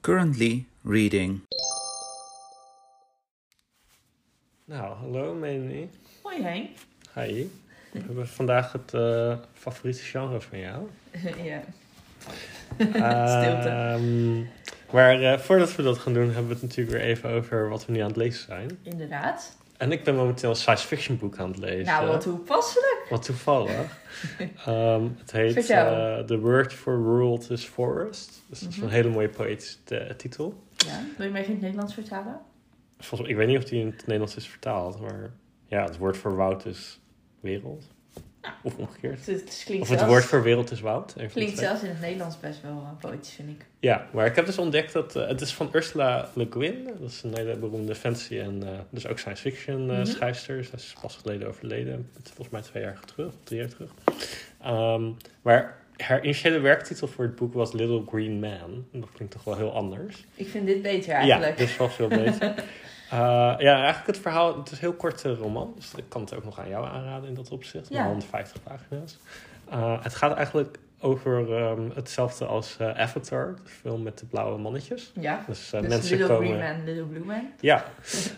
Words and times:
Currently 0.00 0.66
reading. 0.82 1.40
Nou, 4.64 4.94
hallo 4.96 5.34
Melanie. 5.34 5.90
Hoi 6.22 6.42
Henk. 6.42 6.68
Hi. 7.14 7.48
We 7.92 7.98
hebben 7.98 8.28
vandaag 8.28 8.72
het 8.72 8.94
eh, 8.94 9.36
favoriete 9.52 10.02
genre 10.02 10.40
van 10.40 10.58
jou. 10.58 10.88
ja. 11.50 11.60
Stilte. 12.76 13.68
Ehm, 13.68 14.38
maar 14.92 15.22
eh, 15.22 15.38
voordat 15.38 15.76
we 15.76 15.82
dat 15.82 15.98
gaan 15.98 16.12
doen, 16.12 16.24
hebben 16.24 16.46
we 16.46 16.52
het 16.52 16.62
natuurlijk 16.62 16.96
weer 16.96 17.06
even 17.06 17.30
over 17.30 17.68
wat 17.68 17.86
we 17.86 17.92
nu 17.92 18.00
aan 18.00 18.08
het 18.08 18.16
lezen 18.16 18.44
zijn. 18.44 18.78
Inderdaad. 18.82 19.56
En 19.76 19.92
ik 19.92 20.04
ben 20.04 20.14
momenteel 20.14 20.50
een 20.50 20.56
science 20.56 20.86
fiction 20.86 21.18
boek 21.18 21.38
aan 21.38 21.50
het 21.50 21.58
lezen. 21.58 21.84
Nou, 21.84 22.06
wat 22.06 22.20
toepasselijk. 22.20 22.89
Wat 23.10 23.22
toevallig. 23.22 23.98
Ehm, 24.66 25.04
het 25.18 25.32
heet 25.32 25.70
eh, 25.70 26.18
The 26.18 26.38
Word 26.38 26.72
for 26.72 26.98
World 27.02 27.50
is 27.50 27.64
Forest. 27.64 28.42
Dus 28.48 28.60
dat 28.60 28.68
is 28.70 28.76
Mhm. 28.76 28.84
een 28.86 28.92
hele 28.92 29.08
mooie 29.08 29.28
poëtische 29.28 29.78
eh, 29.98 30.14
titel. 30.14 30.62
Ja. 30.76 31.00
Wil 31.16 31.26
je 31.26 31.32
mij 31.32 31.44
in 31.44 31.50
het 31.50 31.60
Nederlands 31.60 31.94
vertalen? 31.94 32.40
Volgens, 32.98 33.30
ik 33.30 33.36
weet 33.36 33.46
niet 33.46 33.56
of 33.58 33.64
die 33.64 33.80
in 33.80 33.86
het 33.86 34.00
Nederlands 34.06 34.36
is 34.36 34.48
vertaald, 34.48 35.00
maar 35.00 35.30
ja, 35.66 35.84
het 35.84 35.98
woord 35.98 36.16
voor 36.16 36.36
woud 36.36 36.64
is 36.66 37.00
wereld. 37.40 37.84
Of 38.62 38.76
omgekeerd. 38.76 39.26
Het, 39.26 39.66
Of 39.68 39.76
het 39.78 39.86
zelfs, 39.86 40.04
woord 40.04 40.24
voor 40.24 40.42
wereld 40.42 40.70
is 40.70 40.80
woud. 40.80 41.14
klinkt 41.32 41.58
zelfs 41.58 41.82
in 41.82 41.88
het 41.88 42.00
Nederlands 42.00 42.40
best 42.40 42.62
wel 42.62 42.72
uh, 42.72 42.88
poëtisch, 43.10 43.32
vind 43.32 43.48
ik. 43.48 43.66
Ja, 43.80 44.06
maar 44.12 44.26
ik 44.26 44.36
heb 44.36 44.46
dus 44.46 44.58
ontdekt 44.58 44.92
dat 44.92 45.16
eh, 45.16 45.28
het 45.28 45.40
is 45.40 45.54
van 45.54 45.68
Ursula 45.72 46.28
Le 46.34 46.46
Guin. 46.50 46.84
Dat 47.00 47.10
is 47.10 47.22
een 47.22 47.36
hele 47.36 47.56
beroemde 47.56 47.94
fantasy 47.94 48.38
en 48.38 48.62
eh, 48.62 48.78
dus 48.90 49.06
ook 49.06 49.18
science 49.18 49.42
fiction 49.42 49.90
eh, 49.90 49.96
Mhm. 49.96 50.04
schrijfster. 50.06 50.64
Zij 50.64 50.72
is 50.78 50.94
pas 51.00 51.16
geleden 51.16 51.48
overleden, 51.48 52.10
volgens 52.22 52.48
mij 52.48 52.62
twee 52.62 52.82
jaar 52.82 53.00
terug, 53.14 53.32
drie 53.44 53.58
jaar 53.60 53.68
terug. 53.68 53.90
Ehm, 54.62 55.10
maar 55.42 55.78
haar 55.96 56.22
initiële 56.24 56.58
werktitel 56.58 57.08
voor 57.08 57.24
het 57.24 57.34
boek 57.36 57.54
was 57.54 57.72
Little 57.72 58.02
Green 58.08 58.40
Man. 58.40 58.86
Dat 58.92 59.08
klinkt 59.14 59.34
toch 59.34 59.44
wel 59.44 59.56
heel 59.56 59.72
anders. 59.74 60.24
Ik 60.34 60.48
vind 60.48 60.66
dit 60.66 60.82
beter 60.82 61.12
eigenlijk. 61.14 61.58
Ja, 61.58 61.64
dus 61.64 61.76
wel 61.76 61.88
veel 61.88 62.08
beter. 62.08 62.54
Eh, 63.10 63.18
ja, 63.58 63.74
eigenlijk 63.74 64.06
het 64.06 64.18
verhaal, 64.18 64.56
het 64.56 64.66
is 64.66 64.72
een 64.72 64.78
heel 64.78 64.92
korte 64.92 65.34
roman. 65.34 65.72
Dus 65.76 65.92
ik 65.96 66.04
kan 66.08 66.20
het 66.20 66.34
ook 66.34 66.44
nog 66.44 66.60
aan 66.60 66.68
jou 66.68 66.86
aanraden 66.86 67.28
in 67.28 67.34
dat 67.34 67.50
opzicht. 67.50 67.88
Ja. 67.88 67.98
Maar 67.98 68.06
150 68.06 68.62
pagina's. 68.62 69.18
Eh, 69.70 70.02
het 70.02 70.14
gaat 70.14 70.36
eigenlijk 70.36 70.78
over 71.00 71.56
ehm, 71.56 71.90
hetzelfde 71.94 72.44
als 72.44 72.76
eh, 72.78 72.98
Avatar, 72.98 73.54
de 73.64 73.70
film 73.70 74.02
met 74.02 74.18
de 74.18 74.26
blauwe 74.26 74.58
mannetjes. 74.58 75.12
Ja. 75.20 75.44
Dus, 75.46 75.70
Dus 75.70 75.88
mensen 75.88 76.18
Little 76.18 76.36
komen... 76.36 76.58
Green 76.58 76.76
Man, 76.76 76.84
Little 76.84 77.04
Blue 77.04 77.24
Man. 77.24 77.50
Ja. 77.60 77.84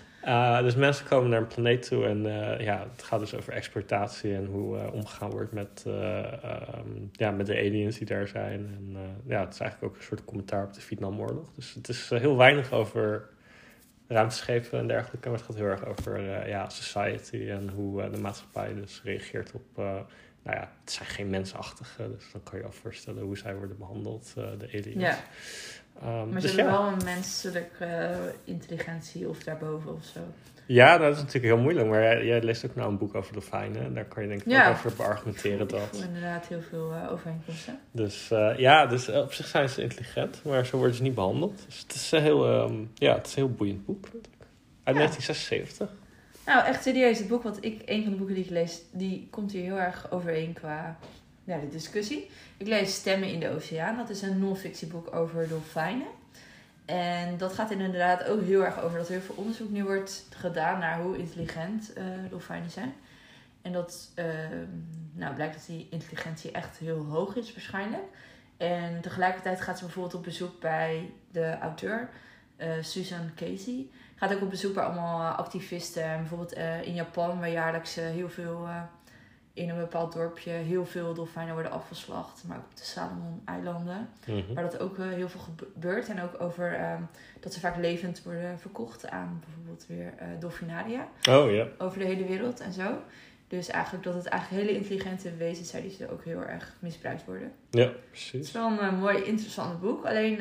Dus 0.63 0.75
mensen 0.75 1.07
komen 1.07 1.31
naar 1.31 1.41
een 1.41 1.47
planeet 1.47 1.89
toe 1.89 2.07
en 2.07 2.23
ja, 2.59 2.87
het 2.93 3.03
gaat 3.03 3.21
dus 3.21 3.35
over 3.35 3.53
exploitatie 3.53 4.35
en 4.35 4.47
hoe 4.47 4.93
omgegaan 4.93 5.31
wordt 5.31 5.53
met, 5.53 5.85
eh, 5.87 6.19
ehm, 6.19 6.89
ja, 7.13 7.31
met 7.31 7.47
de 7.47 7.57
aliens 7.57 7.99
die 7.99 8.07
daar 8.07 8.29
zijn. 8.29 8.67
En 8.77 8.97
ja, 9.27 9.41
het 9.41 9.55
is 9.55 9.61
eigenlijk 9.61 9.93
ook 9.93 9.99
een 9.99 10.07
soort 10.07 10.25
commentaar 10.25 10.65
op 10.65 10.73
de 10.73 10.81
Vietnamoorlog. 10.81 11.53
Dus 11.55 11.75
het 11.75 11.89
is 11.89 12.11
heel 12.11 12.37
weinig 12.37 12.73
over 12.73 13.29
ruimteschepen 14.13 14.79
en 14.79 14.87
dergelijke, 14.87 15.29
maar 15.29 15.39
het 15.39 15.47
gaat 15.47 15.57
heel 15.57 15.65
erg 15.67 15.87
over 15.87 16.33
eh, 16.41 16.49
ja, 16.49 16.69
society 16.69 17.49
en 17.49 17.69
hoe 17.69 18.03
eh, 18.03 18.13
de 18.13 18.21
maatschappij 18.21 18.75
dus 18.75 19.01
reageert 19.05 19.53
op... 19.53 19.65
eh, 19.79 20.01
nou 20.45 20.57
ja, 20.57 20.73
het 20.81 20.93
zijn 20.93 21.09
geen 21.09 21.31
mensachtige, 21.31 22.11
dus 22.17 22.25
dan 22.33 22.43
kan 22.43 22.59
je 22.59 22.65
al 22.65 22.73
voorstellen 22.73 23.23
hoe 23.23 23.39
zij 23.39 23.57
worden 23.57 23.79
behandeld, 23.79 24.33
eh, 24.37 24.45
de 24.59 24.67
aliens. 24.69 25.17
Ehm, 26.01 26.29
Maar 26.31 26.41
ze 26.41 26.47
dus 26.47 26.57
hebben 26.57 26.75
ja. 26.75 26.81
wel 26.83 26.93
een 26.93 27.05
menselijke 27.05 27.85
eh, 27.85 28.17
intelligentie 28.45 29.29
of 29.29 29.39
daarboven 29.39 29.93
of 29.95 30.05
zo. 30.05 30.21
Ja, 30.67 30.99
dat 30.99 31.11
is 31.13 31.17
natuurlijk 31.19 31.45
heel 31.55 31.63
moeilijk. 31.63 31.89
Maar 31.89 32.03
jij, 32.03 32.25
jij 32.25 32.43
leest 32.43 32.65
ook 32.67 32.75
nou 32.75 32.91
een 32.91 32.99
boek 32.99 33.15
over 33.15 33.33
dolfijnen. 33.33 33.83
En 33.85 33.95
daar 33.95 34.05
kan 34.05 34.23
je 34.23 34.29
denk 34.29 34.41
ik 34.41 34.51
Ja. 34.51 34.69
ook 34.69 34.75
over 34.75 34.93
beargumenteren 34.97 35.69
dat. 35.69 36.03
inderdaad 36.07 36.47
heel 36.47 36.61
veel 36.61 36.93
eh, 36.93 37.13
overeenkomsten. 37.13 37.79
Dus 37.91 38.31
eh, 38.31 38.59
ja, 38.59 38.87
dus 38.87 39.09
op 39.09 39.33
zich 39.33 39.47
zijn 39.47 39.69
ze 39.69 39.83
intelligent. 39.83 40.41
Maar 40.45 40.67
zo 40.67 40.77
worden 40.77 40.97
ze 40.97 41.03
niet 41.03 41.15
behandeld. 41.15 41.63
Dus 41.67 41.79
het 41.79 41.95
is 41.95 42.13
een 42.13 42.23
heel, 42.23 42.47
ehm, 42.47 42.75
ja, 42.95 43.15
het 43.15 43.27
is 43.27 43.37
een 43.37 43.43
heel 43.43 43.53
boeiend 43.55 43.87
boek. 43.87 44.05
Uit 44.85 44.97
Ja. 44.97 45.03
1976. 45.03 45.89
Nou, 46.47 46.67
echt 46.67 46.83
serieus. 46.83 47.19
Het 47.19 47.29
boek 47.29 47.43
wat 47.43 47.59
ik, 47.61 47.83
een 47.85 48.03
van 48.03 48.11
de 48.13 48.17
boeken 48.19 48.35
die 48.35 48.45
ik 48.45 48.51
lees, 48.51 48.83
die 48.93 49.29
komt 49.31 49.53
hier 49.53 49.63
heel 49.63 49.79
erg 49.81 50.11
overeen 50.11 50.53
qua 50.53 50.97
ja, 51.45 51.59
de 51.59 51.69
discussie. 51.69 52.31
Ik 52.57 52.67
lees 52.67 52.95
Stemmen 52.95 53.29
in 53.29 53.41
de 53.41 53.49
Oceaan. 53.49 53.97
Dat 53.97 54.11
is 54.11 54.23
een 54.23 54.39
non-fictieboek 54.39 55.15
over 55.15 55.49
dolfijnen. 55.49 56.09
En 56.85 57.39
dat 57.39 57.53
gaat 57.53 57.71
inderdaad 57.71 58.25
ook 58.25 58.43
heel 58.43 58.65
erg 58.65 58.81
over 58.81 58.99
dat 58.99 59.07
er 59.07 59.13
heel 59.13 59.23
veel 59.23 59.35
onderzoek 59.35 59.71
nu 59.71 59.85
wordt 59.85 60.27
gedaan 60.31 60.79
naar 60.79 61.01
hoe 61.01 61.19
intelligent 61.19 61.93
eh, 61.93 62.05
dolfijnen 62.31 62.71
zijn. 62.71 62.95
En 63.63 63.73
dat 63.73 64.11
eh, 64.15 64.25
nou, 65.13 65.35
blijkt 65.35 65.55
dat 65.55 65.67
die 65.67 65.87
intelligentie 65.91 66.51
echt 66.51 66.79
heel 66.79 67.05
hoog 67.05 67.37
is 67.37 67.53
waarschijnlijk. 67.53 68.03
En 68.57 69.01
tegelijkertijd 69.01 69.61
gaat 69.61 69.79
ze 69.79 69.85
bijvoorbeeld 69.85 70.15
op 70.15 70.23
bezoek 70.23 70.61
bij 70.61 71.11
de 71.31 71.59
auteur, 71.59 72.09
eh, 72.57 72.71
Susan 72.81 73.31
Casey. 73.37 73.87
Gaat 74.15 74.35
ook 74.35 74.43
op 74.43 74.51
bezoek 74.51 74.75
bij 74.75 74.85
allemaal 74.85 75.33
activisten. 75.33 76.05
En 76.05 76.19
bijvoorbeeld 76.19 76.53
eh, 76.53 76.83
in 76.83 76.95
Japan, 76.95 77.39
waar 77.39 77.51
jaarlijks 77.51 77.95
heel 77.95 78.29
veel 78.29 78.69
in 79.55 79.69
een 79.69 79.79
bepaald 79.79 80.13
dorpje 80.13 80.51
heel 80.51 80.87
veel 80.87 81.15
dolfijnen 81.15 81.55
worden 81.55 81.73
afgeslacht. 81.73 82.45
Maar 82.47 82.57
ook 82.57 82.65
op 82.71 82.77
de 82.77 82.85
Salomon-eilanden. 82.85 84.09
Mhm. 84.27 84.55
Waar 84.55 84.71
dat 84.71 84.79
ook 84.81 84.99
eh, 84.99 85.09
heel 85.09 85.29
veel 85.29 85.41
gebeurt. 85.41 86.09
En 86.09 86.23
ook 86.23 86.41
over 86.41 86.75
ehm, 86.75 87.03
dat 87.41 87.53
ze 87.55 87.61
vaak 87.61 87.77
levend 87.77 88.23
worden 88.23 88.59
verkocht 88.59 89.09
aan 89.09 89.43
bijvoorbeeld 89.45 89.87
weer 89.89 90.13
eh 90.19 90.27
dolfinaria. 90.41 91.09
Oh 91.29 91.51
ja. 91.51 91.67
Over 91.79 91.99
de 91.99 92.05
hele 92.05 92.25
wereld 92.25 92.61
en 92.61 92.73
zo. 92.73 92.99
Dus 93.49 93.69
eigenlijk 93.69 94.05
dat 94.05 94.15
het 94.15 94.27
eigenlijk 94.27 94.63
hele 94.63 94.79
intelligente 94.79 95.37
wezens 95.37 95.71
zijn 95.71 95.83
die 95.83 95.93
ze 95.93 96.11
ook 96.11 96.25
heel 96.25 96.43
erg 96.43 96.77
misbruikt 96.79 97.25
worden. 97.25 97.53
Ja, 97.71 97.83
Het 97.83 98.09
precies. 98.11 98.41
is 98.47 98.53
wel 98.53 98.71
een 98.71 98.79
eh, 98.79 98.99
mooi, 98.99 99.23
interessant 99.23 99.81
boek. 99.81 100.05
Alleen, 100.07 100.41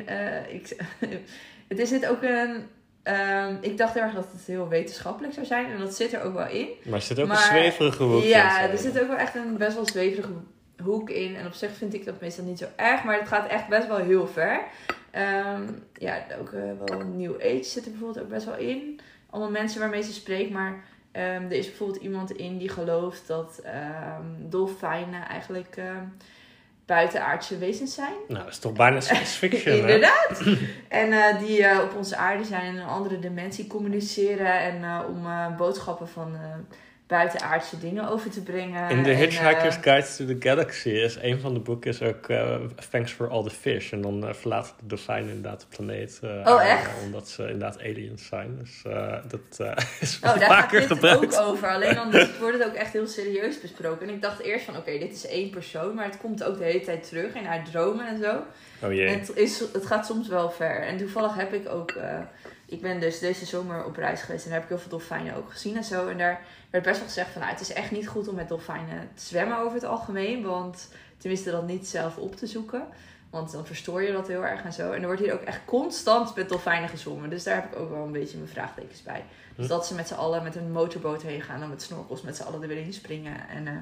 ik, 0.50 0.76
het 1.72 1.80
is 1.80 1.90
dit 1.90 2.08
ook 2.08 2.22
een... 2.22 2.64
ehm, 3.04 3.56
ik 3.62 3.78
dacht 3.78 3.94
heel 3.94 4.04
erg 4.04 4.14
dat 4.14 4.28
het 4.32 4.46
heel 4.46 4.68
wetenschappelijk 4.68 5.34
zou 5.34 5.46
zijn. 5.46 5.66
En 5.72 5.80
dat 5.80 5.96
zit 5.96 6.14
er 6.14 6.22
ook 6.24 6.34
wel 6.34 6.48
in. 6.48 6.68
Maar 6.86 6.94
er 6.94 7.02
zit 7.02 7.20
ook 7.20 7.28
Maar- 7.28 7.38
een 7.38 7.44
zweverige 7.44 8.04
hoek 8.04 8.22
in. 8.22 8.28
Ja, 8.28 8.70
er 8.70 8.78
zit 8.78 9.02
ook 9.02 9.08
wel 9.08 9.18
echt 9.18 9.36
een 9.36 9.58
best 9.58 9.76
wel 9.76 9.86
zweverige 9.88 10.32
hoek 10.84 11.10
in. 11.10 11.36
En 11.36 11.46
op 11.46 11.54
zich 11.54 11.72
vind 11.72 11.94
ik 11.94 12.06
dat 12.06 12.22
meestal 12.22 12.46
niet 12.46 12.58
zo 12.60 12.66
erg. 12.76 13.04
Maar 13.04 13.20
het 13.20 13.28
gaat 13.28 13.48
echt 13.48 13.68
best 13.68 13.88
wel 13.88 13.98
heel 13.98 14.28
ver. 14.28 14.62
Ehm, 15.12 15.62
ja, 15.94 16.18
ook 16.40 16.52
eh, 16.52 16.62
wel 16.86 17.00
New 17.00 17.36
Age 17.36 17.64
zit 17.64 17.86
er 17.86 17.92
bijvoorbeeld 17.92 18.24
ook 18.26 18.30
best 18.32 18.46
wel 18.46 18.58
in. 18.58 19.00
Allemaal 19.30 19.52
mensen 19.52 19.80
waarmee 19.80 20.02
ze 20.04 20.14
spreekt. 20.14 20.52
Maar 20.52 20.84
ehm, 21.12 21.44
er 21.44 21.52
is 21.52 21.66
bijvoorbeeld 21.68 22.02
iemand 22.04 22.32
in 22.32 22.58
die 22.58 22.70
gelooft 22.70 23.28
dat 23.28 23.62
dolfijnen 24.50 25.28
eigenlijk 25.28 25.78
buitenaardse 26.96 27.58
wezens 27.58 27.94
zijn. 27.94 28.14
Nou, 28.28 28.44
dat 28.44 28.54
is 28.54 28.60
toch 28.60 28.74
bijna 28.74 29.00
science 29.00 29.38
fiction, 29.38 29.74
hè? 29.76 29.80
Inderdaad. 29.80 30.44
en 31.02 31.12
eh, 31.14 31.40
die 31.40 31.64
eh, 31.66 31.84
op 31.84 31.96
onze 31.96 32.16
aarde 32.16 32.44
zijn 32.44 32.62
en 32.62 32.74
in 32.74 32.82
een 32.82 32.88
andere 32.88 33.20
dimensie 33.20 33.68
communiceren. 33.68 34.62
En 34.62 34.84
eh, 34.84 35.00
om 35.08 35.56
boodschappen 35.58 36.08
van 36.08 36.36
buitenaardse 37.12 37.80
dingen 37.80 38.10
over 38.10 38.30
te 38.30 38.44
brengen. 38.44 38.90
In 38.90 39.04
The 39.04 39.10
Hitchhiker's 39.10 39.76
eh, 39.76 39.82
Guide 39.82 40.08
to 40.18 40.26
the 40.26 40.36
Galaxy 40.40 40.90
is 40.90 41.18
een 41.22 41.40
van 41.40 41.54
de 41.54 41.60
boeken 41.60 41.90
is 41.90 42.02
ook 42.02 42.30
eh, 42.30 42.56
Thanks 42.90 43.12
for 43.12 43.30
all 43.30 43.44
the 43.44 43.50
fish. 43.50 43.92
En 43.92 44.02
dan 44.02 44.28
eh, 44.28 44.34
verlaten 44.34 44.74
de 44.80 44.86
dolfijnen 44.88 45.30
inderdaad 45.30 45.60
de 45.60 45.66
planeet. 45.76 46.20
Oh, 46.24 46.66
echt? 46.66 46.90
omdat 47.04 47.30
ze 47.30 47.42
inderdaad 47.42 47.80
aliens 47.80 48.26
zijn. 48.26 48.58
Dus 48.60 48.82
dat 49.28 49.60
is 50.00 50.20
Oh, 50.24 50.40
daar 50.40 50.52
gaat 50.52 50.72
dit 50.72 51.08
ook 51.08 51.40
over. 51.40 51.70
Alleen 51.70 51.96
dan 51.96 52.12
wordt 52.40 52.58
het 52.58 52.68
ook 52.68 52.74
echt 52.74 52.94
heel 52.94 53.08
serieus 53.08 53.62
besproken. 53.62 54.08
En 54.08 54.14
ik 54.14 54.22
dacht 54.22 54.40
eerst 54.40 54.66
van, 54.66 54.78
oké, 54.78 54.98
dit 54.98 55.12
is 55.12 55.28
één 55.28 55.50
persoon. 55.50 55.96
Maar 55.96 56.06
het 56.06 56.18
komt 56.18 56.44
ook 56.44 56.58
de 56.58 56.64
hele 56.64 56.82
tijd 56.82 57.08
terug 57.08 57.34
in 57.34 57.46
haar 57.46 57.64
dromen 57.72 58.08
en 58.08 58.18
zo. 58.18 58.44
Oh 58.84 58.94
jee. 58.94 59.08
En 59.08 59.20
het, 59.20 59.36
is, 59.36 59.60
het 59.74 59.86
gaat 59.86 60.06
soms 60.06 60.28
wel 60.28 60.52
ver. 60.52 60.82
En 60.82 60.98
toevallig 60.98 61.36
heb 61.36 61.54
ik 61.54 61.70
ook... 61.70 61.94
ik 62.72 62.82
ben 62.82 63.00
dus 63.00 63.20
deze 63.20 63.46
zomer 63.46 63.86
op 63.86 63.96
reis 63.96 64.22
geweest. 64.22 64.44
En 64.44 64.50
daar 64.50 64.60
heb 64.60 64.70
ik 64.70 64.76
heel 64.76 64.88
veel 64.88 64.98
dolfijnen 64.98 65.36
ook 65.36 65.52
gezien 65.52 65.76
en 65.76 65.84
zo. 65.84 66.08
En 66.08 66.18
daar 66.18 66.42
werd 66.70 66.84
best 66.84 66.98
wel 66.98 67.08
gezegd 67.08 67.30
van... 67.32 67.42
Nou, 67.42 67.54
het 67.54 67.62
is 67.62 67.74
echt 67.74 67.92
niet 67.92 68.08
goed 68.08 68.28
om 68.28 68.36
met 68.36 68.48
dolfijnen 68.48 69.10
te 69.14 69.26
zwemmen 69.26 69.58
over 69.58 69.74
het 69.74 69.84
algemeen. 69.84 70.44
Want 70.44 70.88
tenminste 71.18 71.52
dat 71.52 71.68
niet 71.68 71.88
zelf 71.88 72.18
op 72.18 72.36
te 72.36 72.48
zoeken. 72.48 72.88
Want 73.30 73.52
dan 73.52 73.66
verstoor 73.66 74.04
je 74.04 74.12
dat 74.12 74.28
heel 74.28 74.46
erg 74.46 74.64
en 74.64 74.74
zo. 74.74 74.92
En 74.92 75.00
er 75.02 75.06
wordt 75.06 75.22
hier 75.22 75.34
ook 75.34 75.42
echt 75.42 75.60
constant 75.66 76.36
met 76.36 76.50
dolfijnen 76.50 76.90
gezwommen. 76.90 77.30
Dus 77.30 77.44
daar 77.44 77.56
heb 77.56 77.72
ik 77.74 77.80
ook 77.80 77.90
wel 77.90 78.06
een 78.06 78.12
beetje 78.12 78.38
mijn 78.38 78.50
vraagtekens 78.50 79.04
bij. 79.04 79.24
Dus 79.56 79.66
Hm. 79.66 79.72
dat 79.72 79.88
ze 79.88 79.96
met 79.96 80.08
z'n 80.08 80.14
allen 80.14 80.44
met 80.44 80.56
een 80.56 80.72
motorboot 80.72 81.22
heen 81.22 81.42
gaan. 81.42 81.62
En 81.62 81.70
met 81.70 81.82
snorkels 81.82 82.22
met 82.22 82.36
z'n 82.36 82.44
allen 82.44 82.62
er 82.62 82.68
weer 82.68 82.86
in 82.86 82.94
springen. 82.94 83.50
En 83.50 83.68
eh, 83.68 83.74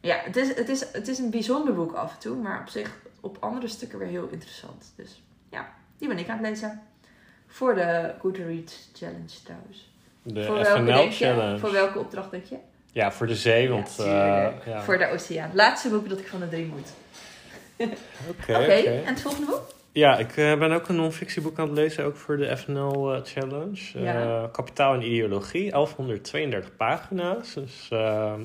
ja, 0.00 0.16
het 0.24 0.36
is, 0.36 0.54
het, 0.54 0.68
is, 0.68 0.92
het 0.92 1.08
is 1.08 1.18
een 1.18 1.30
bijzonder 1.30 1.74
boek 1.74 1.92
af 1.92 2.12
en 2.12 2.18
toe. 2.18 2.36
Maar 2.36 2.60
op 2.60 2.68
zich 2.68 2.96
op 3.20 3.36
andere 3.40 3.68
stukken 3.68 3.98
weer 3.98 4.08
heel 4.08 4.28
interessant. 4.28 4.92
Dus 4.96 5.22
ja, 5.50 5.72
die 5.98 6.08
ben 6.08 6.18
ik 6.18 6.28
aan 6.28 6.38
het 6.38 6.46
lezen. 6.46 6.82
Voor 7.58 7.74
de 7.74 8.14
Goodreads 8.20 8.88
Challenge 8.92 9.42
trouwens. 9.44 9.90
De 10.22 10.44
voor, 10.44 10.84
welke 10.84 11.08
je? 11.08 11.10
Challenge. 11.10 11.58
voor 11.58 11.72
welke 11.72 11.98
opdracht 11.98 12.30
denk 12.30 12.44
je? 12.44 12.56
Ja, 12.92 13.12
voor 13.12 13.26
de 13.26 13.36
zee, 13.36 13.68
want... 13.68 13.94
Ja, 13.98 14.50
eh, 14.50 14.66
ja. 14.66 14.82
Voor 14.82 14.98
de 14.98 15.08
Oceaan. 15.08 15.50
Laatste 15.54 15.88
boek 15.88 16.08
dat 16.08 16.18
ik 16.18 16.26
van 16.26 16.40
de 16.40 16.48
drie 16.48 16.66
moet. 16.66 16.92
Oké, 18.30 18.52
Oké, 18.52 18.62
oké. 18.62 18.72
en 18.72 19.04
het 19.04 19.20
volgende 19.20 19.46
boek? 19.46 19.62
Ja, 19.92 20.18
ik 20.18 20.36
eh, 20.36 20.58
ben 20.58 20.72
ook 20.72 20.88
een 20.88 20.96
non-fictieboek 20.96 21.58
aan 21.58 21.68
het 21.68 21.78
lezen, 21.78 22.04
ook 22.04 22.16
voor 22.16 22.36
de 22.36 22.56
FNL 22.56 23.14
eh, 23.14 23.20
Challenge. 23.24 24.00
Ja. 24.02 24.48
Kapitaal 24.52 24.94
en 24.94 25.02
ideologie, 25.02 25.70
1132 25.70 26.76
pagina's. 26.76 27.54
Dus 27.54 27.88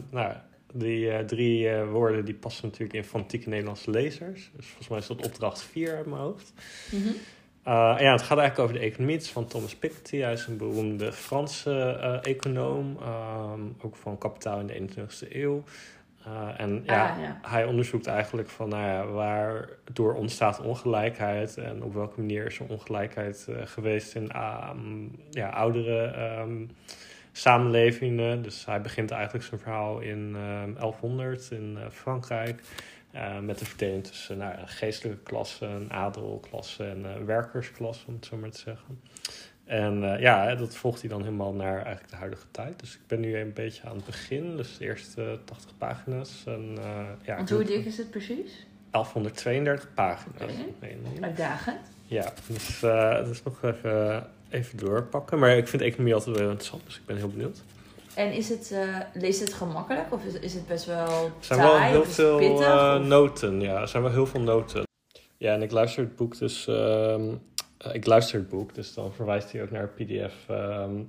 nou, 0.10 0.34
die 0.74 1.26
drie 1.26 1.76
woorden 1.76 2.26
die 2.26 2.36
passen 2.36 2.66
natuurlijk 2.66 2.94
in 2.94 3.04
fanatieke 3.04 3.50
Nederlandse 3.50 3.90
lezers. 3.90 4.52
Dus 4.56 4.66
volgens 4.66 4.88
mij 4.88 4.98
is 4.98 5.08
dat 5.08 5.26
opdracht 5.26 5.62
4 5.62 5.96
uit 5.96 6.06
mijn 6.06 6.22
hoofd. 6.22 6.54
Mhm. 6.92 7.12
Uh, 7.68 7.96
ja, 8.00 8.12
het 8.12 8.22
gaat 8.22 8.38
eigenlijk 8.38 8.60
over 8.60 8.74
de 8.74 8.86
economie. 8.86 9.16
Het 9.16 9.24
is 9.24 9.32
van 9.32 9.48
Thomas 9.48 9.76
Piketty. 9.76 10.18
Hij 10.18 10.34
is 10.34 10.46
een 10.48 10.58
beroemde 10.58 11.12
Franse 11.12 12.00
uh, 12.02 12.32
econoom. 12.32 12.98
Um, 13.54 13.76
ook 13.82 13.96
van 13.96 14.18
kapitaal 14.18 14.60
in 14.60 14.68
de 14.68 14.94
21e 14.94 15.32
eeuw. 15.32 15.64
Uh, 16.28 16.60
en 16.60 16.84
ja, 16.86 17.10
Ah, 17.10 17.22
ja. 17.22 17.40
hij 17.42 17.66
onderzoekt 17.66 18.08
eigenlijk 18.08 18.50
van 18.50 18.70
nou 18.70 18.84
ja, 18.84 19.06
waar 19.06 19.70
door 19.94 20.14
ontstaat 20.14 20.62
ongelijkheid 20.62 21.58
en 21.58 21.84
op 21.84 21.94
welke 21.94 22.20
manier 22.20 22.46
is 22.46 22.60
er 22.60 22.66
ongelijkheid 22.68 23.48
geweest 23.64 24.16
in 24.16 24.32
um, 24.36 25.16
ja, 25.30 25.50
oudere 25.50 26.18
um, 26.42 26.70
samenlevingen. 27.32 28.42
Dus 28.42 28.66
hij 28.66 28.82
begint 28.82 29.12
eigenlijk 29.12 29.46
zijn 29.46 29.60
verhaal 29.60 30.00
in 30.00 30.34
1100 30.34 31.52
in 31.52 31.78
Frankrijk. 31.92 32.64
Uh, 33.16 33.40
met 33.40 33.60
de 33.60 33.66
verdeling 33.66 34.04
tussen 34.04 34.38
nou, 34.38 34.58
een 34.58 34.68
geestelijke 34.68 35.24
klasse, 35.24 35.66
een 35.66 35.92
adelklasse 35.92 36.84
en 36.84 37.04
een 37.04 37.26
werkersklasse, 37.26 38.08
om 38.08 38.14
het 38.14 38.26
zo 38.26 38.38
maar 38.38 38.50
te 38.50 38.60
zeggen. 38.60 39.02
En 39.66 40.04
uh, 40.04 40.20
ja, 40.20 40.56
dat 40.56 40.76
volgt 40.76 41.00
hij 41.00 41.10
dan 41.10 41.24
helemaal 41.24 41.54
naar 41.54 41.76
eigenlijk 41.76 42.10
de 42.10 42.16
huidige 42.16 42.46
tijd. 42.52 42.80
Dus 42.80 42.94
ik 42.94 43.08
ben 43.08 43.20
nu 43.20 43.38
een 43.38 43.54
beetje 43.54 43.88
aan 43.88 43.96
het 43.96 44.06
begin, 44.06 44.58
dus 44.58 44.78
de 44.78 44.86
eerste 44.86 45.40
80 45.46 45.78
pagina's. 45.78 46.44
En, 46.46 46.78
ja, 47.24 47.36
Want 47.36 47.50
hoe 47.50 47.64
dik 47.64 47.86
is 47.86 47.98
het 47.98 48.10
precies? 48.10 48.66
1132 48.92 49.94
pagina's. 49.94 50.42
Okay. 50.42 50.98
Uitdagend. 51.22 51.92
Ja, 52.06 52.34
dus 52.48 52.80
dat 52.80 53.28
is 53.28 53.44
nog 53.44 53.64
even, 53.64 54.28
even 54.50 54.78
doorpakken. 54.78 55.40
Maar 55.40 55.58
ik 55.58 55.68
vind 55.68 55.82
economie 55.82 56.14
altijd 56.14 56.38
wel 56.38 56.46
interessant, 56.46 56.86
dus 56.86 56.96
ik 56.96 57.06
ben 57.06 57.18
heel 57.18 57.30
benieuwd. 57.30 57.64
En 58.16 58.34
is 58.34 58.50
het, 58.50 58.70
uh, 58.74 58.98
leest 59.14 59.40
het 59.40 59.54
gemakkelijk 59.54 60.14
of 60.14 60.26
is, 60.26 60.34
is 60.34 60.54
het 60.54 60.68
best 60.68 60.86
wel 60.86 61.26
Er 61.26 61.32
zijn 61.40 61.60
wel 61.60 61.80
heel 61.80 62.04
is 62.04 62.14
veel 62.16 62.38
pittig, 62.38 62.68
uh, 62.68 62.98
of- 63.00 63.08
noten, 63.08 63.62
ja. 63.62 63.82
Er 63.82 63.88
zijn 63.88 64.04
wel 64.04 64.12
heel 64.12 64.26
veel 64.28 64.40
noten. 64.40 64.84
Ja, 65.38 65.54
en 65.54 65.62
ik 65.62 65.72
luister 65.72 66.04
het 66.04 66.16
boek 66.16 66.38
dus... 66.38 66.68
ehm, 66.68 67.36
eh, 67.78 67.94
ik 67.94 68.06
luister 68.06 68.40
het 68.40 68.50
boek, 68.50 68.76
dus 68.76 68.94
dan 68.94 69.14
verwijst 69.14 69.52
hij 69.52 69.64
ook 69.64 69.72
naar 69.72 69.88
pdf 69.88 70.34
ehm 70.50 71.02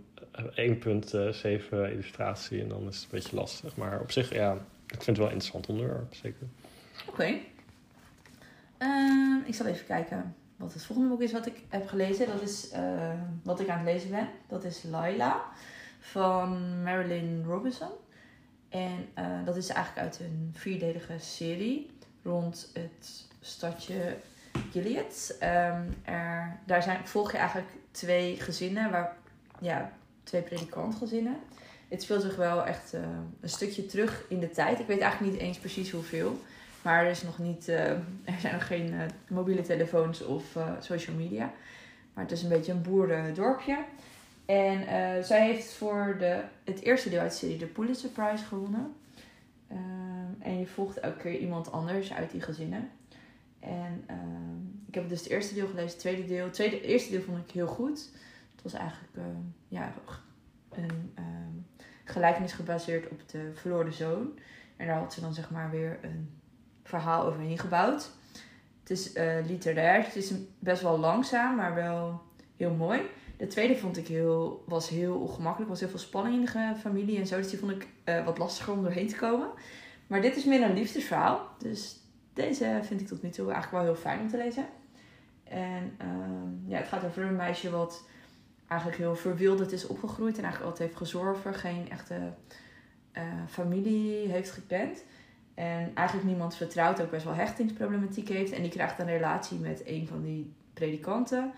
1.7 0.55 1.91
illustratie. 1.93 2.61
En 2.61 2.69
dan 2.69 2.89
is 2.89 2.95
het 2.95 3.05
een 3.05 3.09
beetje 3.11 3.37
lastig. 3.37 3.77
Maar 3.77 4.01
op 4.01 4.11
zich, 4.11 4.33
ja, 4.33 4.53
ik 4.87 5.03
vind 5.03 5.07
het 5.07 5.17
wel 5.17 5.27
een 5.27 5.33
interessant 5.33 5.67
onderwerp, 5.67 6.15
zeker. 6.15 6.47
Oké. 7.09 7.35
Ehm, 8.79 9.37
ik 9.47 9.55
zal 9.55 9.67
even 9.67 9.87
kijken 9.87 10.35
wat 10.57 10.73
het 10.73 10.85
volgende 10.85 11.11
boek 11.11 11.23
is 11.23 11.33
wat 11.33 11.47
ik 11.47 11.61
heb 11.69 11.89
gelezen. 11.89 12.27
Dat 12.27 12.43
is 12.43 12.71
eh, 12.71 13.11
wat 13.43 13.61
ik 13.61 13.69
aan 13.69 13.79
het 13.79 13.87
lezen 13.87 14.11
ben. 14.11 14.29
Dat 14.49 14.65
is 14.65 14.83
Laila 14.83 15.43
van 16.05 16.83
Marilyn 16.83 17.45
Robinson. 17.47 17.91
En 18.69 19.09
eh, 19.15 19.27
dat 19.45 19.57
is 19.57 19.69
eigenlijk 19.69 20.07
uit 20.07 20.21
een 20.21 20.51
vierdelige 20.53 21.19
serie 21.19 21.91
rond 22.23 22.71
het 22.73 23.27
stadje 23.41 24.17
Gilead. 24.71 25.37
Ehm, 25.41 25.83
er, 26.03 26.59
daar 26.67 26.83
zijn, 26.83 27.07
volg 27.07 27.33
je 27.33 27.39
eigenlijk 27.39 27.69
twee 27.91 28.41
gezinnen, 28.41 28.91
waar, 28.91 29.17
ja, 29.61 29.93
twee 30.23 30.43
predikantgezinnen. 30.43 31.37
Het 31.89 32.03
speelt 32.03 32.23
zich 32.23 32.37
wel 32.37 32.65
echt 32.65 32.95
eh, 32.95 33.01
een 33.41 33.49
stukje 33.49 33.87
terug 33.87 34.25
in 34.29 34.41
de 34.41 34.51
tijd. 34.51 34.79
Ik 34.79 34.87
weet 34.87 35.01
eigenlijk 35.01 35.33
niet 35.33 35.41
eens 35.41 35.59
precies 35.59 35.91
hoeveel. 35.91 36.41
Maar 36.83 37.05
er, 37.05 37.11
is 37.11 37.23
nog 37.23 37.39
niet, 37.39 37.69
eh, 37.69 37.91
er 38.35 38.41
zijn 38.41 38.55
nog 38.55 38.67
geen 38.67 38.95
mobiele 39.29 39.63
telefoons 39.63 40.23
of 40.23 40.45
social 40.81 41.17
media. 41.17 41.53
Maar 42.15 42.25
het 42.25 42.33
is 42.33 42.43
een 42.43 42.49
beetje 42.49 42.73
een 42.73 42.83
boerendorpje. 42.83 43.79
En 44.47 44.87
eh, 44.87 45.23
zij 45.23 45.47
heeft 45.47 45.73
voor 45.73 46.17
de, 46.19 46.41
het 46.65 46.81
eerste 46.81 47.11
deel 47.11 47.21
uit 47.21 47.31
de 47.31 47.37
serie 47.37 47.59
de 47.59 47.67
Pulitzer 47.67 48.11
Prize 48.11 48.45
gewonnen. 48.45 48.95
Ehm, 49.69 50.33
en 50.39 50.59
je 50.59 50.67
volgt 50.67 51.01
elke 51.01 51.19
keer 51.19 51.39
iemand 51.39 51.73
anders 51.73 52.13
uit 52.13 52.31
die 52.31 52.41
gezinnen. 52.41 52.91
En 53.61 54.05
ehm, 54.07 54.59
ik 54.87 54.95
heb 54.95 55.09
dus 55.09 55.21
het 55.21 55.29
eerste 55.29 55.55
deel 55.55 55.67
gelezen, 55.67 55.91
het 55.91 55.99
tweede 55.99 56.27
deel. 56.27 56.45
Het 56.45 56.55
tweede, 56.55 56.81
eerste 56.81 57.11
deel 57.11 57.23
vond 57.23 57.39
ik 57.39 57.51
heel 57.51 57.67
goed. 57.67 58.11
Het 58.55 58.63
was 58.63 58.73
eigenlijk 58.73 59.13
ehm, 59.17 59.41
ja, 59.69 59.93
een 60.71 61.67
gelijkenis 62.05 62.53
gebaseerd 62.53 63.09
op 63.09 63.29
de 63.29 63.51
verloren 63.55 63.93
zoon. 63.93 64.39
En 64.77 64.87
daar 64.87 64.99
had 64.99 65.13
ze 65.13 65.21
dan 65.21 65.35
zeg 65.35 65.51
maar 65.51 65.71
weer 65.71 65.99
een 66.03 66.31
verhaal 66.83 67.25
overheen 67.27 67.59
gebouwd. 67.59 68.11
Het 68.81 68.91
is 68.91 69.13
eh, 69.13 69.47
literair, 69.47 70.05
het 70.05 70.17
is 70.17 70.33
best 70.59 70.83
wel 70.83 70.99
langzaam, 70.99 71.57
maar 71.57 71.75
wel 71.75 72.23
heel 72.57 72.75
mooi. 72.75 73.01
De 73.37 73.47
tweede 73.47 73.77
vond 73.77 73.97
ik 73.97 74.07
heel, 74.09 74.65
was 74.67 74.89
heel 74.89 75.17
ongemakkelijk. 75.17 75.71
Was 75.71 75.81
heel 75.81 75.89
veel 75.89 75.99
spanning 75.99 76.35
in 76.35 76.45
de 76.45 76.81
familie 76.81 77.19
en 77.19 77.27
zo. 77.27 77.37
Dus 77.37 77.51
die 77.51 77.59
vond 77.59 77.73
ik 77.73 77.89
eh, 78.05 78.25
wat 78.25 78.39
lastiger 78.39 78.73
om 78.73 78.83
doorheen 78.83 79.09
te 79.09 79.17
komen. 79.17 79.49
Maar 80.07 80.21
dit 80.21 80.37
is 80.37 80.45
meer 80.45 80.63
een 80.63 80.75
liefdesverhaal. 80.75 81.49
Dus 81.59 82.01
deze 82.33 82.81
vind 82.83 83.01
ik 83.01 83.07
tot 83.07 83.23
nu 83.23 83.31
toe 83.31 83.53
eigenlijk 83.53 83.85
wel 83.85 83.93
heel 83.93 84.03
fijn 84.03 84.21
om 84.21 84.29
te 84.29 84.37
lezen. 84.37 84.67
En 85.45 85.95
ehm, 85.99 86.69
ja, 86.71 86.77
het 86.77 86.89
gaat 86.89 87.05
over 87.05 87.23
een 87.23 87.37
meisje 87.37 87.71
wat 87.71 88.09
eigenlijk 88.69 89.01
heel 89.01 89.17
verwilderd 89.17 89.73
is 89.73 89.87
opgegroeid. 89.87 90.37
En 90.37 90.43
eigenlijk 90.43 90.73
altijd 90.73 90.89
heeft 90.89 91.01
gezorgd. 91.01 91.57
Geen 91.57 91.91
echte 91.91 92.33
eh, 93.13 93.23
familie 93.49 94.29
heeft 94.29 94.51
gekend. 94.51 95.05
En 95.55 95.91
eigenlijk 95.95 96.29
niemand 96.29 96.57
vertrouwt. 96.57 97.03
Ook 97.03 97.11
best 97.11 97.25
wel 97.25 97.35
hechtingsproblematiek 97.35 98.29
heeft. 98.29 98.53
En 98.53 98.63
die 98.63 98.71
krijgt 98.71 98.99
een 98.99 99.07
relatie 99.07 99.59
met 99.59 99.83
een 99.87 100.07
van 100.07 100.23
die 100.23 100.53
predikanten. 100.75 101.53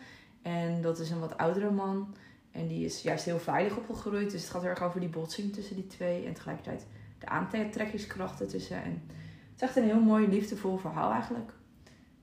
En 0.46 0.80
dat 0.80 0.98
is 0.98 1.10
een 1.10 1.20
wat 1.20 1.36
oudere 1.36 1.70
man. 1.70 2.14
En 2.50 2.66
die 2.66 2.84
is 2.84 3.02
juist 3.02 3.24
heel 3.24 3.38
veilig 3.38 3.76
opgegroeid. 3.76 4.30
Dus 4.30 4.42
het 4.42 4.50
gaat 4.50 4.60
heel 4.60 4.70
erg 4.70 4.82
over 4.82 5.00
die 5.00 5.08
botsing 5.08 5.52
tussen 5.52 5.76
die 5.76 5.86
twee. 5.86 6.26
En 6.26 6.34
tegelijkertijd 6.34 6.86
de 7.18 7.26
aantrekkingskrachten 7.26 8.48
tussen. 8.48 8.82
En 8.82 9.02
het 9.10 9.54
is 9.56 9.60
echt 9.60 9.76
een 9.76 9.84
heel 9.84 10.00
mooi, 10.00 10.28
liefdevol 10.28 10.76
verhaal 10.76 11.12
eigenlijk. 11.12 11.50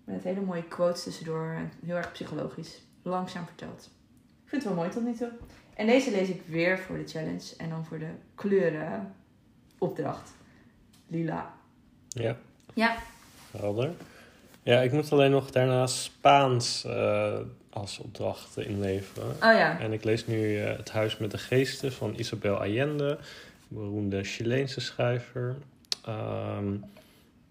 Met 0.03 0.23
hele 0.23 0.41
mooie 0.41 0.63
quotes 0.63 1.03
tussendoor. 1.03 1.53
En 1.57 1.71
heel 1.85 1.95
erg 1.95 2.11
psychologisch. 2.11 2.81
Langzaam 3.01 3.45
verteld. 3.45 3.89
Ik 4.43 4.49
vind 4.49 4.63
het 4.63 4.73
wel 4.73 4.81
mooi 4.81 4.89
tot 4.89 5.03
nu 5.03 5.13
toe. 5.13 5.31
En 5.73 5.85
deze 5.85 6.11
lees 6.11 6.29
ik 6.29 6.41
weer 6.45 6.79
voor 6.79 6.97
de 6.97 7.07
challenge. 7.07 7.55
En 7.57 7.69
dan 7.69 7.85
voor 7.85 7.99
de 7.99 8.11
kleuren 8.35 9.15
opdracht. 9.77 10.33
Lila. 11.07 11.53
Ja. 12.07 12.37
Ja. 12.73 12.95
Helder. 13.51 13.93
Ja, 14.63 14.81
ik 14.81 14.91
moet 14.91 15.11
alleen 15.11 15.31
nog 15.31 15.51
daarna 15.51 15.87
Spaans 15.87 16.85
eh, 16.85 17.39
als 17.73 17.99
opdracht 17.99 18.57
inleveren. 18.57 19.29
Oh 19.29 19.35
ja. 19.39 19.79
En 19.79 19.93
ik 19.93 20.03
lees 20.03 20.27
nu 20.27 20.59
eh, 20.59 20.77
Het 20.77 20.91
Huis 20.91 21.17
met 21.17 21.31
de 21.31 21.37
Geesten 21.37 21.93
van 21.93 22.13
Isabel 22.17 22.55
Allende, 22.55 23.17
beroemde 23.67 24.23
Chileense 24.23 24.81
schrijver. 24.81 25.55
Ehm, 26.05 26.75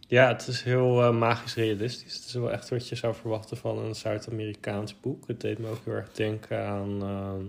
ja, 0.06 0.28
het 0.28 0.46
is 0.46 0.62
heel 0.62 1.02
eh, 1.02 1.18
magisch 1.18 1.54
realistisch. 1.54 2.14
Het 2.14 2.24
is 2.24 2.34
wel 2.34 2.52
echt 2.52 2.68
wat 2.68 2.88
je 2.88 2.94
zou 2.94 3.14
verwachten 3.14 3.56
van 3.56 3.78
een 3.78 3.94
Zuid-Amerikaans 3.94 5.00
boek. 5.00 5.26
Het 5.26 5.40
deed 5.40 5.58
me 5.58 5.68
ook 5.68 5.84
heel 5.84 5.94
erg 5.94 6.12
denken 6.12 6.66
aan 6.66 7.02
ehm, 7.02 7.44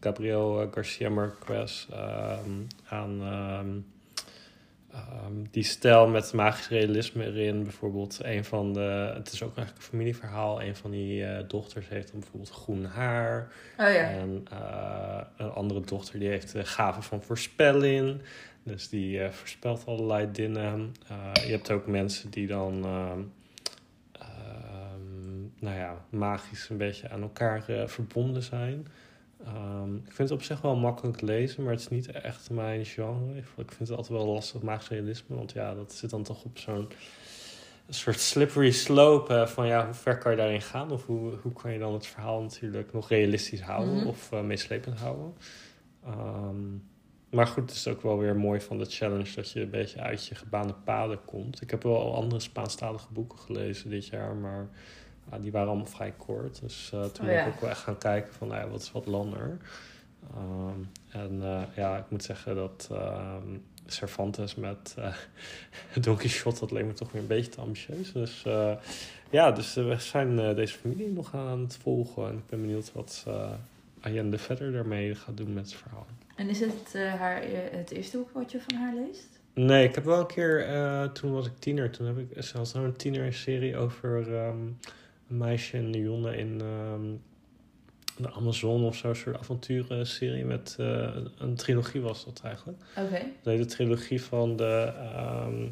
Gabriel 0.00 0.62
eh, 0.62 0.68
Garcia 0.72 1.08
Marquez, 1.08 1.86
ehm, 1.90 2.50
aan 2.88 3.20
ehm, 4.96 5.32
die 5.50 5.62
stijl 5.62 6.08
met 6.08 6.32
magisch 6.32 6.68
realisme 6.68 7.24
erin. 7.24 7.62
Bijvoorbeeld 7.62 8.18
een 8.22 8.44
van 8.44 8.72
de, 8.72 9.12
het 9.14 9.32
is 9.32 9.42
ook 9.42 9.56
eigenlijk 9.56 9.76
een 9.76 9.90
familieverhaal. 9.90 10.62
Een 10.62 10.76
van 10.76 10.90
die 10.90 11.24
eh, 11.24 11.48
dochters 11.48 11.88
heeft 11.88 12.10
dan 12.10 12.20
bijvoorbeeld 12.20 12.50
groen 12.50 12.84
haar. 12.84 13.52
Oh 13.78 13.92
ja. 13.92 14.10
En 14.10 14.46
eh, 14.50 15.20
een 15.36 15.50
andere 15.50 15.80
dochter 15.80 16.18
die 16.18 16.28
heeft 16.28 16.52
de 16.52 16.64
gave 16.64 17.02
van 17.02 17.22
voorspelling. 17.22 18.20
Dus 18.66 18.88
die 18.88 19.20
eh, 19.20 19.30
voorspelt 19.30 19.86
allerlei 19.86 20.30
dingen. 20.32 20.94
Eh, 21.08 21.44
je 21.46 21.52
hebt 21.52 21.70
ook 21.70 21.86
mensen 21.86 22.30
die 22.30 22.46
dan, 22.46 22.84
ehm, 22.84 23.20
ehm, 24.12 25.40
nou 25.58 25.76
ja, 25.76 26.04
magisch 26.10 26.68
een 26.68 26.76
beetje 26.76 27.08
aan 27.10 27.22
elkaar 27.22 27.68
eh, 27.68 27.86
verbonden 27.86 28.42
zijn. 28.42 28.86
Ehm, 29.46 29.94
ik 29.96 30.12
vind 30.12 30.28
het 30.28 30.30
op 30.30 30.42
zich 30.42 30.60
wel 30.60 30.76
makkelijk 30.76 31.20
lezen, 31.20 31.62
maar 31.62 31.72
het 31.72 31.80
is 31.80 31.88
niet 31.88 32.10
echt 32.10 32.50
mijn 32.50 32.84
genre. 32.84 33.36
Ik 33.36 33.72
vind 33.72 33.88
het 33.88 33.90
altijd 33.98 34.18
wel 34.18 34.26
lastig, 34.26 34.62
magisch 34.62 34.88
realisme. 34.88 35.36
Want 35.36 35.52
ja, 35.52 35.74
dat 35.74 35.92
zit 35.92 36.10
dan 36.10 36.22
toch 36.22 36.44
op 36.44 36.58
zo'n 36.58 36.88
soort 37.88 38.20
slippery 38.20 38.70
slope. 38.70 39.44
van 39.48 39.66
ja, 39.66 39.84
hoe 39.84 39.94
ver 39.94 40.18
kan 40.18 40.30
je 40.30 40.36
daarin 40.36 40.62
gaan? 40.62 40.90
Of 40.90 41.06
hoe, 41.06 41.32
hoe 41.42 41.52
kan 41.52 41.72
je 41.72 41.78
dan 41.78 41.92
het 41.92 42.06
verhaal 42.06 42.42
natuurlijk 42.42 42.92
nog 42.92 43.08
realistisch 43.08 43.60
houden 43.60 43.94
Mhm. 43.96 44.06
of 44.06 44.32
eh, 44.32 44.40
meeslepend 44.40 44.98
houden? 44.98 45.34
Ehm, 46.04 46.64
maar 47.30 47.46
goed, 47.46 47.62
het 47.62 47.78
is 47.78 47.88
ook 47.88 48.02
wel 48.02 48.18
weer 48.18 48.36
mooi 48.36 48.60
van 48.60 48.78
de 48.78 48.84
challenge 48.84 49.34
dat 49.34 49.50
je 49.50 49.60
een 49.60 49.70
beetje 49.70 50.00
uit 50.00 50.26
je 50.26 50.34
gebaande 50.34 50.74
paden 50.84 51.24
komt. 51.24 51.62
Ik 51.62 51.70
heb 51.70 51.82
wel 51.82 52.00
al 52.00 52.14
andere 52.14 52.40
Spaanstalige 52.40 53.12
boeken 53.12 53.38
gelezen 53.38 53.90
dit 53.90 54.06
jaar, 54.06 54.34
maar 54.34 54.68
ah, 55.28 55.42
die 55.42 55.52
waren 55.52 55.68
allemaal 55.68 55.86
vrij 55.86 56.14
kort. 56.16 56.60
Dus 56.60 56.90
eh, 56.92 57.00
toen 57.00 57.24
Oh, 57.24 57.32
ben 57.32 57.34
ja. 57.34 57.46
ik 57.46 57.54
ook 57.54 57.60
wel 57.60 57.70
echt 57.70 57.80
gaan 57.80 57.98
kijken 57.98 58.34
van, 58.34 58.48
nou 58.48 58.60
ja, 58.60 58.68
wat 58.68 58.80
is 58.80 58.92
wat 58.92 59.06
langer? 59.06 59.56
Ehm, 60.34 60.80
en 61.08 61.42
eh, 61.42 61.62
ja, 61.76 61.96
ik 61.96 62.04
moet 62.08 62.24
zeggen 62.24 62.54
dat 62.54 62.88
ehm, 62.92 63.58
Cervantes 63.86 64.54
met 64.54 64.94
eh 64.98 65.14
Don 66.02 66.16
Quixote, 66.16 66.60
dat 66.60 66.70
leek 66.70 66.84
me 66.84 66.92
toch 66.92 67.12
weer 67.12 67.22
een 67.22 67.28
beetje 67.28 67.50
te 67.50 67.60
ambitieus. 67.60 68.12
Dus 68.12 68.44
ja, 69.30 69.50
dus 69.50 69.74
we 69.74 69.96
zijn 69.98 70.54
deze 70.54 70.78
familie 70.78 71.12
nog 71.12 71.34
aan 71.34 71.60
het 71.60 71.76
volgen. 71.76 72.28
En 72.28 72.34
ik 72.34 72.46
ben 72.46 72.60
benieuwd 72.60 72.92
wat 72.92 73.24
Allende 74.00 74.38
verder 74.38 74.72
daarmee 74.72 75.14
gaat 75.14 75.36
doen 75.36 75.52
met 75.52 75.64
het 75.64 75.74
verhaal. 75.74 76.06
En 76.36 76.48
is 76.48 76.60
het 76.60 76.94
haar, 77.18 77.42
het 77.70 77.90
eerste 77.90 78.16
boek 78.16 78.30
wat 78.32 78.52
je 78.52 78.60
van 78.60 78.78
haar 78.78 78.94
leest? 78.94 79.40
Nee, 79.54 79.88
ik 79.88 79.94
heb 79.94 80.04
wel 80.04 80.20
een 80.20 80.26
keer, 80.26 80.66
toen 81.12 81.32
was 81.32 81.46
ik 81.46 81.58
tiener, 81.58 81.90
toen 81.90 82.06
heb 82.06 82.18
ik 82.18 82.42
zelfs 82.42 82.72
nog 82.72 82.84
een 82.84 82.96
tienerserie 82.96 83.76
over 83.76 84.36
ehm, 84.36 84.56
een 85.28 85.36
meisje 85.36 85.76
in 85.76 85.92
Jonne 85.92 86.36
in 86.36 86.60
ehm, 86.60 87.14
de 88.16 88.32
Amazon 88.32 88.84
of 88.84 88.96
zo, 88.96 89.08
een 89.08 89.16
soort 89.16 89.38
avonturenserie 89.38 90.44
met 90.44 90.76
eh, 90.78 91.16
een 91.38 91.54
trilogie 91.54 92.00
was 92.00 92.24
dat 92.24 92.40
eigenlijk. 92.44 92.78
Oké. 92.96 93.22
Heet 93.42 93.58
de 93.58 93.64
trilogie 93.64 94.22
van 94.22 94.56
de, 94.56 94.92
ehm, 94.96 95.66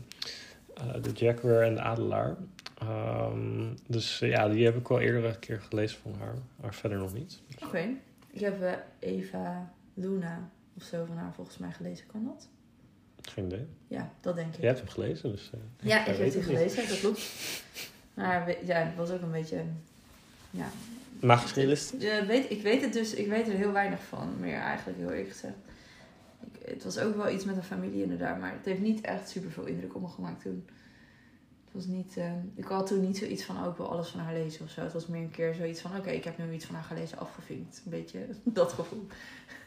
eh, 0.75 1.03
de 1.03 1.11
Jaguar 1.15 1.63
en 1.63 1.75
de 1.75 1.81
Adelaar. 1.81 2.37
Ehm, 2.79 3.75
dus 3.87 4.21
eh, 4.21 4.29
ja, 4.29 4.49
die 4.49 4.65
heb 4.65 4.77
ik 4.77 4.89
wel 4.89 5.01
eerder 5.01 5.25
een 5.25 5.39
keer 5.39 5.61
gelezen 5.61 5.99
van 5.99 6.15
haar, 6.19 6.35
maar 6.61 6.75
verder 6.75 6.99
nog 6.99 7.15
niet. 7.15 7.41
Oké. 7.65 7.89
Ik 8.31 8.41
heb 8.41 8.85
Eva 8.99 9.73
Luna 9.95 10.51
of 10.77 10.83
zo 10.83 11.05
van 11.05 11.17
haar 11.17 11.35
volgens 11.35 11.59
mij 11.59 11.73
gelezen. 11.73 12.07
Kan 12.07 12.25
dat? 12.25 12.49
Geen 13.23 13.45
idee. 13.45 13.67
Ja, 13.89 14.13
dat 14.21 14.37
denk 14.37 14.55
ik. 14.55 14.61
Jij 14.61 14.69
hebt 14.69 14.81
hem 14.81 14.89
gelezen, 14.89 15.31
dus... 15.31 15.51
Ja, 15.81 16.01
ik 16.01 16.17
heb 16.17 16.35
niet. 16.35 16.45
gelezen, 16.45 16.89
dat 16.89 17.01
klopt. 17.01 17.21
Maar 18.15 18.57
ja, 18.65 18.77
het 18.77 18.97
was 18.97 19.11
ook 19.11 19.23
een 19.23 19.31
beetje. 19.31 19.63
Ja, 20.51 20.67
Magisch 21.21 21.93
weet, 22.27 22.51
ik 22.51 22.63
weet 22.63 22.81
het 22.81 22.93
dus, 22.93 23.15
ik 23.15 23.29
weet 23.29 23.49
er 23.49 23.55
heel 23.55 23.73
weinig 23.73 24.01
van, 24.09 24.41
meer 24.41 24.59
eigenlijk 24.59 24.99
heel 24.99 25.11
eerlijk 25.11 25.31
gezegd. 25.31 25.55
Ik, 26.41 26.69
het 26.69 26.85
was 26.85 26.99
ook 26.99 27.17
wel 27.17 27.31
iets 27.31 27.45
met 27.45 27.57
een 27.57 27.63
familie 27.63 28.03
inderdaad, 28.03 28.41
maar 28.41 28.53
het 28.53 28.65
heeft 28.65 28.81
niet 28.81 29.01
echt 29.01 29.29
super 29.29 29.51
veel 29.51 29.65
indruk 29.65 29.95
op 29.95 30.03
me 30.03 30.09
gemaakt 30.09 30.43
toen. 30.43 30.65
Het 31.65 31.83
was 31.83 31.87
niet, 31.87 32.17
eh, 32.17 32.33
ik 32.55 32.65
had 32.65 32.87
toen 32.87 33.01
niet 33.01 33.17
zoiets 33.17 33.45
van, 33.45 33.65
oh 33.65 33.71
ik 33.71 33.77
wil 33.77 33.91
alles 33.91 34.09
van 34.09 34.21
haar 34.21 34.33
lezen 34.33 34.65
of 34.65 34.71
zo. 34.71 34.81
Het 34.81 34.93
was 34.93 35.07
meer 35.07 35.23
een 35.23 35.31
keer 35.31 35.55
zoiets 35.55 35.81
van, 35.81 35.97
oké, 35.97 36.11
ik 36.11 36.25
heb 36.25 36.39
nu 36.39 36.53
iets 36.53 36.65
van 36.65 36.75
haar 36.75 36.85
gelezen, 36.85 37.19
afgevinkt. 37.19 37.83
Een 37.85 37.91
beetje 37.91 38.27
dat 38.45 38.73
gevoel. 38.73 39.07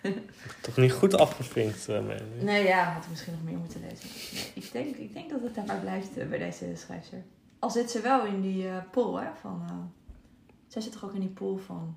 Toch 0.62 0.78
niet 0.78 0.92
goed 0.92 1.14
afgevinkt, 1.14 1.88
Melanie? 1.88 2.44
Nee, 2.44 2.66
ja, 2.66 2.94
had 2.94 3.04
ik 3.04 3.10
misschien 3.10 3.34
nog 3.34 3.44
meer 3.44 3.58
moeten 3.58 3.82
lezen. 3.90 4.10
Nee, 4.34 4.52
ik, 4.54 4.72
denk, 4.72 4.96
ik 4.96 5.14
denk 5.14 5.30
dat 5.30 5.42
het 5.42 5.56
daarbij 5.56 5.80
blijft 5.80 6.18
eh, 6.18 6.28
bij 6.28 6.38
deze 6.38 6.66
schrijfster. 6.76 7.24
Al 7.60 7.70
zit 7.70 7.92
ze 7.92 8.02
wel 8.02 8.26
in 8.26 8.42
die 8.42 8.68
eh 8.68 8.78
poll, 8.92 9.22
hè, 9.22 9.30
van... 9.42 9.62
eh, 9.70 9.76
zij 10.68 10.82
zit 10.82 10.92
toch 10.92 11.04
ook 11.06 11.14
in 11.14 11.20
die 11.20 11.30
pool 11.30 11.58
van... 11.58 11.96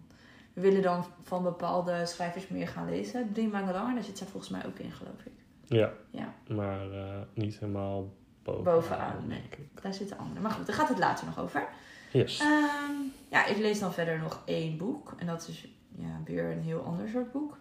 We 0.52 0.60
willen 0.60 0.82
dan 0.82 1.04
van 1.22 1.42
bepaalde 1.42 2.06
schrijvers 2.06 2.48
meer 2.48 2.68
gaan 2.68 2.88
lezen. 2.88 3.32
Drie 3.32 3.48
maanden 3.48 3.74
lang. 3.74 3.88
En 3.88 3.94
daar 3.94 4.04
zit 4.04 4.18
zij 4.18 4.26
volgens 4.26 4.52
mij 4.52 4.66
ook 4.66 4.78
in, 4.78 4.92
geloof 4.92 5.20
ik. 5.24 5.32
Ja, 5.66 5.92
Ja, 6.10 6.34
maar 6.54 6.90
eh, 6.92 7.20
niet 7.34 7.58
helemaal 7.58 8.12
bovenaan, 8.42 8.74
Bovenaan, 8.74 9.26
nee. 9.26 9.42
daar 9.82 9.94
zitten 9.94 10.18
anderen. 10.18 10.42
Maar 10.42 10.50
goed, 10.50 10.66
daar 10.66 10.76
gaat 10.76 10.88
het 10.88 10.98
later 10.98 11.26
nog 11.26 11.38
over. 11.38 11.68
Yes. 12.12 12.40
Ehm, 12.40 12.92
ja, 13.30 13.46
ik 13.46 13.56
lees 13.56 13.78
dan 13.78 13.92
verder 13.92 14.18
nog 14.18 14.42
één 14.44 14.76
boek. 14.76 15.14
En 15.16 15.26
dat 15.26 15.48
is 15.48 15.68
ja, 15.96 16.20
weer 16.24 16.50
een 16.50 16.62
heel 16.62 16.80
ander 16.80 17.08
soort 17.08 17.32
boek. 17.32 17.58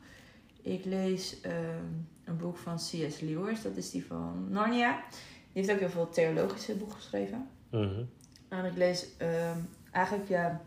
Ik 0.61 0.85
lees 0.85 1.41
ehm, 1.41 1.85
een 2.23 2.37
boek 2.37 2.57
van 2.57 2.75
C.S. 2.75 3.19
Lewis. 3.19 3.61
Dat 3.61 3.75
is 3.75 3.91
die 3.91 4.05
van 4.05 4.45
Narnia. 4.49 5.03
Die 5.09 5.61
heeft 5.61 5.71
ook 5.71 5.79
heel 5.79 5.89
veel 5.89 6.09
theologische 6.09 6.75
boeken 6.75 6.95
geschreven. 6.97 7.47
Mhm. 7.69 8.03
En 8.49 8.65
ik 8.65 8.75
lees 8.75 9.07
ehm, 9.17 9.57
eigenlijk 9.91 10.29
ja, 10.29 10.61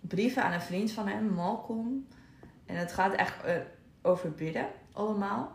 brieven 0.00 0.42
aan 0.44 0.52
een 0.52 0.60
vriend 0.60 0.90
van 0.90 1.08
hem, 1.08 1.24
Malcolm. 1.26 2.06
En 2.66 2.76
het 2.76 2.92
gaat 2.92 3.14
echt 3.14 3.44
eh, 3.44 3.56
over 4.02 4.30
bidden, 4.32 4.66
allemaal. 4.92 5.52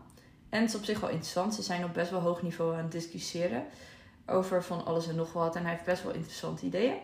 En 0.50 0.62
het 0.62 0.70
is 0.70 0.76
op 0.76 0.84
zich 0.84 1.00
wel 1.00 1.10
interessant. 1.10 1.56
Ze 1.56 1.62
zijn 1.62 1.84
op 1.84 1.94
best 1.94 2.12
wel 2.12 2.20
hoog 2.20 2.42
niveau 2.42 2.76
aan 2.76 2.84
het 2.84 2.92
discussiëren 2.92 3.64
over 4.26 4.64
van 4.64 4.86
alles 4.86 5.08
en 5.08 5.16
nog 5.16 5.34
wat. 5.34 5.56
En 5.56 5.62
hij 5.62 5.72
heeft 5.72 5.86
best 5.86 6.04
wel 6.04 6.14
interessante 6.14 6.66
ideeën. 6.66 6.96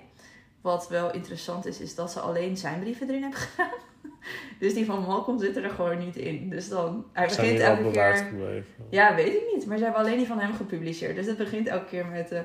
Wat 0.61 0.87
wel 0.87 1.13
interessant 1.13 1.65
is, 1.65 1.79
is 1.79 1.95
dat 1.95 2.11
ze 2.11 2.19
alleen 2.19 2.57
zijn 2.57 2.79
brieven 2.79 3.07
erin 3.07 3.21
hebben 3.21 3.39
gedaan. 3.47 3.69
Dus 4.59 4.73
die 4.73 4.85
van 4.85 5.03
Malcolm 5.03 5.39
zitten 5.39 5.63
er 5.63 5.69
gewoon 5.69 5.97
niet 5.97 6.15
in. 6.15 6.49
Dus 6.49 6.69
dan, 6.69 7.05
hij 7.11 7.29
Zijn 7.29 7.41
begint 7.41 7.59
elke 7.61 7.91
keer... 7.91 8.15
gebleven? 8.15 8.65
Ja, 8.89 9.15
weet 9.15 9.33
ik 9.33 9.43
niet. 9.53 9.65
Maar 9.65 9.77
ze 9.77 9.83
hebben 9.83 10.01
alleen 10.01 10.17
die 10.17 10.27
van 10.27 10.39
hem 10.39 10.53
gepubliceerd. 10.53 11.15
Dus 11.15 11.25
het 11.25 11.37
begint 11.37 11.67
elke 11.67 11.85
keer 11.85 12.05
met... 12.05 12.31
eh, 12.31 12.41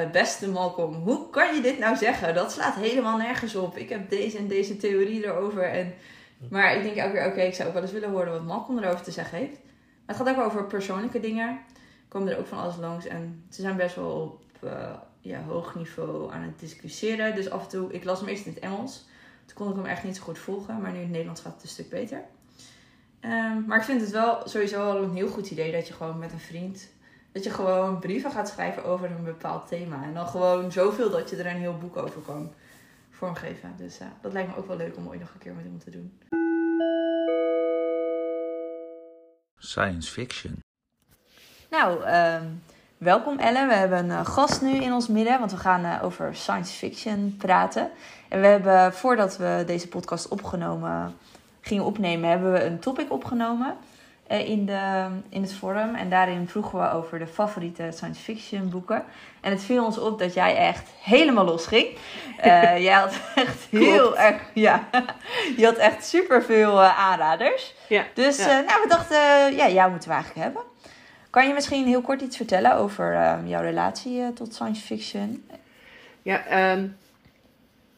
eh, 0.00 0.10
beste 0.10 0.48
Malcolm, 0.48 0.94
hoe 0.94 1.30
kan 1.30 1.54
je 1.54 1.62
dit 1.62 1.78
nou 1.78 1.96
zeggen? 1.96 2.34
Dat 2.34 2.52
slaat 2.52 2.74
helemaal 2.74 3.16
nergens 3.16 3.54
op. 3.54 3.76
Ik 3.76 3.88
heb 3.88 4.10
deze 4.10 4.38
en 4.38 4.48
deze 4.48 4.76
theorie 4.76 5.24
erover. 5.24 5.62
En... 5.62 5.94
Maar 6.50 6.76
ik 6.76 6.82
denk 6.82 6.96
elke 6.96 7.12
keer, 7.12 7.26
oké, 7.26 7.40
ik 7.40 7.54
zou 7.54 7.68
ook 7.68 7.74
wel 7.74 7.82
eens 7.82 7.92
willen 7.92 8.10
horen 8.10 8.32
wat 8.32 8.44
Malcolm 8.44 8.78
erover 8.78 9.04
te 9.04 9.10
zeggen 9.10 9.38
heeft. 9.38 9.58
Het 10.06 10.16
gaat 10.16 10.28
ook 10.28 10.36
wel 10.36 10.44
over 10.44 10.66
persoonlijke 10.66 11.20
dingen. 11.20 11.58
Komen 12.08 12.32
er 12.32 12.38
ook 12.38 12.46
van 12.46 12.58
alles 12.58 12.76
langs. 12.76 13.06
En 13.06 13.44
ze 13.50 13.60
zijn 13.60 13.76
best 13.76 13.94
wel 13.94 14.10
op 14.10 14.68
eh, 14.68 14.94
ja, 15.20 15.42
hoog 15.42 15.74
niveau 15.74 16.32
aan 16.32 16.42
het 16.42 16.58
discussiëren. 16.58 17.34
Dus 17.34 17.50
af 17.50 17.62
en 17.62 17.68
toe, 17.68 17.92
ik 17.92 18.04
las 18.04 18.20
hem 18.20 18.28
eerst 18.28 18.46
in 18.46 18.52
het 18.54 18.62
Engels. 18.62 19.06
Toen 19.46 19.56
kon 19.56 19.70
ik 19.70 19.76
hem 19.76 19.86
echt 19.86 20.04
niet 20.04 20.16
zo 20.16 20.22
goed 20.22 20.38
volgen. 20.38 20.80
Maar 20.80 20.90
nu 20.90 20.96
in 20.96 21.02
het 21.02 21.10
Nederlands 21.10 21.40
gaat 21.40 21.54
het 21.54 21.62
een 21.62 21.68
stuk 21.68 21.90
beter. 21.90 22.22
Ehm, 23.20 23.64
maar 23.66 23.78
ik 23.78 23.84
vind 23.84 24.00
het 24.00 24.10
wel 24.10 24.40
sowieso 24.44 24.78
wel 24.78 25.02
een 25.02 25.14
heel 25.14 25.28
goed 25.28 25.50
idee 25.50 25.72
dat 25.72 25.86
je 25.86 25.94
gewoon 25.94 26.18
met 26.18 26.32
een 26.32 26.40
vriend 26.40 26.88
dat 27.34 27.44
je 27.44 27.50
gewoon 27.50 27.98
brieven 27.98 28.30
gaat 28.30 28.48
schrijven 28.48 28.84
over 28.84 29.10
een 29.10 29.24
bepaald 29.24 29.68
thema. 29.68 30.02
En 30.02 30.14
dan 30.14 30.26
gewoon 30.26 30.72
zoveel 30.72 31.10
dat 31.10 31.30
je 31.30 31.36
er 31.36 31.46
een 31.46 31.56
heel 31.56 31.78
boek 31.78 31.96
over 31.96 32.20
kan 32.20 32.52
vormgeven. 33.10 33.74
Dus 33.76 33.98
ja, 33.98 34.12
dat 34.20 34.32
lijkt 34.32 34.48
me 34.48 34.56
ook 34.56 34.66
wel 34.66 34.76
leuk 34.76 34.96
om 34.96 35.08
ooit 35.08 35.20
nog 35.20 35.32
een 35.32 35.38
keer 35.38 35.54
met 35.54 35.64
hem 35.64 35.78
te 35.78 35.90
doen. 35.90 36.18
Science 39.56 40.10
fiction. 40.10 40.62
Nou, 41.70 42.04
ehm, 42.04 42.44
welkom 42.98 43.38
Ellen. 43.38 43.68
We 43.68 43.74
hebben 43.74 43.98
een 43.98 44.10
eh, 44.10 44.26
gast 44.26 44.62
nu 44.62 44.74
in 44.74 44.92
ons 44.92 45.08
midden, 45.08 45.38
want 45.38 45.50
we 45.50 45.56
gaan 45.56 45.84
eh, 45.84 46.04
over 46.04 46.36
science 46.36 46.72
fiction 46.72 47.36
praten. 47.36 47.90
En 48.28 48.40
we 48.40 48.46
hebben, 48.46 48.92
voordat 48.92 49.36
we 49.36 49.62
deze 49.66 49.88
podcast 49.88 50.28
opgenomen, 50.28 51.16
gingen 51.60 51.84
opnemen, 51.84 52.30
hebben 52.30 52.52
we 52.52 52.64
een 52.64 52.78
topic 52.78 53.12
opgenomen 53.12 53.76
in, 54.28 54.66
de, 54.66 55.06
in 55.28 55.42
het 55.42 55.52
forum. 55.54 55.94
En 55.94 56.10
daarin 56.10 56.48
vroegen 56.48 56.78
we 56.80 56.90
over 56.90 57.18
de 57.18 57.26
favoriete 57.26 57.88
science 57.90 58.20
fiction 58.22 58.70
boeken. 58.70 59.04
En 59.40 59.50
het 59.50 59.62
viel 59.62 59.84
ons 59.84 59.98
op 59.98 60.18
dat 60.18 60.34
jij 60.34 60.56
echt 60.56 60.88
helemaal 61.02 61.44
los 61.44 61.66
ging. 61.66 61.86
Eh, 62.38 62.78
jij 62.88 62.92
had 62.94 63.20
echt 63.34 63.66
heel 63.70 63.96
Klopt. 64.02 64.16
erg, 64.16 64.42
ja, 64.54 64.88
je 65.56 65.64
had 65.64 65.76
echt 65.76 66.04
superveel 66.06 66.82
eh 66.82 66.98
aanraders. 66.98 67.74
Ja, 67.88 68.04
Dus 68.14 68.36
ja. 68.36 68.44
eh, 68.60 68.66
nou, 68.66 68.82
we 68.82 68.88
dachten, 68.88 69.16
eh, 69.16 69.56
ja, 69.56 69.68
jou 69.68 69.90
moeten 69.90 70.08
we 70.08 70.14
eigenlijk 70.14 70.44
hebben. 70.44 70.62
Kan 71.30 71.46
je 71.48 71.54
misschien 71.54 71.86
heel 71.86 72.00
kort 72.02 72.20
iets 72.20 72.36
vertellen 72.36 72.74
over 72.76 73.14
eh, 73.14 73.38
jouw 73.44 73.62
relatie 73.62 74.20
eh, 74.22 74.28
tot 74.28 74.54
science 74.54 74.82
fiction? 74.82 75.48
Ja, 76.22 76.44
ehm, 76.44 76.86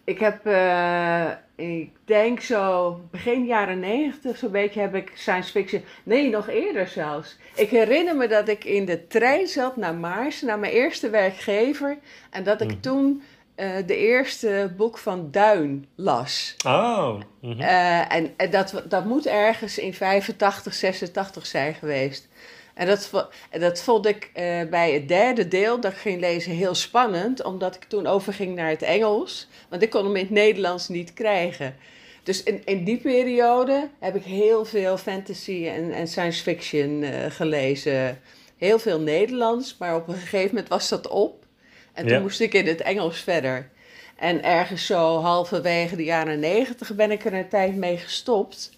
ik 0.04 0.18
heb, 0.18 0.46
eh, 0.46 1.26
ik 1.56 1.90
denk 2.04 2.40
zo 2.40 3.00
begin 3.10 3.44
jaren 3.44 3.80
negentig 3.80 4.36
zo'n 4.36 4.50
beetje 4.50 4.80
heb 4.80 4.94
ik 4.94 5.12
science 5.14 5.50
fiction, 5.50 5.82
nee 6.02 6.30
nog 6.30 6.48
eerder 6.48 6.88
zelfs. 6.88 7.36
Ik 7.54 7.68
herinner 7.70 8.16
me 8.16 8.28
dat 8.28 8.48
ik 8.48 8.64
in 8.64 8.84
de 8.84 9.06
trein 9.06 9.46
zat 9.46 9.76
naar 9.76 9.94
Maars, 9.94 10.42
naar 10.42 10.58
mijn 10.58 10.72
eerste 10.72 11.10
werkgever. 11.10 11.98
En 12.30 12.44
dat 12.44 12.60
ik 12.60 12.70
Mhm. 12.70 12.80
toen 12.80 13.22
eh, 13.54 13.70
de 13.86 13.96
eerste 13.96 14.72
boek 14.76 14.98
van 14.98 15.28
Duin 15.30 15.86
las. 15.94 16.56
Oh. 16.66 17.20
mhm. 17.40 17.60
Eh, 17.60 18.12
en 18.14 18.32
en 18.36 18.50
dat, 18.50 18.82
dat 18.88 19.04
moet 19.04 19.26
ergens 19.26 19.78
in 19.78 19.94
85, 19.94 20.74
86 20.74 21.46
zijn 21.46 21.74
geweest. 21.74 22.28
En 22.76 22.86
dat, 22.86 23.10
dat 23.58 23.82
vond 23.82 24.06
ik 24.06 24.30
eh, 24.32 24.62
bij 24.70 24.92
het 24.92 25.08
derde 25.08 25.48
deel 25.48 25.80
dat 25.80 25.92
ik 25.92 25.98
ging 25.98 26.20
lezen 26.20 26.52
heel 26.52 26.74
spannend, 26.74 27.44
omdat 27.44 27.74
ik 27.74 27.84
toen 27.84 28.06
overging 28.06 28.54
naar 28.54 28.68
het 28.68 28.82
Engels. 28.82 29.48
Want 29.68 29.82
ik 29.82 29.90
kon 29.90 30.04
hem 30.04 30.16
in 30.16 30.22
het 30.22 30.30
Nederlands 30.30 30.88
niet 30.88 31.12
krijgen. 31.14 31.76
Dus 32.22 32.42
in, 32.42 32.62
in 32.64 32.84
die 32.84 32.96
periode 32.96 33.88
heb 33.98 34.16
ik 34.16 34.22
heel 34.24 34.64
veel 34.64 34.96
fantasy 34.98 35.66
en, 35.66 35.92
en 35.92 36.08
science 36.08 36.42
fiction 36.42 37.02
eh, 37.02 37.30
gelezen. 37.30 38.20
Heel 38.56 38.78
veel 38.78 39.00
Nederlands, 39.00 39.76
maar 39.78 39.96
op 39.96 40.08
een 40.08 40.14
gegeven 40.14 40.48
moment 40.48 40.68
was 40.68 40.88
dat 40.88 41.08
op. 41.08 41.44
En 41.92 42.02
toen 42.06 42.16
Ja. 42.16 42.20
moest 42.20 42.40
ik 42.40 42.54
in 42.54 42.66
het 42.66 42.80
Engels 42.80 43.20
verder. 43.20 43.70
En 44.16 44.42
ergens 44.42 44.86
zo 44.86 45.18
halverwege 45.20 45.96
de 45.96 46.04
jaren 46.04 46.38
negentig 46.40 46.94
ben 46.94 47.10
ik 47.10 47.24
er 47.24 47.34
een 47.34 47.48
tijd 47.48 47.74
mee 47.76 47.96
gestopt. 47.96 48.70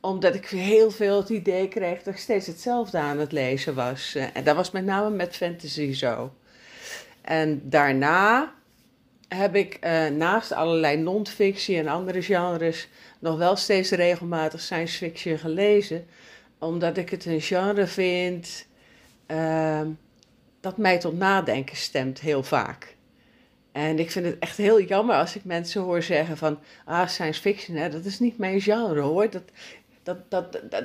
Omdat 0.00 0.34
ik 0.34 0.46
heel 0.46 0.90
veel 0.90 1.16
het 1.16 1.28
idee 1.28 1.68
kreeg 1.68 2.02
dat 2.02 2.14
ik 2.14 2.20
steeds 2.20 2.46
hetzelfde 2.46 2.98
aan 2.98 3.18
het 3.18 3.32
lezen 3.32 3.74
was. 3.74 4.14
Eh, 4.14 4.24
En 4.32 4.44
dat 4.44 4.56
was 4.56 4.70
met 4.70 4.84
name 4.84 5.10
met 5.10 5.36
fantasy 5.36 5.92
zo. 5.92 6.32
En 7.22 7.60
daarna 7.64 8.54
heb 9.28 9.54
ik 9.54 9.74
eh, 9.74 10.06
naast 10.06 10.52
allerlei 10.52 10.96
non-fictie 10.96 11.78
en 11.78 11.88
andere 11.88 12.22
genres 12.22 12.88
nog 13.18 13.38
wel 13.38 13.56
steeds 13.56 13.90
regelmatig 13.90 14.60
science 14.60 14.96
fiction 14.96 15.38
gelezen. 15.38 16.06
Omdat 16.58 16.96
ik 16.96 17.10
het 17.10 17.24
een 17.24 17.40
genre 17.40 17.86
vind 17.86 18.66
ehm, 19.26 19.88
dat 20.60 20.76
mij 20.76 20.98
tot 20.98 21.18
nadenken 21.18 21.76
stemt 21.76 22.20
heel 22.20 22.42
vaak. 22.42 22.96
En 23.72 23.98
ik 23.98 24.10
vind 24.10 24.26
het 24.26 24.38
echt 24.38 24.56
heel 24.56 24.80
jammer 24.82 25.16
als 25.16 25.36
ik 25.36 25.44
mensen 25.44 25.82
hoor 25.82 26.02
zeggen 26.02 26.36
van... 26.36 26.58
Ah, 26.84 27.08
science 27.08 27.40
fiction, 27.40 27.76
hè, 27.76 27.88
dat 27.88 28.04
is 28.04 28.18
niet 28.18 28.38
mijn 28.38 28.60
genre 28.60 29.00
hoor. 29.00 29.30
Dat, 29.30 29.42
dat, 30.02 30.16
dat, 30.30 30.52
dat, 30.70 30.84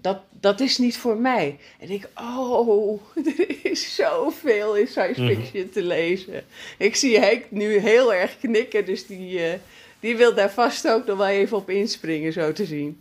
dat, 0.00 0.18
dat, 0.40 0.60
is 0.60 0.78
niet 0.78 0.96
voor 0.96 1.16
mij. 1.16 1.58
En 1.80 1.90
ik, 1.90 2.08
oh, 2.14 3.00
er 3.38 3.56
is 3.70 3.94
zoveel 3.94 4.76
in 4.76 4.86
science 4.86 5.20
Mhm. 5.22 5.34
fiction 5.34 5.70
te 5.70 5.82
lezen. 5.82 6.44
Ik 6.78 6.96
zie 6.96 7.18
Henk 7.18 7.44
nu 7.50 7.78
heel 7.78 8.14
erg 8.14 8.38
knikken, 8.38 8.84
dus 8.84 9.06
die, 9.06 9.44
eh, 9.44 9.58
die 10.00 10.16
wil 10.16 10.34
daar 10.34 10.50
vast 10.50 10.88
ook 10.88 11.06
nog 11.06 11.16
wel 11.16 11.26
even 11.26 11.56
op 11.56 11.70
inspringen, 11.70 12.32
zo 12.32 12.52
te 12.52 12.64
zien. 12.64 13.00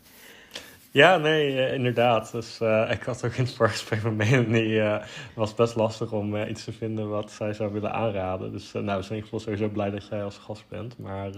Ja, 0.92 1.18
nee, 1.18 1.54
uh, 1.54 1.74
inderdaad. 1.74 2.32
Dus 2.32 2.60
uh, 2.62 2.92
ik 2.92 3.04
had 3.04 3.26
ook 3.26 3.34
in 3.34 3.44
het 3.44 3.54
voorgesprek 3.54 4.04
met 4.04 4.16
Melanie, 4.16 4.70
uh, 4.70 5.04
was 5.36 5.56
best 5.56 5.76
lastig 5.76 6.12
om 6.12 6.36
iets 6.36 6.64
te 6.64 6.72
vinden 6.72 7.10
wat 7.10 7.32
zij 7.32 7.54
zou 7.54 7.74
willen 7.74 7.94
aanraden. 7.94 8.52
Dus 8.52 8.72
nou, 8.72 8.86
we 8.86 8.90
zijn 8.90 8.98
in 8.98 9.16
ieder 9.16 9.24
geval 9.24 9.40
sowieso 9.40 9.68
blij 9.68 9.90
dat 9.90 10.08
jij 10.08 10.24
als 10.24 10.38
gast 10.38 10.66
bent. 10.68 10.98
Maar 10.98 11.30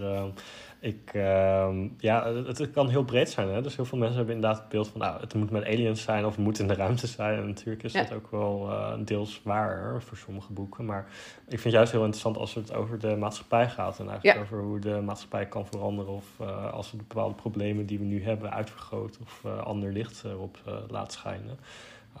ik, 0.80 1.10
ehm, 1.12 1.88
ja, 1.98 2.32
het, 2.32 2.58
het, 2.58 2.70
kan 2.70 2.88
heel 2.88 3.04
breed 3.04 3.30
zijn. 3.30 3.48
Hè? 3.48 3.62
Dus 3.62 3.76
heel 3.76 3.84
veel 3.84 3.98
mensen 3.98 4.16
hebben 4.16 4.34
inderdaad 4.34 4.58
het 4.58 4.68
beeld 4.68 4.88
van, 4.88 5.00
nou, 5.00 5.20
het 5.20 5.34
moet 5.34 5.50
met 5.50 5.64
aliens 5.64 6.02
zijn 6.02 6.24
of 6.24 6.34
het 6.34 6.44
moet 6.44 6.58
in 6.58 6.68
de 6.68 6.74
ruimte 6.74 7.06
zijn. 7.06 7.38
En 7.38 7.46
natuurlijk 7.46 7.82
is 7.82 7.92
dat 7.92 8.12
ook 8.12 8.30
wel 8.30 8.70
deels 9.04 9.40
waar 9.44 10.02
voor 10.02 10.16
sommige 10.16 10.52
boeken. 10.52 10.84
Maar 10.84 11.06
ik 11.36 11.48
vind 11.48 11.62
het 11.62 11.72
juist 11.72 11.92
heel 11.92 12.00
interessant 12.00 12.36
als 12.36 12.54
het 12.54 12.74
over 12.74 12.98
de 12.98 13.16
maatschappij 13.16 13.68
gaat. 13.68 13.98
En 13.98 14.08
eigenlijk 14.08 14.40
over 14.40 14.62
hoe 14.62 14.78
de 14.78 15.00
maatschappij 15.00 15.46
kan 15.46 15.66
veranderen. 15.66 16.12
Of 16.12 16.40
als 16.72 16.90
we 16.90 16.96
bepaalde 16.96 17.34
problemen 17.34 17.86
die 17.86 17.98
we 17.98 18.04
nu 18.04 18.24
hebben 18.24 18.52
uitvergroot 18.52 19.18
of 19.22 19.41
uh, 19.46 19.58
ander 19.58 19.92
licht 19.92 20.24
erop 20.24 20.58
laat 20.88 21.12
schijnen. 21.12 21.58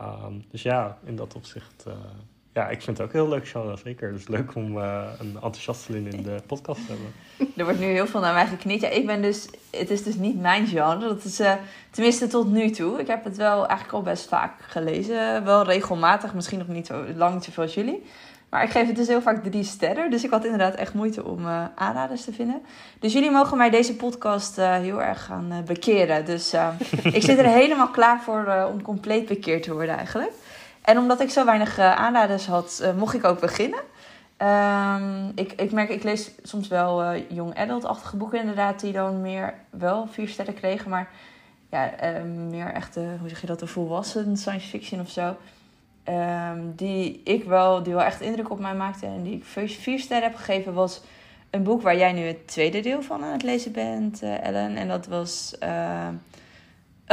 Um, 0.00 0.44
dus 0.50 0.62
ja, 0.62 0.98
in 1.04 1.16
dat 1.16 1.34
opzicht 1.34 1.86
ja, 2.54 2.68
ik 2.68 2.82
vind 2.82 2.98
het 2.98 3.06
ook 3.06 3.12
heel 3.12 3.28
leuk, 3.28 3.48
genre, 3.48 3.76
zeker. 3.76 4.12
Dus 4.12 4.28
leuk 4.28 4.54
om 4.54 4.76
uh, 4.76 5.04
een 5.18 5.34
enthousiastelin 5.34 6.06
in 6.12 6.22
de 6.22 6.36
podcast 6.46 6.86
te 6.86 6.92
hebben. 6.92 7.12
Er 7.56 7.64
wordt 7.64 7.80
nu 7.80 7.86
heel 7.86 8.06
veel 8.06 8.20
naar 8.20 8.34
mij 8.34 8.46
gekniet. 8.46 8.80
Ja, 8.80 8.88
ik 8.88 9.06
ben 9.06 9.22
dus, 9.22 9.48
het 9.70 9.90
is 9.90 10.02
dus 10.02 10.14
niet 10.14 10.40
mijn 10.40 10.66
genre. 10.66 11.08
Dat 11.08 11.24
is, 11.24 11.40
tenminste 11.90 12.26
tot 12.26 12.50
nu 12.50 12.70
toe. 12.70 13.00
Ik 13.00 13.06
heb 13.06 13.24
het 13.24 13.36
wel 13.36 13.66
eigenlijk 13.66 13.92
al 13.92 14.02
best 14.02 14.28
vaak 14.28 14.52
gelezen. 14.60 15.44
Wel 15.44 15.64
regelmatig, 15.64 16.34
misschien 16.34 16.58
nog 16.58 16.68
niet 16.68 16.86
zo 16.86 17.04
lang 17.16 17.44
zoveel 17.44 17.62
als 17.62 17.74
jullie. 17.74 18.02
Maar 18.52 18.62
ik 18.62 18.70
geef 18.70 18.86
het 18.86 18.96
dus 18.96 19.06
heel 19.06 19.22
vaak 19.22 19.42
drie 19.42 19.64
sterren. 19.64 20.10
Dus 20.10 20.24
ik 20.24 20.30
had 20.30 20.44
inderdaad 20.44 20.74
echt 20.74 20.94
moeite 20.94 21.24
om 21.24 21.46
uh, 21.46 21.64
aanraders 21.74 22.24
te 22.24 22.32
vinden. 22.32 22.62
Dus 22.98 23.12
jullie 23.12 23.30
mogen 23.30 23.56
mij 23.56 23.70
deze 23.70 23.96
podcast 23.96 24.56
heel 24.56 25.02
erg 25.02 25.24
gaan 25.24 25.62
bekeren. 25.66 26.24
Dus 26.24 26.54
ik 27.18 27.22
zit 27.22 27.38
er 27.38 27.46
helemaal 27.46 27.88
klaar 27.88 28.20
voor 28.20 28.68
om 28.72 28.82
compleet 28.82 29.26
bekeerd 29.26 29.62
te 29.62 29.72
worden 29.72 29.96
eigenlijk. 29.96 30.32
En 30.82 30.98
omdat 30.98 31.20
ik 31.20 31.30
zo 31.30 31.44
weinig 31.44 31.78
aanraders 31.78 32.46
had, 32.46 32.92
mocht 32.96 33.14
ik 33.14 33.24
ook 33.24 33.40
beginnen. 33.40 33.80
Um, 34.38 35.32
ik, 35.34 35.52
ik 35.52 35.72
merk, 35.72 35.88
ik 35.88 36.02
lees 36.02 36.30
soms 36.42 36.68
wel 36.68 37.16
young 37.28 37.58
adult-achtige 37.58 38.16
boeken 38.16 38.40
inderdaad, 38.40 38.80
die 38.80 38.92
dan 38.92 39.20
meer 39.20 39.54
wel 39.70 40.08
vier 40.10 40.28
sterren 40.28 40.54
kregen. 40.54 40.90
Maar 40.90 41.10
ja, 41.70 41.90
meer 42.24 42.72
echte, 42.72 43.16
hoe 43.20 43.28
zeg 43.28 43.40
je 43.40 43.46
dat, 43.46 43.60
de 43.60 43.66
volwassen 43.66 44.36
science 44.36 44.68
fiction 44.68 45.00
of 45.00 45.10
zo. 45.10 45.36
Um, 46.08 46.72
die 46.76 47.20
ik 47.24 47.44
wel, 47.44 47.82
die 47.82 47.94
wel 47.94 48.02
echt 48.02 48.20
indruk 48.20 48.50
op 48.50 48.58
mij 48.58 48.74
maakte 48.74 49.06
en 49.06 49.22
die 49.22 49.34
ik 49.34 49.68
vier 49.68 49.98
sterren 49.98 50.28
heb 50.28 50.36
gegeven, 50.36 50.74
was 50.74 51.02
een 51.50 51.62
boek 51.62 51.82
waar 51.82 51.96
jij 51.96 52.12
nu 52.12 52.20
het 52.20 52.48
tweede 52.48 52.80
deel 52.80 53.02
van 53.02 53.24
aan 53.24 53.32
het 53.32 53.42
lezen 53.42 53.72
bent, 53.72 54.22
Ellen. 54.22 54.76
En 54.76 54.88
dat 54.88 55.06
was 55.06 55.54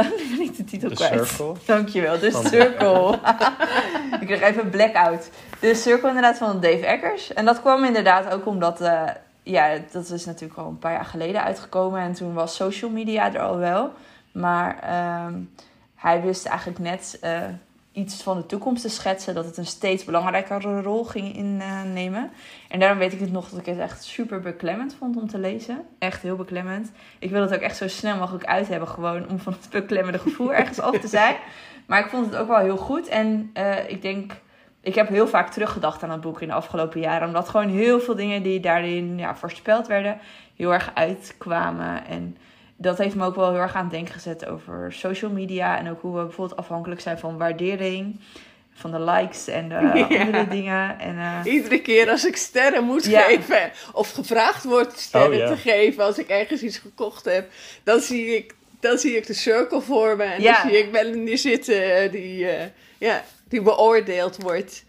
Oh, 0.00 0.38
niet 0.38 0.56
de 0.56 0.64
titel 0.64 0.88
The 0.88 0.94
kwijt. 0.94 1.26
Circle. 1.26 1.54
Dankjewel, 1.66 2.18
The 2.18 2.42
Circle. 2.44 3.18
ik 4.20 4.26
kreeg 4.26 4.40
even 4.40 4.64
een 4.64 4.70
blackout. 4.70 5.30
The 5.60 5.74
Circle 5.74 6.08
inderdaad 6.08 6.38
van 6.38 6.60
Dave 6.60 6.86
Eggers. 6.86 7.32
En 7.32 7.44
dat 7.44 7.60
kwam 7.60 7.84
inderdaad 7.84 8.32
ook 8.32 8.46
omdat... 8.46 8.80
Uh, 8.80 9.02
ja, 9.42 9.78
dat 9.92 10.10
is 10.10 10.24
natuurlijk 10.24 10.60
al 10.60 10.66
een 10.66 10.78
paar 10.78 10.92
jaar 10.92 11.04
geleden 11.04 11.42
uitgekomen. 11.42 12.00
En 12.00 12.12
toen 12.12 12.34
was 12.34 12.56
social 12.56 12.90
media 12.90 13.34
er 13.34 13.40
al 13.40 13.56
wel. 13.56 13.92
Maar 14.32 14.76
um, 15.26 15.50
hij 15.94 16.22
wist 16.22 16.46
eigenlijk 16.46 16.78
net... 16.78 17.18
Uh, 17.24 17.38
iets 17.92 18.22
van 18.22 18.36
de 18.36 18.46
toekomst 18.46 18.82
te 18.82 18.88
schetsen, 18.88 19.34
dat 19.34 19.44
het 19.44 19.56
een 19.56 19.66
steeds 19.66 20.04
belangrijkere 20.04 20.82
rol 20.82 21.04
ging 21.04 21.36
innemen. 21.36 22.30
En 22.68 22.80
daarom 22.80 22.98
weet 22.98 23.12
ik 23.12 23.20
het 23.20 23.32
nog 23.32 23.48
dat 23.48 23.58
ik 23.58 23.66
het 23.66 23.78
echt 23.78 24.04
super 24.04 24.40
beklemmend 24.40 24.94
vond 24.98 25.16
om 25.16 25.28
te 25.28 25.38
lezen. 25.38 25.82
Echt 25.98 26.22
heel 26.22 26.36
beklemmend. 26.36 26.90
Ik 27.18 27.30
wil 27.30 27.40
het 27.40 27.54
ook 27.54 27.60
echt 27.60 27.76
zo 27.76 27.88
snel 27.88 28.16
mogelijk 28.16 28.44
uit 28.44 28.68
hebben, 28.68 28.88
gewoon 28.88 29.28
om 29.28 29.38
van 29.38 29.52
het 29.52 29.70
beklemmende 29.70 30.18
gevoel 30.18 30.54
ergens 30.54 30.80
af 30.80 30.98
te 30.98 31.08
zijn. 31.08 31.36
Maar 31.86 32.04
ik 32.04 32.10
vond 32.10 32.26
het 32.26 32.36
ook 32.36 32.48
wel 32.48 32.58
heel 32.58 32.76
goed. 32.76 33.08
En 33.08 33.50
uh, 33.54 33.90
ik 33.90 34.02
denk, 34.02 34.32
ik 34.80 34.94
heb 34.94 35.08
heel 35.08 35.28
vaak 35.28 35.50
teruggedacht 35.50 36.02
aan 36.02 36.10
het 36.10 36.20
boek 36.20 36.40
in 36.40 36.48
de 36.48 36.54
afgelopen 36.54 37.00
jaren. 37.00 37.26
Omdat 37.26 37.48
gewoon 37.48 37.68
heel 37.68 38.00
veel 38.00 38.14
dingen 38.14 38.42
die 38.42 38.60
daarin 38.60 39.18
ja, 39.18 39.36
voorspeld 39.36 39.86
werden, 39.86 40.18
heel 40.56 40.72
erg 40.72 40.90
uitkwamen. 40.94 42.06
En 42.06 42.36
dat 42.82 42.98
heeft 42.98 43.14
me 43.14 43.24
ook 43.24 43.34
wel 43.34 43.50
heel 43.50 43.60
erg 43.60 43.74
aan 43.74 43.82
het 43.82 43.92
denken 43.92 44.14
gezet 44.14 44.46
over 44.46 44.92
social 44.92 45.30
media. 45.30 45.78
En 45.78 45.90
ook 45.90 46.00
hoe 46.00 46.16
we 46.16 46.22
bijvoorbeeld 46.22 46.58
afhankelijk 46.58 47.00
zijn 47.00 47.18
van 47.18 47.38
waardering. 47.38 48.20
Van 48.74 48.90
de 48.90 49.00
likes 49.00 49.48
en 49.48 49.68
de 49.68 49.74
ja. 50.08 50.24
andere 50.24 50.48
dingen. 50.48 50.98
En, 50.98 51.14
uh... 51.14 51.52
Iedere 51.52 51.80
keer 51.80 52.10
als 52.10 52.24
ik 52.24 52.36
sterren 52.36 52.84
moet 52.84 53.04
ja. 53.04 53.20
geven. 53.20 53.72
Of 53.92 54.10
gevraagd 54.10 54.64
wordt 54.64 54.98
sterren 54.98 55.30
oh, 55.30 55.36
ja. 55.36 55.48
te 55.48 55.56
geven. 55.56 56.04
Als 56.04 56.18
ik 56.18 56.28
ergens 56.28 56.62
iets 56.62 56.78
gekocht 56.78 57.24
heb. 57.24 57.50
Dan 57.84 58.00
zie 58.00 58.36
ik, 58.36 58.54
dan 58.80 58.98
zie 58.98 59.16
ik 59.16 59.26
de 59.26 59.34
cirkel 59.34 59.80
voor 59.80 60.16
me. 60.16 60.24
En 60.24 60.42
dan 60.42 60.54
zie 60.66 60.78
ik 60.78 60.90
Melanie 60.90 61.36
zitten 61.36 62.10
die, 62.10 62.38
uh, 62.38 62.62
ja, 62.98 63.24
die 63.48 63.62
beoordeeld 63.62 64.42
wordt. 64.42 64.84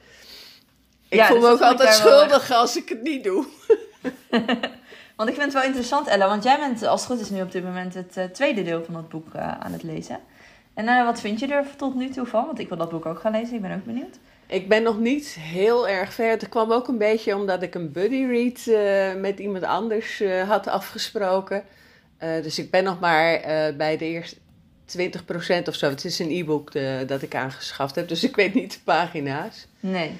Ik 1.09 1.21
voel 1.21 1.39
dus 1.39 1.45
me 1.45 1.53
ook 1.53 1.61
altijd 1.61 1.93
schuldig 1.93 2.51
als 2.51 2.77
ik 2.77 2.89
het 2.89 3.01
niet 3.01 3.23
doe. 3.23 3.45
Want 5.21 5.33
ik 5.33 5.39
vind 5.39 5.51
het 5.51 5.61
wel 5.61 5.71
interessant, 5.71 6.07
Ella, 6.07 6.27
want 6.27 6.43
jij 6.43 6.59
bent 6.59 6.83
als 6.83 7.01
het 7.01 7.11
goed 7.11 7.19
is 7.19 7.29
nu 7.29 7.41
op 7.41 7.51
dit 7.51 7.63
moment 7.63 7.93
het 7.93 8.17
uh, 8.17 8.23
tweede 8.23 8.63
deel 8.63 8.83
van 8.83 8.93
dat 8.93 9.09
boek 9.09 9.27
uh, 9.35 9.51
aan 9.59 9.71
het 9.71 9.83
lezen. 9.83 10.19
En 10.73 10.85
uh, 10.85 11.05
wat 11.05 11.19
vind 11.19 11.39
je 11.39 11.47
er 11.47 11.65
tot 11.75 11.95
nu 11.95 12.09
toe 12.09 12.25
van? 12.25 12.45
Want 12.45 12.59
ik 12.59 12.69
wil 12.69 12.77
dat 12.77 12.89
boek 12.89 13.05
ook 13.05 13.19
gaan 13.19 13.31
lezen, 13.31 13.55
ik 13.55 13.61
ben 13.61 13.75
ook 13.75 13.85
benieuwd. 13.85 14.17
Ik 14.47 14.69
ben 14.69 14.83
nog 14.83 14.99
niet 14.99 15.27
heel 15.39 15.87
erg 15.87 16.13
ver. 16.13 16.29
Het 16.29 16.49
kwam 16.49 16.71
ook 16.71 16.87
een 16.87 16.97
beetje 16.97 17.35
omdat 17.35 17.61
ik 17.61 17.75
een 17.75 17.91
buddy 17.91 18.25
read 18.25 18.65
met 19.21 19.39
iemand 19.39 19.63
anders 19.63 20.23
had 20.47 20.67
afgesproken. 20.67 21.63
dus 22.17 22.59
ik 22.59 22.71
ben 22.71 22.83
nog 22.83 22.99
maar 22.99 23.41
bij 23.77 23.97
de 23.97 24.05
eerste 24.05 24.35
20% 24.97 25.67
of 25.67 25.75
zo. 25.75 25.89
Het 25.89 26.05
is 26.05 26.19
een 26.19 26.31
e-book 26.31 26.71
dat 27.07 27.21
ik 27.21 27.35
aangeschaft 27.35 27.95
heb, 27.95 28.07
dus 28.07 28.23
ik 28.23 28.35
weet 28.35 28.53
niet 28.53 28.73
de 28.73 28.79
pagina's. 28.83 29.67
Nee. 29.79 30.11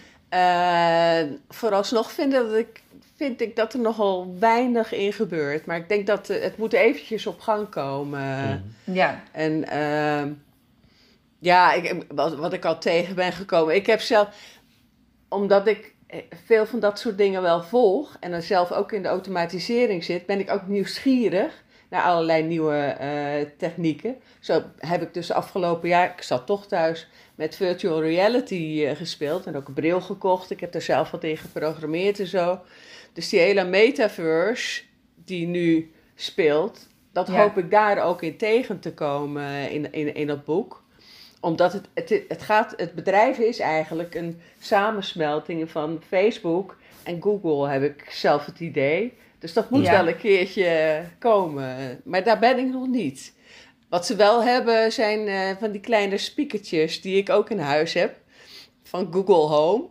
vooralsnog 1.49 2.11
vind 2.11 2.33
ik 2.33 2.39
dat 2.39 2.55
ik 2.55 2.80
vind 3.21 3.41
ik 3.41 3.55
dat 3.55 3.73
er 3.73 3.79
nogal 3.79 4.35
weinig 4.39 4.93
in 4.93 5.13
gebeurt. 5.13 5.65
Maar 5.65 5.77
ik 5.77 5.89
denk 5.89 6.07
dat 6.07 6.29
uh, 6.29 6.41
het 6.41 6.57
moet 6.57 6.73
eventjes 6.73 7.27
op 7.27 7.39
gang 7.39 7.69
komen. 7.69 8.63
Mm. 8.85 8.93
Ja. 8.93 9.23
En 9.31 9.65
uh, 9.73 10.31
ja, 11.39 11.73
ik, 11.73 12.05
wat, 12.07 12.35
wat 12.35 12.53
ik 12.53 12.65
al 12.65 12.79
tegen 12.79 13.15
ben 13.15 13.31
gekomen. 13.31 13.75
Ik 13.75 13.85
heb 13.85 14.01
zelf, 14.01 14.27
omdat 15.29 15.67
ik 15.67 15.93
eh, 16.07 16.19
veel 16.45 16.65
van 16.65 16.79
dat 16.79 16.99
soort 16.99 17.17
dingen 17.17 17.41
wel 17.41 17.63
volg 17.63 18.17
en 18.19 18.31
dan 18.31 18.41
zelf 18.41 18.71
ook 18.71 18.91
in 18.91 19.01
de 19.01 19.07
automatisering 19.07 20.03
zit, 20.03 20.25
ben 20.25 20.39
ik 20.39 20.51
ook 20.51 20.67
nieuwsgierig 20.67 21.63
naar 21.89 22.03
allerlei 22.03 22.43
nieuwe 22.43 22.97
uh, 23.01 23.49
technieken. 23.57 24.15
Zo 24.39 24.63
heb 24.77 25.01
ik 25.01 25.13
dus 25.13 25.31
afgelopen 25.31 25.89
jaar, 25.89 26.13
ik 26.17 26.21
zat 26.21 26.45
toch 26.45 26.67
thuis, 26.67 27.07
met 27.35 27.55
virtual 27.55 28.01
reality 28.01 28.83
uh, 28.85 28.95
gespeeld 28.95 29.45
en 29.45 29.55
ook 29.55 29.67
een 29.67 29.73
bril 29.73 30.01
gekocht. 30.01 30.51
Ik 30.51 30.59
heb 30.59 30.73
er 30.75 30.81
zelf 30.81 31.11
wat 31.11 31.23
in 31.23 31.37
geprogrammeerd 31.37 32.19
en 32.19 32.27
zo. 32.27 32.59
Dus 33.13 33.29
die 33.29 33.39
hele 33.39 33.63
metaverse 33.63 34.81
die 35.15 35.47
nu 35.47 35.91
speelt, 36.15 36.87
dat 37.11 37.27
ja. 37.27 37.33
hoop 37.33 37.57
ik 37.57 37.71
daar 37.71 38.03
ook 38.03 38.21
in 38.21 38.37
tegen 38.37 38.79
te 38.79 38.93
komen 38.93 39.71
in, 39.71 39.93
in, 39.93 40.15
in 40.15 40.27
dat 40.27 40.45
boek. 40.45 40.83
Omdat 41.39 41.73
het, 41.73 41.87
het, 41.93 42.23
het, 42.27 42.41
gaat, 42.41 42.73
het 42.77 42.95
bedrijf 42.95 43.37
is 43.37 43.59
eigenlijk 43.59 44.15
een 44.15 44.41
samensmelting 44.59 45.71
van 45.71 46.01
Facebook 46.07 46.77
en 47.03 47.21
Google, 47.21 47.69
heb 47.69 47.83
ik 47.83 48.11
zelf 48.11 48.45
het 48.45 48.59
idee. 48.59 49.13
Dus 49.39 49.53
dat 49.53 49.69
moet 49.69 49.85
ja. 49.85 49.91
wel 49.91 50.07
een 50.07 50.17
keertje 50.17 51.01
komen. 51.19 52.01
Maar 52.03 52.23
daar 52.23 52.39
ben 52.39 52.59
ik 52.59 52.71
nog 52.71 52.87
niet. 52.87 53.33
Wat 53.89 54.05
ze 54.05 54.15
wel 54.15 54.43
hebben 54.43 54.91
zijn 54.91 55.27
uh, 55.27 55.57
van 55.59 55.71
die 55.71 55.81
kleine 55.81 56.17
speakertjes 56.17 57.01
die 57.01 57.17
ik 57.17 57.29
ook 57.29 57.49
in 57.49 57.59
huis 57.59 57.93
heb. 57.93 58.15
Van 58.83 59.13
Google 59.13 59.55
Home. 59.55 59.83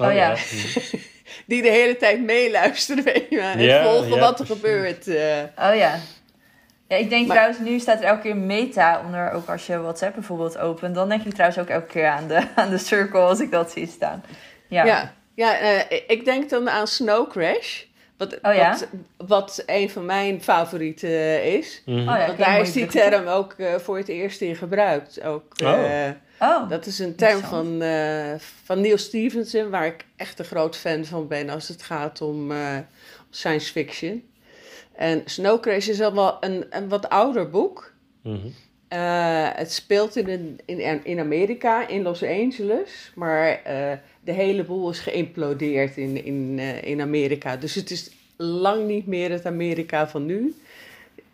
Oh, 0.00 0.06
oh 0.06 0.14
ja. 0.14 0.36
die 1.46 1.62
de 1.62 1.68
hele 1.68 1.96
tijd 1.96 2.24
meeluisteren 2.24 3.04
weet 3.12 3.26
je 3.30 3.40
en 3.40 3.60
ja, 3.60 3.82
volgen 3.82 4.14
ja, 4.14 4.18
wat 4.18 4.40
er 4.40 4.46
gebeurt. 4.46 5.06
Uh. 5.06 5.16
Oh 5.56 5.74
ja. 5.76 5.98
Ja, 6.88 6.96
ik 6.96 7.08
denk 7.10 7.26
maar, 7.26 7.36
trouwens, 7.36 7.68
nu 7.68 7.78
staat 7.78 7.98
er 7.98 8.04
elke 8.04 8.20
keer 8.20 8.36
meta 8.36 9.02
onder, 9.04 9.30
ook 9.32 9.48
als 9.48 9.66
je 9.66 9.80
WhatsApp 9.80 10.14
bijvoorbeeld 10.14 10.58
opent. 10.58 10.94
Dan 10.94 11.08
denk 11.08 11.24
ik 11.24 11.32
trouwens 11.32 11.60
ook 11.60 11.68
elke 11.68 11.86
keer 11.86 12.06
aan 12.06 12.28
de, 12.28 12.42
aan 12.54 12.70
de 12.70 12.78
circle 12.78 13.20
als 13.20 13.40
ik 13.40 13.50
dat 13.50 13.70
zie 13.70 13.86
staan. 13.86 14.24
Ja, 14.68 14.84
ja, 14.84 15.12
ja 15.34 15.62
uh, 15.62 16.00
ik 16.06 16.24
denk 16.24 16.50
dan 16.50 16.70
aan 16.70 16.86
Snow 16.86 17.30
Crash. 17.30 17.82
Wat, 18.16 18.38
oh, 18.42 18.54
ja? 18.54 18.70
wat, 18.70 18.88
wat, 19.16 19.62
een 19.66 19.90
van 19.90 20.04
mijn 20.04 20.42
favorieten 20.42 21.44
is. 21.44 21.82
Mm 21.84 21.96
-hmm. 21.96 22.08
oh, 22.08 22.16
ja, 22.16 22.26
Want 22.26 22.38
daar 22.38 22.60
is 22.60 22.72
die 22.72 22.86
term 22.86 23.26
ook 23.26 23.54
uh, 23.56 23.74
voor 23.74 23.96
het 23.96 24.08
eerst 24.08 24.40
in 24.40 24.56
gebruikt. 24.56 25.22
Ook, 25.22 25.44
oh. 25.64 26.08
Oh, 26.40 26.68
dat 26.68 26.86
is 26.86 26.98
een 26.98 27.14
term 27.14 27.40
van, 27.40 27.82
uh, 27.82 28.34
van 28.64 28.80
Neil 28.80 28.98
Stevenson, 28.98 29.70
waar 29.70 29.86
ik 29.86 30.04
echt 30.16 30.38
een 30.38 30.44
groot 30.44 30.76
fan 30.76 31.04
van 31.04 31.28
ben 31.28 31.48
als 31.48 31.68
het 31.68 31.82
gaat 31.82 32.20
om 32.20 32.50
uh, 32.50 32.78
science 33.30 33.72
fiction. 33.72 34.22
En 34.92 35.22
Snow 35.24 35.60
Crash 35.60 35.88
is 35.88 36.00
al 36.00 36.14
wel 36.14 36.36
een, 36.40 36.66
een 36.70 36.88
wat 36.88 37.08
ouder 37.08 37.50
boek. 37.50 37.92
Mm 38.22 38.40
-hmm. 38.40 38.52
uh, 38.98 39.48
het 39.54 39.72
speelt 39.72 40.16
in, 40.16 40.28
een, 40.28 40.60
in, 40.64 41.04
in 41.04 41.18
Amerika, 41.18 41.88
in 41.88 42.02
Los 42.02 42.22
Angeles, 42.22 43.12
maar 43.14 43.60
de 44.20 44.32
hele 44.32 44.64
boel 44.64 44.90
is 44.90 44.98
geïmplodeerd 44.98 45.96
in, 45.96 46.24
in, 46.24 46.58
in 46.82 47.00
Amerika. 47.00 47.56
Dus 47.56 47.74
het 47.74 47.90
is 47.90 48.10
lang 48.36 48.86
niet 48.86 49.06
meer 49.06 49.30
het 49.30 49.46
Amerika 49.46 50.08
van 50.08 50.26
nu. 50.26 50.54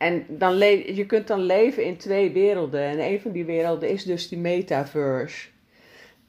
En 0.00 0.24
dan 0.28 0.54
le 0.54 0.94
je 0.94 1.06
kunt 1.06 1.26
dan 1.26 1.40
leven 1.40 1.84
in 1.84 1.96
twee 1.96 2.30
werelden. 2.30 2.80
En 2.80 3.00
een 3.00 3.20
van 3.20 3.32
die 3.32 3.44
werelden 3.44 3.88
is 3.88 4.04
dus 4.04 4.28
die 4.28 4.38
metaverse. 4.38 5.48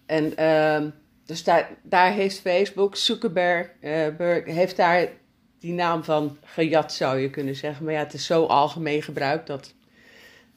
En 0.06 0.38
ehm, 0.38 0.90
dus 1.26 1.44
daar, 1.44 1.70
daar 1.82 2.12
heeft 2.12 2.40
Facebook, 2.40 2.96
Zuckerberg, 2.96 3.70
eh, 3.80 4.08
heeft 4.44 4.78
daar 4.78 5.08
die 5.60 5.74
naam 5.74 6.04
van 6.04 6.38
gejat, 6.44 6.94
zou 6.94 7.20
je 7.20 7.30
kunnen 7.30 7.56
zeggen. 7.56 7.86
Maar 7.86 7.94
ja, 7.94 8.00
het 8.00 8.14
is 8.14 8.26
zo 8.26 8.46
algemeen 8.46 9.04
gebruikt 9.04 9.48
dat 9.48 9.74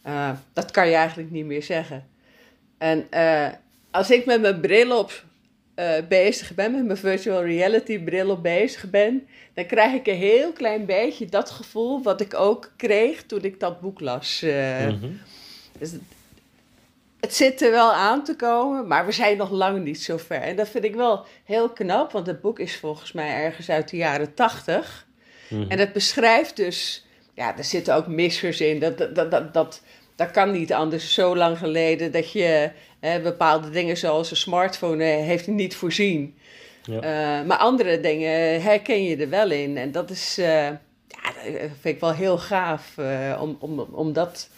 eh, 0.03 0.31
dat 0.53 0.71
kan 0.71 0.89
je 0.89 0.95
eigenlijk 0.95 1.31
niet 1.31 1.45
meer 1.45 1.63
zeggen. 1.63 2.09
En 2.79 3.07
eh, 3.11 3.49
als 3.91 4.11
ik 4.11 4.27
met 4.27 4.41
mijn 4.41 4.61
bril 4.61 4.99
op 4.99 5.25
eh, 5.75 5.93
bezig 6.09 6.55
ben, 6.55 6.73
met 6.73 6.85
mijn 6.85 6.99
virtual 6.99 7.45
reality 7.45 7.99
bril 7.99 8.31
op 8.31 8.43
bezig 8.43 8.91
ben, 8.91 9.27
dan 9.55 9.67
krijg 9.67 9.93
ik 9.93 10.07
een 10.07 10.15
heel 10.15 10.53
klein 10.53 10.87
beetje 10.87 11.27
dat 11.27 11.51
gevoel 11.51 12.03
wat 12.03 12.21
ik 12.21 12.35
ook 12.35 12.73
kreeg 12.77 13.23
toen 13.23 13.43
ik 13.43 13.61
dat 13.61 13.81
boek 13.81 14.01
las. 14.01 14.41
Mhm. 14.41 15.07
dus 15.79 15.91
het, 15.91 16.01
het 17.25 17.35
zit 17.35 17.63
er 17.63 17.71
wel 17.71 17.93
aan 17.93 18.25
te 18.25 18.37
komen, 18.37 18.87
maar 18.87 19.07
we 19.07 19.13
zijn 19.13 19.37
nog 19.37 19.51
lang 19.51 19.85
niet 19.85 20.03
zo 20.03 20.17
ver. 20.17 20.41
En 20.41 20.57
dat 20.57 20.69
vind 20.69 20.85
ik 20.85 20.95
wel 20.95 21.27
heel 21.45 21.71
knap, 21.71 22.13
want 22.13 22.27
het 22.27 22.41
boek 22.41 22.59
is 22.59 22.77
volgens 22.77 23.13
mij 23.13 23.35
ergens 23.45 23.71
uit 23.71 23.89
de 23.89 23.97
jaren 23.97 24.35
tachtig. 24.35 25.07
Mhm. 25.49 25.71
En 25.71 25.79
het 25.79 25.93
beschrijft 25.93 26.57
dus, 26.57 27.07
ja, 27.35 27.57
er 27.57 27.65
zitten 27.65 27.95
ook 27.95 28.07
missers 28.07 28.61
in. 28.61 28.79
Dat, 28.79 28.99
dat, 28.99 29.31
dat, 29.31 29.55
dat, 29.55 29.83
dat, 30.17 30.31
kan 30.31 30.51
niet 30.51 30.73
anders. 30.73 31.15
Zo 31.15 31.37
lang 31.37 31.59
geleden 31.59 32.13
dat 32.13 32.33
je 32.33 32.71
hè, 33.01 33.21
bepaalde 33.21 33.71
dingen 33.71 33.97
zoals 33.97 34.31
een 34.31 34.37
smartphone 34.37 35.05
eh, 35.05 35.25
heeft 35.25 35.47
niet 35.47 35.77
voorzien. 35.77 36.37
Ja. 36.83 37.01
Eh, 37.01 37.47
maar 37.47 37.57
andere 37.57 38.01
dingen 38.01 38.63
herken 38.63 39.05
je 39.05 39.17
er 39.17 39.29
wel 39.29 39.51
in. 39.51 39.77
En 39.77 39.93
dat 39.93 40.11
is, 40.11 40.39
eh, 40.39 40.67
ja, 41.09 41.33
dat 41.35 41.71
vind 41.81 41.95
ik 41.95 42.01
wel 42.01 42.15
heel 42.15 42.39
gaaf 42.39 42.95
om, 43.41 43.57
om, 43.61 43.79
om, 43.81 44.13
dat, 44.13 44.49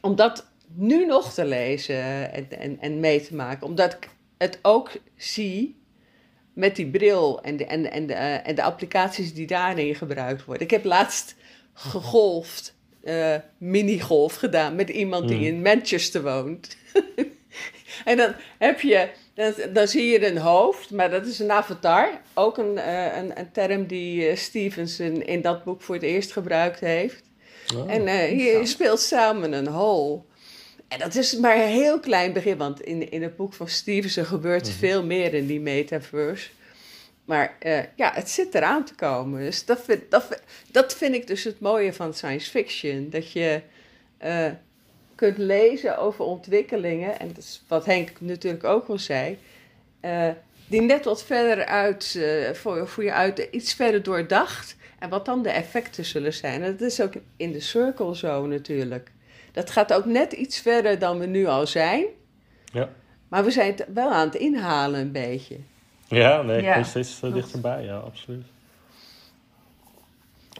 om 0.00 0.16
dat 0.16 0.46
nu 0.74 1.06
nog 1.06 1.32
te 1.32 1.44
lezen 1.44 2.32
en, 2.32 2.46
en, 2.50 2.80
en 2.80 3.00
mee 3.00 3.20
te 3.20 3.34
maken. 3.34 3.66
Omdat 3.66 3.92
ik 3.92 4.08
het 4.38 4.58
ook 4.62 4.90
zie 5.16 5.80
met 6.52 6.76
die 6.76 6.90
bril 6.90 7.42
en 7.42 7.56
de, 7.56 7.66
en, 7.66 7.90
en, 7.90 8.06
de, 8.06 8.14
en 8.14 8.54
de 8.54 8.62
applicaties 8.62 9.34
die 9.34 9.46
daarin 9.46 9.94
gebruikt 9.94 10.44
worden. 10.44 10.64
Ik 10.64 10.70
heb 10.70 10.84
laatst 10.84 11.34
gegolfd, 11.72 12.74
eh 13.04 13.34
minigolf 13.58 14.34
gedaan 14.34 14.74
met 14.74 14.88
iemand 14.88 15.28
die 15.28 15.36
Hmm. 15.36 15.46
in 15.46 15.62
Manchester 15.62 16.22
woont. 16.22 16.76
en 18.04 18.16
dan 18.16 18.34
heb 18.58 18.80
je, 18.80 19.08
dan, 19.34 19.52
dan 19.72 19.88
zie 19.88 20.06
je 20.06 20.26
een 20.26 20.38
hoofd, 20.38 20.90
maar 20.90 21.10
dat 21.10 21.26
is 21.26 21.38
een 21.38 21.50
avatar. 21.50 22.20
Ook 22.34 22.58
een, 22.58 22.78
eh, 22.78 23.16
een, 23.16 23.38
een 23.38 23.52
term 23.52 23.86
die 23.86 24.26
eh, 24.28 24.36
Stevenson 24.36 25.22
in 25.22 25.40
dat 25.42 25.64
boek 25.64 25.82
voor 25.82 25.94
het 25.94 26.04
eerst 26.04 26.32
gebruikt 26.32 26.80
heeft. 26.80 27.22
Oh. 27.76 27.92
En 27.92 28.02
je 28.38 28.60
speelt 28.66 29.00
samen 29.00 29.52
een 29.52 29.66
hol. 29.68 30.26
En 30.88 30.98
dat 30.98 31.14
is 31.14 31.36
maar 31.36 31.56
een 31.56 31.68
heel 31.68 32.00
klein 32.00 32.32
begin, 32.32 32.56
want 32.56 32.80
in, 32.80 33.10
in 33.10 33.22
het 33.22 33.36
boek 33.36 33.54
van 33.54 33.68
Stevenson 33.68 34.24
gebeurt 34.24 34.68
Mhm. 34.68 34.76
veel 34.78 35.04
meer 35.04 35.34
in 35.34 35.46
die 35.46 35.60
metaverse. 35.60 36.48
Maar 37.32 37.56
eh, 37.58 37.78
ja, 37.96 38.10
het 38.14 38.30
zit 38.30 38.54
eraan 38.54 38.84
te 38.84 38.94
komen. 38.94 39.40
Dus 39.40 39.64
dat 39.64 39.80
vind, 39.84 40.10
dat, 40.10 40.24
vind- 40.24 40.42
dat 40.70 40.94
vind 40.94 41.14
ik 41.14 41.26
dus 41.26 41.44
het 41.44 41.60
mooie 41.60 41.92
van 41.92 42.14
science 42.14 42.50
fiction. 42.50 43.10
Dat 43.10 43.32
je 43.32 43.60
eh, 44.18 44.46
kunt 45.14 45.38
lezen 45.38 45.98
over 45.98 46.24
ontwikkelingen, 46.24 47.18
en 47.18 47.28
dat 47.28 47.38
is 47.38 47.62
wat 47.68 47.84
Henk 47.84 48.10
natuurlijk 48.20 48.64
ook 48.64 48.88
al 48.88 48.98
zei, 48.98 49.38
eh, 50.00 50.28
die 50.66 50.80
net 50.80 51.04
wat 51.04 51.24
verder 51.24 51.64
uit, 51.64 52.18
voor, 52.52 52.88
voor 52.88 53.04
je 53.04 53.12
uit, 53.12 53.48
iets 53.50 53.74
verder 53.74 54.02
doordacht. 54.02 54.76
En 54.98 55.08
wat 55.08 55.24
dan 55.24 55.42
de 55.42 55.50
effecten 55.50 56.04
zullen 56.04 56.32
zijn. 56.32 56.62
En 56.62 56.70
dat 56.76 56.80
is 56.88 57.00
ook 57.00 57.12
in 57.36 57.52
de 57.52 57.60
circle 57.60 58.16
zo 58.16 58.46
natuurlijk. 58.46 59.10
Dat 59.52 59.70
gaat 59.70 59.92
ook 59.92 60.04
net 60.04 60.32
iets 60.32 60.58
verder 60.60 60.98
dan 60.98 61.18
we 61.18 61.26
nu 61.26 61.46
al 61.46 61.66
zijn. 61.66 62.04
Ja. 62.72 62.88
Maar 63.28 63.44
we 63.44 63.50
zijn 63.50 63.70
het 63.76 63.86
wel 63.94 64.10
aan 64.12 64.26
het 64.26 64.34
inhalen 64.34 65.00
een 65.00 65.12
beetje. 65.12 65.56
Ja, 66.12 66.42
nee, 66.42 66.58
ik 66.58 66.64
Ja, 66.64 66.82
steeds 66.82 67.18
klopt. 67.18 67.34
dichterbij, 67.34 67.84
ja, 67.84 67.96
absoluut. 67.96 68.44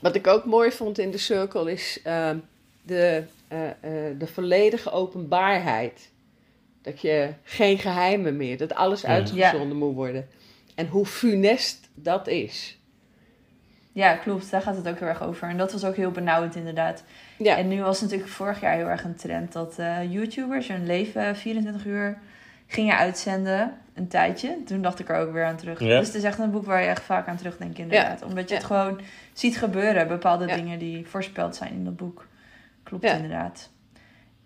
Wat 0.00 0.14
ik 0.14 0.26
ook 0.26 0.44
mooi 0.44 0.70
vond 0.72 0.98
in 0.98 1.10
de 1.10 1.18
circle 1.18 1.72
is 1.72 2.00
ehm, 2.04 2.38
de, 2.82 3.22
eh, 3.48 3.68
eh, 3.70 4.18
de 4.18 4.26
volledige 4.26 4.90
openbaarheid. 4.90 6.10
Dat 6.82 7.00
je 7.00 7.28
geen 7.44 7.78
geheimen 7.78 8.36
meer, 8.36 8.56
dat 8.58 8.74
alles 8.74 9.00
Ja. 9.00 9.08
uitgezonden 9.08 9.76
moet 9.76 9.94
worden. 9.94 10.28
En 10.74 10.86
hoe 10.86 11.06
funest 11.06 11.88
dat 11.94 12.26
is. 12.28 12.78
Ja, 13.92 14.14
klopt. 14.16 14.50
Daar 14.50 14.62
gaat 14.62 14.76
het 14.76 14.88
ook 14.88 14.98
heel 14.98 15.08
erg 15.08 15.22
over. 15.22 15.48
En 15.48 15.56
dat 15.56 15.72
was 15.72 15.84
ook 15.84 15.96
heel 15.96 16.10
benauwend 16.10 16.54
inderdaad. 16.56 17.04
Ja, 17.38 17.56
En 17.56 17.68
nu 17.68 17.82
was 17.82 18.00
natuurlijk 18.00 18.30
vorig 18.30 18.60
jaar 18.60 18.76
heel 18.76 18.86
erg 18.86 19.04
een 19.04 19.16
trend 19.16 19.52
dat 19.52 19.78
eh, 19.78 20.12
YouTubers 20.12 20.68
hun 20.68 20.86
leven 20.86 21.36
24 21.36 21.84
uur 21.84 22.18
gingen 22.66 22.96
uitzenden. 22.96 23.78
Een 23.94 24.08
tijdje. 24.08 24.62
Toen 24.66 24.82
dacht 24.82 24.98
ik 24.98 25.08
er 25.08 25.16
ook 25.16 25.32
weer 25.32 25.44
aan 25.44 25.56
terug. 25.56 25.80
Ja. 25.80 25.98
Dus 25.98 26.06
het 26.06 26.16
is 26.16 26.22
echt 26.22 26.38
een 26.38 26.50
boek 26.50 26.64
waar 26.66 26.80
je 26.82 26.86
echt 26.88 27.02
vaak 27.02 27.28
aan 27.28 27.36
terugdenkt 27.36 27.78
inderdaad. 27.78 28.22
Omdat 28.22 28.48
je 28.48 28.54
Ja. 28.54 28.60
het 28.60 28.64
gewoon 28.66 29.00
ziet 29.32 29.58
gebeuren. 29.58 30.08
Bepaalde 30.08 30.46
Ja. 30.46 30.54
dingen 30.54 30.78
die 30.78 31.06
voorspeld 31.06 31.56
zijn 31.56 31.72
in 31.72 31.84
dat 31.84 31.96
boek. 31.96 32.26
Klopt 32.82 33.04
Ja. 33.04 33.12
inderdaad. 33.12 33.70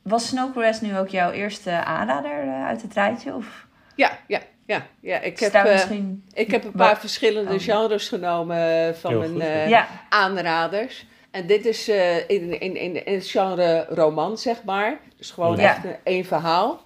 Was 0.03 0.27
Snowcrest 0.29 0.83
nu 0.83 0.99
ook 0.99 1.09
jouw 1.09 1.31
eerste 1.31 1.71
aanrader 1.85 2.43
eh, 2.43 2.65
uit 2.67 2.83
het 2.83 2.95
rijtje? 2.95 3.35
Of 3.35 3.67
ja, 3.95 4.11
ja, 4.27 4.41
ja. 4.67 4.83
ja 5.01 5.21
ik, 5.21 5.39
heb, 5.39 5.55
eh, 5.55 5.63
misschien... 5.73 6.25
ik 6.33 6.51
heb 6.51 6.65
een 6.65 6.73
paar 6.73 6.89
Wat- 6.91 6.99
verschillende 6.99 7.55
Oh. 7.55 7.61
genres 7.61 8.09
genomen 8.09 8.87
eh, 8.89 8.95
van 8.95 9.11
Heel 9.11 9.19
mijn 9.21 9.31
goed, 9.33 9.41
eh, 9.41 9.69
Ja, 9.69 9.87
aanraders. 10.09 11.07
En 11.31 11.47
dit 11.47 11.67
is 11.67 11.89
eh, 11.89 12.17
in, 12.17 12.61
in, 12.61 12.77
in, 12.77 13.07
in 13.07 13.15
het 13.15 13.27
genre 13.29 13.87
roman, 13.89 14.39
zeg 14.39 14.65
maar. 14.65 14.99
Dus 15.17 15.31
gewoon 15.31 15.57
Ja. 15.57 15.63
echt 15.63 15.85
een, 15.85 15.97
één 16.05 16.25
verhaal. 16.25 16.85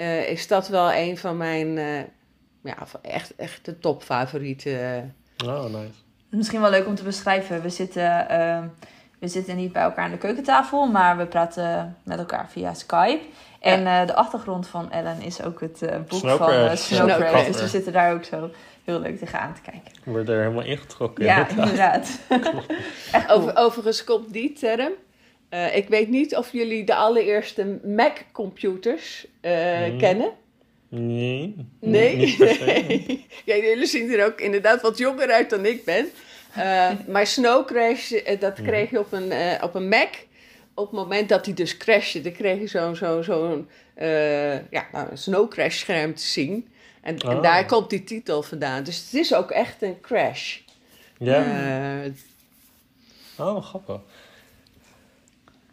Eh, 0.00 0.28
is 0.28 0.46
dat 0.46 0.68
wel 0.68 0.92
een 0.92 1.18
van 1.18 1.36
mijn 1.36 1.78
eh, 1.78 2.00
ja, 2.62 2.76
echt, 3.02 3.34
echt 3.36 3.64
de 3.64 3.78
topfavorieten. 3.78 5.14
Oh, 5.44 5.62
nice. 5.62 5.98
Misschien 6.30 6.60
wel 6.60 6.70
leuk 6.70 6.86
om 6.86 6.94
te 6.94 7.02
beschrijven. 7.02 7.62
We 7.62 7.68
zitten, 7.68 8.28
eh, 8.28 8.62
we 9.18 9.28
zitten 9.28 9.56
niet 9.56 9.72
bij 9.72 9.82
elkaar 9.82 10.04
aan 10.04 10.10
de 10.10 10.18
keukentafel, 10.18 10.86
maar 10.86 11.16
we 11.16 11.26
praten 11.26 11.96
met 12.02 12.18
elkaar 12.18 12.50
via 12.50 12.74
Skype. 12.74 13.20
En 13.60 13.86
eh, 13.86 14.06
de 14.06 14.14
achtergrond 14.14 14.68
van 14.68 14.90
Ellen 14.90 15.22
is 15.22 15.42
ook 15.42 15.60
het 15.60 15.82
eh, 15.82 15.98
boek 16.08 16.18
Snow 16.18 16.36
van 16.36 16.50
eh, 16.50 16.64
Crash. 16.64 16.80
Snow 16.80 16.98
Snow 16.98 17.16
Crash. 17.16 17.30
Crash. 17.30 17.46
Dus 17.46 17.60
we 17.60 17.68
zitten 17.68 17.92
daar 17.92 18.12
ook 18.12 18.24
zo 18.24 18.50
heel 18.84 19.00
leuk 19.00 19.18
tegenaan 19.18 19.54
te 19.54 19.60
kijken. 19.60 19.92
Ik 19.92 20.00
word 20.04 20.28
er 20.28 20.38
helemaal 20.38 20.64
ingetrokken. 20.64 21.24
Ja, 21.24 21.48
inderdaad. 21.48 22.20
inderdaad. 22.28 22.64
Echt 23.12 23.26
cool. 23.26 23.38
Over, 23.38 23.56
overigens 23.56 24.04
komt 24.04 24.32
die 24.32 24.52
term. 24.52 24.92
Eh, 25.50 25.76
ik 25.76 25.88
weet 25.88 26.08
niet 26.08 26.36
of 26.36 26.52
jullie 26.52 26.84
de 26.84 26.94
allereerste 26.94 27.78
Mac-computers 27.84 29.26
eh, 29.40 29.82
Hmm. 29.84 29.98
kennen. 29.98 30.30
Nee. 30.88 31.54
Nee? 31.80 32.36
Ja, 33.44 33.56
jullie 33.56 33.86
zien 33.86 34.12
er 34.12 34.24
ook 34.26 34.40
inderdaad 34.40 34.80
wat 34.82 34.98
jonger 34.98 35.30
uit 35.30 35.50
dan 35.50 35.66
ik 35.66 35.84
ben. 35.84 36.06
Eh, 36.54 36.90
maar 37.12 37.26
Snow 37.26 37.66
Crash, 37.66 38.10
dat 38.38 38.56
Ja. 38.56 38.62
kreeg 38.64 38.90
je 38.90 38.98
op 38.98 39.12
een, 39.12 39.32
op 39.62 39.74
een 39.74 39.88
Mac. 39.88 40.08
Op 40.74 40.86
het 40.90 40.94
moment 41.00 41.28
dat 41.28 41.44
hij 41.44 41.54
dus 41.54 41.76
crashte, 41.76 42.20
dan 42.20 42.32
kreeg 42.32 42.60
je 42.60 42.66
zo'n 42.66 42.96
zo, 42.96 43.22
zo'n 43.22 43.68
eh, 43.94 44.54
ja, 44.70 44.86
nou, 44.92 45.10
een 45.10 45.18
Snow 45.18 45.50
Crash 45.50 45.78
scherm 45.78 46.14
te 46.14 46.22
zien. 46.22 46.68
En, 47.02 47.18
en 47.18 47.36
Oh. 47.36 47.42
daar 47.42 47.66
komt 47.66 47.90
die 47.90 48.04
titel 48.04 48.42
vandaan. 48.42 48.82
Dus 48.84 48.96
het 49.04 49.14
is 49.20 49.34
ook 49.34 49.50
echt 49.50 49.82
een 49.82 50.00
crash. 50.00 50.58
Ja. 51.18 51.44
Oh, 53.38 53.64
grappig. 53.64 54.00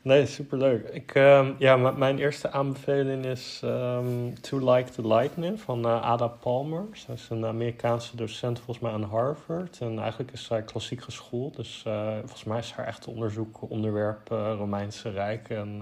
Nee, 0.08 0.26
superleuk. 0.26 0.90
Ik, 0.90 1.16
ehm, 1.16 1.54
ja, 1.58 1.76
mijn 1.76 2.20
eerste 2.20 2.52
aanbeveling 2.52 3.26
is 3.26 3.62
ehm, 3.64 4.34
To 4.42 4.74
Like 4.74 4.92
the 4.92 5.08
Lightning 5.08 5.62
van 5.62 5.86
eh, 5.86 6.02
Ada 6.02 6.28
Palmer. 6.28 6.86
Zij 6.94 7.14
is 7.14 7.30
een 7.30 7.46
Amerikaanse 7.46 8.16
docent 8.16 8.58
volgens 8.58 8.80
mij 8.80 8.92
aan 8.92 9.04
Harvard. 9.04 9.82
En 9.82 10.00
eigenlijk 10.00 10.32
is 10.32 10.44
zij 10.44 10.64
klassiek 10.64 11.02
geschoold. 11.02 11.56
Dus 11.56 11.84
eh, 11.86 12.18
volgens 12.18 12.44
mij 12.44 12.60
is 12.60 12.72
haar 12.72 12.86
echte 12.86 13.10
onderzoek 13.10 13.70
onderwerp 13.70 14.32
eh, 14.32 14.54
Romeinse 14.58 15.10
Rijk 15.10 15.50
en 15.50 15.82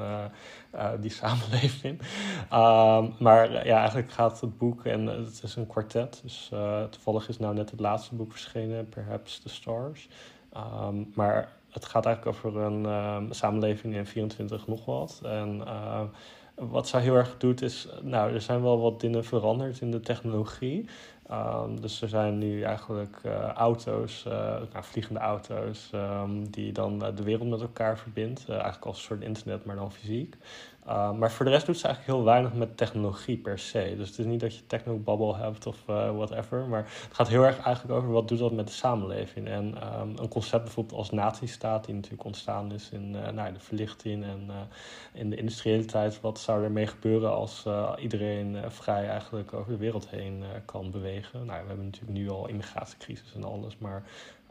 die 0.99 1.11
samenleving. 1.21 2.01
Ehm, 2.49 3.09
maar 3.19 3.65
ja, 3.65 3.77
eigenlijk 3.77 4.11
gaat 4.11 4.41
het 4.41 4.57
boek, 4.57 4.85
en 4.85 5.05
het 5.07 5.41
is 5.43 5.55
een 5.55 5.67
kwartet. 5.67 6.19
Dus 6.23 6.51
toevallig 6.89 7.29
is 7.29 7.39
nou 7.39 7.53
net 7.53 7.71
het 7.71 7.79
laatste 7.79 8.15
boek 8.15 8.31
verschenen, 8.31 8.89
Perhaps 8.89 9.39
the 9.39 9.49
Stars. 9.49 10.07
Maar 11.13 11.49
het 11.75 11.85
gaat 11.85 12.05
eigenlijk 12.05 12.37
over 12.37 12.61
een 12.61 12.85
ehm, 12.85 13.31
samenleving 13.31 13.95
in 13.95 14.05
24 14.05 14.67
nog 14.67 14.85
wat. 14.85 15.21
En 15.23 15.61
ehm, 15.65 16.05
wat 16.55 16.87
zij 16.87 17.01
heel 17.01 17.15
erg 17.15 17.37
doet 17.37 17.61
is, 17.61 17.87
nou, 18.01 18.33
er 18.33 18.41
zijn 18.41 18.61
wel 18.61 18.79
wat 18.79 18.99
dingen 18.99 19.25
veranderd 19.25 19.81
in 19.81 19.91
de 19.91 19.99
technologie. 19.99 20.85
Ehm, 21.27 21.75
dus 21.75 22.01
er 22.01 22.09
zijn 22.09 22.37
nu 22.37 22.61
eigenlijk 22.61 23.19
eh, 23.23 23.51
auto's, 23.51 24.25
eh, 24.25 24.33
nou, 24.71 24.83
vliegende 24.83 25.19
auto's, 25.19 25.89
die 26.49 26.71
dan 26.71 27.05
eh, 27.05 27.15
de 27.15 27.23
wereld 27.23 27.49
met 27.49 27.61
elkaar 27.61 27.97
verbindt. 27.97 28.49
Eigenlijk 28.49 28.85
als 28.85 28.97
een 28.97 29.03
soort 29.03 29.21
internet, 29.21 29.65
maar 29.65 29.75
dan 29.75 29.91
fysiek. 29.91 30.35
Uh, 30.87 31.11
maar 31.11 31.31
voor 31.31 31.45
de 31.45 31.51
rest 31.51 31.65
doet 31.65 31.77
ze 31.77 31.85
eigenlijk 31.87 32.17
heel 32.17 32.25
weinig 32.25 32.53
met 32.53 32.77
technologie 32.77 33.37
per 33.37 33.59
se. 33.59 33.93
Dus 33.97 34.09
het 34.09 34.19
is 34.19 34.25
niet 34.25 34.39
dat 34.39 34.55
je 34.55 34.65
technobubble 34.67 35.35
hebt 35.35 35.65
of 35.65 35.77
uh, 35.89 36.15
whatever. 36.15 36.67
Maar 36.67 36.83
het 36.83 37.15
gaat 37.15 37.27
heel 37.27 37.43
erg 37.43 37.59
eigenlijk 37.59 37.95
over 37.95 38.11
wat 38.11 38.27
doet 38.27 38.39
dat 38.39 38.51
met 38.51 38.67
de 38.67 38.73
samenleving. 38.73 39.47
En 39.47 39.99
um, 39.99 40.13
een 40.17 40.27
concept 40.27 40.63
bijvoorbeeld 40.63 40.97
als 40.97 41.11
nazistaat, 41.11 41.85
die 41.85 41.95
natuurlijk 41.95 42.23
ontstaan 42.23 42.71
is 42.71 42.89
in 42.89 43.15
uh, 43.15 43.29
nou, 43.29 43.53
de 43.53 43.59
verlichting 43.59 44.23
en 44.23 44.49
in 45.13 45.29
de 45.29 45.35
industriële 45.35 45.85
tijd. 45.85 46.21
Wat 46.21 46.39
zou 46.39 46.63
er 46.63 46.71
mee 46.71 46.87
gebeuren 46.87 47.35
als 47.35 47.65
iedereen 47.97 48.57
vrij 48.67 49.07
eigenlijk 49.07 49.53
over 49.53 49.71
de 49.71 49.77
wereld 49.77 50.09
heen 50.09 50.43
kan 50.65 50.91
bewegen? 50.91 51.45
Nou, 51.45 51.61
we 51.61 51.67
hebben 51.67 51.85
natuurlijk 51.85 52.17
nu 52.17 52.29
al 52.29 52.47
immigratiecrisis 52.47 53.33
en 53.35 53.43
alles, 53.43 53.77
maar 53.77 54.03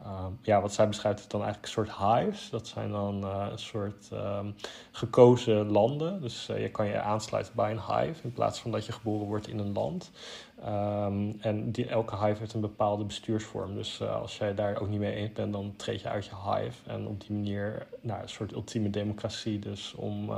Ehm, 0.05 0.31
ja, 0.41 0.61
wat 0.61 0.73
zij 0.73 0.87
beschrijft 0.87 1.19
is 1.19 1.27
dan 1.27 1.43
eigenlijk 1.43 1.75
een 1.75 1.85
soort 1.85 1.97
hives. 1.97 2.49
Dat 2.49 2.67
zijn 2.67 2.91
dan 2.91 3.23
uh, 3.23 3.47
een 3.51 3.59
soort 3.59 4.09
um, 4.13 4.55
gekozen 4.91 5.71
landen. 5.71 6.21
Dus 6.21 6.49
uh, 6.49 6.61
je 6.61 6.69
kan 6.69 6.87
je 6.87 6.99
aansluiten 6.99 7.53
bij 7.55 7.71
een 7.71 7.81
hive 7.81 8.23
in 8.23 8.33
plaats 8.33 8.59
van 8.59 8.71
dat 8.71 8.85
je 8.85 8.91
geboren 8.91 9.27
wordt 9.27 9.47
in 9.47 9.59
een 9.59 9.73
land. 9.73 10.11
Um, 10.65 11.35
en 11.39 11.71
die, 11.71 11.87
elke 11.87 12.15
hive 12.15 12.39
heeft 12.39 12.53
een 12.53 12.61
bepaalde 12.61 13.03
bestuursvorm. 13.03 13.75
Dus 13.75 13.99
uh, 14.01 14.21
als 14.21 14.37
jij 14.37 14.55
daar 14.55 14.81
ook 14.81 14.89
niet 14.89 14.99
mee 14.99 15.15
eens 15.15 15.33
bent, 15.33 15.53
dan 15.53 15.73
treed 15.75 16.01
je 16.01 16.09
uit 16.09 16.25
je 16.25 16.51
hive. 16.51 16.89
En 16.89 17.07
op 17.07 17.21
die 17.21 17.35
manier 17.35 17.87
nou, 18.01 18.21
een 18.21 18.29
soort 18.29 18.51
ultieme 18.51 18.89
democratie 18.89 19.59
dus 19.59 19.93
om 19.93 20.29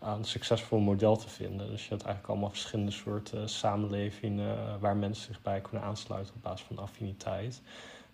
een 0.00 0.24
succesvol 0.24 0.78
model 0.78 1.16
te 1.16 1.28
vinden. 1.28 1.70
Dus 1.70 1.82
je 1.82 1.88
hebt 1.88 2.02
eigenlijk 2.02 2.32
allemaal 2.32 2.50
verschillende 2.50 2.92
soorten 2.92 3.48
samenlevingen 3.48 4.80
waar 4.80 4.96
mensen 4.96 5.24
zich 5.24 5.42
bij 5.42 5.60
kunnen 5.60 5.82
aansluiten 5.82 6.34
op 6.34 6.42
basis 6.42 6.66
van 6.66 6.78
affiniteit. 6.78 7.62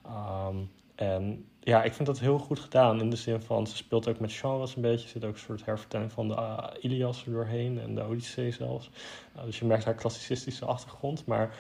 Um, 0.07 0.71
en 0.95 1.45
ja, 1.61 1.83
ik 1.83 1.93
vind 1.93 2.09
dat 2.09 2.19
heel 2.19 2.39
goed 2.39 2.59
gedaan 2.59 3.01
in 3.01 3.11
de 3.11 3.17
zin 3.17 3.41
van 3.41 3.67
ze 3.67 3.77
speelt 3.77 4.09
ook 4.09 4.19
met 4.19 4.33
genres 4.33 4.77
een 4.77 4.83
beetje. 4.83 5.05
Er 5.05 5.11
zit 5.11 5.25
ook 5.25 5.33
een 5.33 5.39
soort 5.39 5.65
hervertelling 5.65 6.13
van 6.13 6.29
de 6.29 6.35
uh, 6.35 6.65
Ilias 6.81 7.27
er 7.27 7.33
doorheen 7.33 7.81
en 7.81 7.95
de 7.95 8.05
Odyssee 8.05 8.51
zelfs. 8.51 8.91
Uh, 9.37 9.45
dus 9.45 9.59
je 9.59 9.65
merkt 9.65 9.85
haar 9.85 9.95
klassicistische 9.95 10.65
achtergrond. 10.65 11.27
Maar 11.27 11.55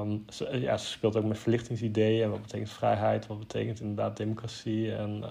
um, 0.00 0.24
ze, 0.28 0.60
ja, 0.60 0.76
ze 0.76 0.86
speelt 0.86 1.16
ook 1.16 1.24
met 1.24 1.38
verlichtingsideeën. 1.38 2.22
En 2.22 2.30
wat 2.30 2.42
betekent 2.42 2.70
vrijheid? 2.70 3.26
Wat 3.26 3.38
betekent 3.38 3.80
inderdaad 3.80 4.16
democratie? 4.16 4.94
En 4.94 5.24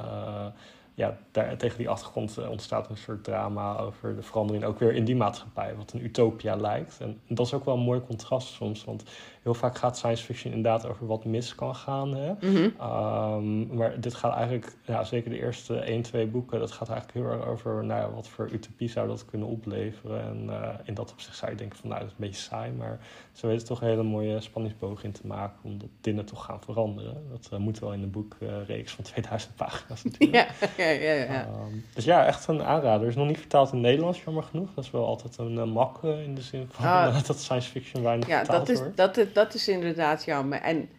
ja, 0.96 1.18
daar, 1.32 1.58
tegen 1.58 1.78
die 1.78 1.90
achtergrond 1.90 2.38
eh, 2.38 2.50
ontstaat 2.50 2.90
een 2.90 2.98
soort 2.98 3.24
drama 3.24 3.78
over 3.78 4.16
de 4.16 4.22
verandering 4.22 4.64
ook 4.64 4.80
weer 4.80 4.94
in 4.94 5.06
die 5.06 5.16
maatschappij, 5.16 5.76
wat 5.76 5.94
een 5.94 6.04
utopia 6.04 6.56
lijkt. 6.56 6.98
En, 7.00 7.22
dat 7.28 7.46
is 7.46 7.54
ook 7.54 7.66
wel 7.66 7.76
een 7.76 7.80
mooi 7.80 8.02
contrast 8.02 8.48
soms, 8.48 8.84
want 8.84 9.04
heel 9.46 9.54
vaak 9.54 9.78
gaat 9.78 9.98
science 9.98 10.24
fiction 10.24 10.54
inderdaad 10.54 10.88
over 10.88 11.06
wat 11.08 11.26
mis 11.26 11.56
kan 11.56 11.76
gaan. 11.76 12.16
Hè? 12.16 12.34
Mhm. 12.42 12.70
um, 12.82 13.76
maar 13.76 14.00
dit 14.00 14.14
gaat 14.14 14.34
eigenlijk, 14.34 14.76
ja, 14.86 15.04
zeker 15.04 15.30
de 15.30 15.40
eerste 15.40 15.80
één, 15.80 16.02
twee 16.02 16.28
boeken, 16.28 16.60
dat 16.60 16.72
gaat 16.72 16.90
eigenlijk 16.90 17.18
heel 17.20 17.38
erg 17.38 17.48
over 17.48 17.86
nou 17.86 18.14
wat 18.14 18.28
voor 18.28 18.50
utopie 18.52 18.90
zou 18.90 19.08
dat 19.08 19.26
kunnen 19.26 19.48
opleveren. 19.48 20.22
En 20.22 20.46
uh, 20.50 20.70
in 20.84 20.94
dat 20.94 21.12
opzicht 21.12 21.38
zou 21.38 21.52
je 21.52 21.58
denken 21.58 21.78
van 21.78 21.90
nou, 21.90 22.02
dat 22.02 22.10
is 22.10 22.16
een 22.18 22.26
beetje 22.26 22.42
saai, 22.42 22.72
maar 22.72 23.00
ze 23.32 23.48
weten 23.48 23.68
toch 23.68 23.82
een 23.82 23.88
hele 23.88 24.04
mooie 24.04 24.42
spanningsboog 24.42 25.04
in 25.04 25.12
te 25.12 25.28
maken, 25.28 25.60
omdat 25.64 25.90
dingen 26.02 26.26
toch 26.26 26.46
gaan 26.46 26.62
veranderen. 26.62 27.28
Dat 27.30 27.50
uh, 27.54 27.60
moet 27.60 27.80
wel 27.80 27.94
in 27.94 28.04
een 28.04 28.12
boekreeks 28.12 28.94
van 28.94 29.04
2000 29.14 29.56
pagina's 29.56 30.04
natuurlijk. 30.04 30.54
Ja, 30.60 30.68
ja, 30.86 30.90
ja. 30.90 31.14
ja. 31.14 31.48
Um, 31.48 31.86
dus 31.94 32.04
ja, 32.04 32.26
echt 32.26 32.48
een 32.48 32.64
aanrader. 32.64 33.08
Is 33.08 33.16
nog 33.16 33.28
niet 33.28 33.40
vertaald 33.40 33.72
in 33.72 33.82
Nederlands, 33.82 34.24
jammer 34.24 34.44
genoeg. 34.44 34.74
Dat 34.74 34.84
is 34.84 34.92
wel 34.92 35.06
altijd 35.06 35.38
een 35.38 35.56
uh, 35.56 35.64
mak 35.64 36.04
uh, 36.04 36.24
in 36.24 36.36
de 36.36 36.42
zin 36.42 36.68
van 36.72 36.86
ah, 36.86 37.24
dat 37.28 37.40
science 37.40 37.70
fiction 37.70 38.04
weinig 38.04 38.28
ja, 38.28 38.38
vertaald 38.38 38.68
dat 38.68 38.76
is, 38.76 38.80
wordt. 38.82 38.98
Dat 38.98 39.18
is, 39.18 39.34
dat 39.36 39.54
is 39.54 39.68
inderdaad 39.68 40.24
jammer. 40.24 40.62
En 40.62 40.90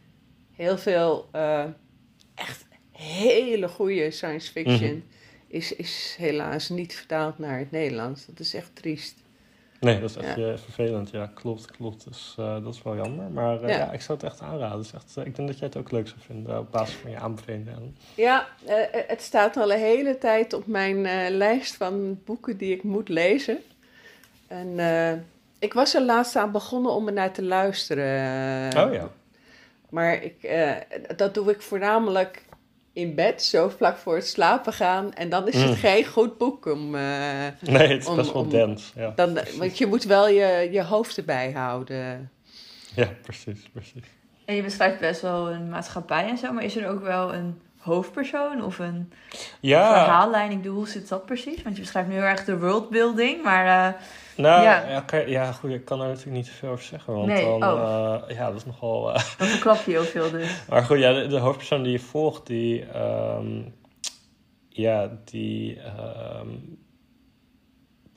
heel 0.52 0.78
veel 0.78 1.28
uh, 1.32 1.64
echt 2.34 2.66
hele 2.90 3.68
goede 3.68 4.10
science 4.10 4.52
fiction 4.52 4.94
mm 4.94 5.00
-hmm. 5.00 5.02
is, 5.48 5.74
is 5.74 6.14
helaas 6.18 6.68
niet 6.68 6.94
vertaald 6.94 7.38
naar 7.38 7.58
het 7.58 7.70
Nederlands. 7.70 8.26
Dat 8.26 8.40
is 8.40 8.54
echt 8.54 8.70
triest. 8.74 9.24
Nee, 9.80 10.00
dat 10.00 10.10
is 10.10 10.16
echt 10.16 10.36
ja. 10.36 10.58
vervelend. 10.58 11.10
Ja, 11.10 11.30
klopt, 11.34 11.70
klopt. 11.70 12.04
Dus 12.04 12.36
uh, 12.40 12.64
dat 12.64 12.74
is 12.74 12.82
wel 12.82 12.96
jammer. 12.96 13.30
Maar 13.30 13.62
uh, 13.62 13.68
ja. 13.68 13.76
ja. 13.76 13.92
ik 13.92 14.00
zou 14.00 14.18
het 14.18 14.26
echt 14.26 14.40
aanraden. 14.40 14.78
Dus 14.78 14.92
echt, 14.92 15.14
uh, 15.18 15.26
ik 15.26 15.36
denk 15.36 15.48
dat 15.48 15.58
jij 15.58 15.66
het 15.66 15.76
ook 15.76 15.90
leuk 15.90 16.08
zou 16.08 16.20
vinden 16.20 16.58
op 16.58 16.70
basis 16.70 16.94
van 16.94 17.10
je 17.10 17.18
aanbevelingen. 17.18 17.96
Ja, 18.14 18.48
het 19.06 19.22
staat 19.22 19.56
al 19.56 19.72
een 19.72 19.78
hele 19.78 20.18
tijd 20.18 20.52
op 20.52 20.66
mijn 20.66 21.30
lijst 21.36 21.76
van 21.76 22.20
boeken 22.24 22.56
die 22.56 22.74
ik 22.74 22.82
moet 22.82 23.08
lezen. 23.08 23.58
En 24.46 24.78
ik 25.66 25.72
was 25.72 25.94
er 25.94 26.02
laatst 26.02 26.36
aan 26.36 26.52
begonnen 26.52 26.92
om 26.92 27.06
er 27.06 27.12
naar 27.12 27.32
te 27.32 27.44
luisteren. 27.44 28.86
oh 28.86 28.92
ja. 28.92 29.10
Maar 29.90 30.22
ik, 30.22 30.50
dat 31.16 31.34
doe 31.34 31.50
ik 31.50 31.62
voornamelijk 31.62 32.42
in 32.96 33.14
bed, 33.14 33.42
zo 33.42 33.68
vlak 33.68 33.96
voor 33.96 34.14
het 34.14 34.26
slapen 34.26 34.72
gaan. 34.72 35.12
En 35.12 35.28
dan 35.28 35.48
is 35.48 35.62
het 35.62 35.70
mm. 35.70 35.76
geen 35.76 36.06
goed 36.06 36.38
boek 36.38 36.66
om... 36.66 36.94
Uh, 36.94 37.00
nee, 37.60 37.88
het 37.88 38.02
is 38.02 38.08
om, 38.08 38.16
best 38.16 38.32
wel 38.32 38.48
dens. 38.48 38.92
Ja, 38.94 39.12
dan, 39.16 39.38
want 39.58 39.78
je 39.78 39.86
moet 39.86 40.04
wel 40.04 40.28
je, 40.28 40.68
je 40.72 40.82
hoofd 40.82 41.16
erbij 41.16 41.52
houden. 41.52 42.30
Ja, 42.94 43.08
precies, 43.22 43.68
precies. 43.72 44.02
En 44.44 44.54
je 44.54 44.62
beschrijft 44.62 45.00
best 45.00 45.20
wel 45.20 45.50
een 45.50 45.68
maatschappij 45.68 46.28
en 46.28 46.38
zo, 46.38 46.52
maar 46.52 46.64
is 46.64 46.76
er 46.76 46.88
ook 46.88 47.02
wel 47.02 47.34
een 47.34 47.60
hoofdpersoon 47.78 48.64
of 48.64 48.78
een 48.78 49.12
ja. 49.60 50.04
verhaallijn? 50.04 50.50
Ik 50.50 50.56
bedoel, 50.56 50.76
hoe 50.76 50.88
zit 50.88 51.08
dat 51.08 51.26
precies? 51.26 51.62
Want 51.62 51.76
je 51.76 51.82
beschrijft 51.82 52.08
nu 52.08 52.14
heel 52.14 52.22
erg 52.22 52.44
de 52.44 52.58
worldbuilding, 52.58 53.42
maar... 53.42 53.94
Uh, 53.94 54.00
nou, 54.36 54.62
ja. 54.62 55.02
Ja, 55.26 55.52
goed, 55.52 55.70
ik 55.70 55.84
kan 55.84 56.00
er 56.00 56.06
natuurlijk 56.06 56.36
niet 56.36 56.44
te 56.44 56.52
veel 56.52 56.68
over 56.70 56.84
zeggen, 56.84 57.14
want 57.14 57.26
nee, 57.26 57.44
dan, 57.44 57.64
oh. 57.64 58.22
uh, 58.28 58.36
ja, 58.36 58.46
dat 58.46 58.56
is 58.56 58.64
nogal... 58.64 59.08
Uh, 59.08 59.14
dan 59.38 59.46
verklap 59.46 59.84
je 59.84 59.90
heel 59.90 60.04
veel 60.04 60.30
dus. 60.30 60.62
Maar 60.70 60.82
goed, 60.82 60.98
ja, 60.98 61.12
de, 61.12 61.26
de 61.26 61.38
hoofdpersoon 61.38 61.82
die 61.82 61.92
je 61.92 61.98
volgt, 61.98 62.46
die, 62.46 62.84
um, 62.96 63.74
ja, 64.68 65.10
die, 65.24 65.78
um, 66.40 66.78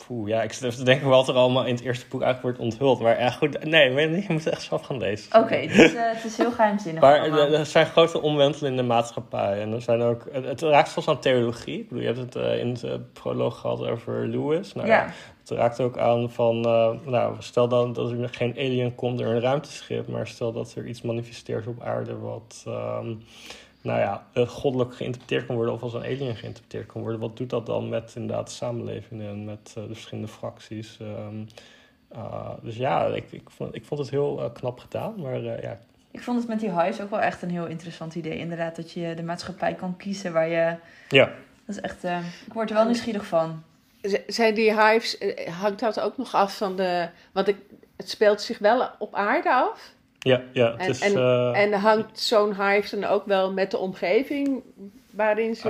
poeh, 0.08 0.28
ja, 0.28 0.42
ik 0.42 0.54
zit 0.54 0.64
even 0.64 0.78
te 0.78 0.84
denken 0.84 1.08
wat 1.08 1.28
er 1.28 1.34
allemaal 1.34 1.66
in 1.66 1.76
het 1.76 1.84
eerste 1.84 2.06
boek 2.10 2.22
eigenlijk 2.22 2.58
wordt 2.58 2.74
onthuld. 2.74 3.00
Maar 3.00 3.20
ja, 3.20 3.30
goed, 3.30 3.64
nee, 3.64 3.94
je 3.94 4.26
moet 4.28 4.48
echt 4.48 4.62
zelf 4.62 4.82
gaan 4.82 4.98
lezen. 4.98 5.36
Oké, 5.36 5.44
okay, 5.44 5.68
dus 5.68 5.94
uh, 5.94 6.12
het 6.12 6.24
is 6.26 6.38
heel 6.38 6.52
geheimzinnig. 6.52 7.02
maar 7.02 7.26
er, 7.26 7.54
er 7.54 7.66
zijn 7.66 7.86
grote 7.86 8.22
omwentelingen 8.22 8.80
in 8.80 8.82
de 8.82 8.94
maatschappij. 8.94 9.62
En 9.62 9.74
er 9.74 9.82
zijn 9.82 10.02
ook, 10.02 10.28
het, 10.32 10.46
het 10.46 10.62
raakt 10.62 10.90
zelfs 10.90 11.08
aan 11.08 11.20
theologie. 11.20 11.80
Ik 11.80 11.88
bedoel, 11.90 12.04
je 12.04 12.08
hebt 12.14 12.34
het 12.34 12.36
uh, 12.36 12.60
in 12.60 12.74
de 12.74 13.02
proloog 13.14 13.60
gehad 13.60 13.88
over 13.88 14.28
Lewis. 14.28 14.74
Nou, 14.74 14.88
ja. 14.88 15.14
Het 15.50 15.58
raakt 15.58 15.80
ook 15.80 15.98
aan 15.98 16.32
van, 16.32 16.58
uh, 16.58 16.90
nou, 17.06 17.36
stel 17.40 17.68
dan 17.68 17.94
dat 17.94 18.12
er 18.12 18.30
geen 18.30 18.54
alien 18.58 18.96
komt, 18.96 19.20
er 19.20 19.28
een 19.28 19.42
ruimteschip. 19.42 20.08
Maar 20.08 20.28
stel 20.28 20.52
dat 20.52 20.76
er 20.76 20.88
iets 20.88 21.02
manifesteert 21.02 21.68
op 21.68 21.82
aarde 21.82 22.18
wat... 22.18 22.64
Um, 22.68 23.24
nou 23.82 24.00
ja, 24.00 24.24
goddelijk 24.46 24.96
geïnterpreteerd 24.96 25.46
kan 25.46 25.56
worden 25.56 25.74
of 25.74 25.82
als 25.82 25.94
een 25.94 26.04
alien 26.04 26.36
geïnterpreteerd 26.36 26.86
kan 26.86 27.02
worden. 27.02 27.20
Wat 27.20 27.38
doet 27.38 27.50
dat 27.50 27.66
dan 27.66 27.90
met 27.90 28.14
inderdaad 28.16 28.48
de 28.48 28.54
samenleving 28.54 29.22
en 29.22 29.46
met 29.46 29.76
uh, 29.78 29.84
de 29.84 29.94
verschillende 29.94 30.30
fracties? 30.30 30.98
Um, 31.02 31.48
uh, 32.16 32.50
dus 32.62 32.76
ja, 32.76 33.06
ik, 33.06 33.32
ik, 33.32 33.50
vond, 33.50 33.76
ik 33.76 33.86
vond 33.86 34.00
het 34.00 34.10
heel 34.10 34.52
knap 34.54 34.80
gedaan, 34.80 35.14
maar 35.22 35.42
ja. 35.42 35.80
Ik 36.12 36.22
vond 36.22 36.40
het 36.40 36.48
met 36.48 36.60
die 36.60 36.70
huis 36.70 37.02
ook 37.02 37.10
wel 37.10 37.20
echt 37.20 37.42
een 37.42 37.50
heel 37.50 37.66
interessant 37.66 38.16
idee. 38.16 38.38
Inderdaad, 38.38 38.76
dat 38.76 38.92
je 38.92 39.14
de 39.16 39.24
maatschappij 39.24 39.74
kan 39.74 39.98
kiezen 39.98 40.34
waar 40.34 40.48
je... 40.48 40.76
Ja. 41.10 41.26
Dat 41.66 41.76
is 41.76 41.82
echt... 41.82 42.04
ik 42.46 42.54
word 42.54 42.70
er 42.70 42.76
wel 42.76 42.86
nieuwsgierig 42.86 43.26
van. 43.26 43.64
Zijn 44.28 44.54
die 44.54 44.82
hives, 44.82 45.18
hangt 45.60 45.80
dat 45.80 46.00
ook 46.00 46.18
nog 46.18 46.36
af 46.36 46.58
van 46.58 46.76
de... 46.76 47.10
Want 47.32 47.48
ik, 47.48 47.56
het 47.98 48.10
speelt 48.10 48.42
zich 48.42 48.58
wel 48.58 48.90
op 49.00 49.16
aarde 49.16 49.54
af? 49.54 49.94
Ja, 50.20 50.42
ja. 50.52 50.72
Het 50.72 50.80
en, 50.80 50.90
is, 50.90 51.00
en, 51.02 51.14
uh, 51.14 51.58
en 51.58 51.74
hangt 51.74 52.20
zo'n 52.20 52.64
hive 52.64 53.00
dan 53.00 53.10
ook 53.10 53.26
wel 53.26 53.54
met 53.54 53.72
de 53.72 53.78
omgeving 53.78 54.64
waarin 55.10 55.56
ze 55.56 55.70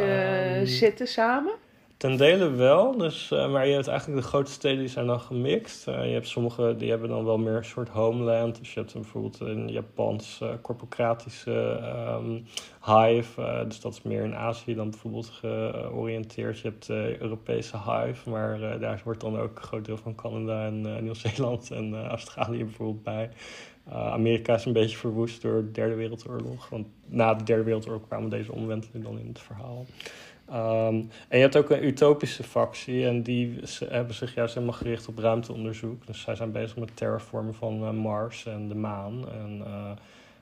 um, 0.59 0.65
zitten 0.65 1.07
samen? 1.07 1.53
Ten 1.99 2.17
dele 2.17 2.49
wel, 2.49 2.97
dus, 2.97 3.31
uh, 3.31 3.51
maar 3.51 3.67
je 3.67 3.73
hebt 3.73 3.87
eigenlijk 3.87 4.21
de 4.21 4.27
grote 4.27 4.51
steden 4.51 4.79
die 4.79 4.87
zijn 4.87 5.07
dan 5.07 5.19
gemixt. 5.19 5.87
Uh, 5.87 6.05
je 6.05 6.11
hebt 6.11 6.27
sommige 6.27 6.75
die 6.77 6.89
hebben 6.89 7.09
dan 7.09 7.25
wel 7.25 7.37
meer 7.37 7.55
een 7.55 7.65
soort 7.65 7.89
homeland. 7.89 8.59
Dus 8.59 8.73
je 8.73 8.79
hebt 8.79 8.93
bijvoorbeeld 8.93 9.39
een 9.39 9.67
Japans 9.67 10.39
um, 11.47 12.45
hive. 12.85 13.63
dus 13.67 13.79
dat 13.79 13.93
is 13.93 14.01
meer 14.01 14.23
in 14.23 14.35
Azië 14.35 14.75
dan 14.75 14.89
bijvoorbeeld 14.89 15.27
georiënteerd. 15.27 16.59
Je 16.59 16.67
hebt 16.67 16.85
de 16.85 17.15
Europese 17.19 17.77
hive, 17.77 18.29
maar 18.29 18.79
daar 18.79 19.01
wordt 19.03 19.21
dan 19.21 19.39
ook 19.39 19.57
een 19.57 19.63
groot 19.63 19.85
deel 19.85 19.97
van 19.97 20.15
Canada 20.15 20.65
en 20.65 21.03
Nieuw-Zeeland 21.03 21.71
en 21.71 22.07
Australië 22.07 22.63
bijvoorbeeld 22.63 23.03
bij. 23.03 23.29
Uh, 23.89 24.11
Amerika 24.11 24.53
is 24.53 24.65
een 24.65 24.73
beetje 24.73 24.97
verwoest 24.97 25.41
door 25.41 25.61
de 25.61 25.71
Derde 25.71 25.95
Wereldoorlog. 25.95 26.69
Want 26.69 26.87
na 27.05 27.33
de 27.33 27.43
Derde 27.43 27.63
Wereldoorlog 27.63 28.07
kwamen 28.07 28.29
deze 28.29 28.51
omwentelingen 28.51 29.11
dan 29.11 29.19
in 29.19 29.27
het 29.27 29.39
verhaal. 29.39 29.85
Um, 30.53 31.09
en 31.27 31.37
je 31.37 31.37
hebt 31.37 31.57
ook 31.57 31.69
een 31.69 31.85
utopische 31.85 32.43
factie 32.43 33.05
en 33.05 33.23
die 33.23 33.59
hebben 33.85 34.15
zich 34.15 34.33
juist 34.33 34.53
helemaal 34.53 34.75
gericht 34.75 35.07
op 35.07 35.17
ruimteonderzoek. 35.17 36.07
Dus 36.07 36.21
zij 36.21 36.35
zijn 36.35 36.51
bezig 36.51 36.77
met 36.77 36.95
terraformen 36.95 37.53
van 37.53 37.83
uh, 37.83 37.91
Mars 37.91 38.45
en 38.45 38.67
de 38.67 38.75
maan. 38.75 39.29
En 39.29 39.57
uh, 39.59 39.91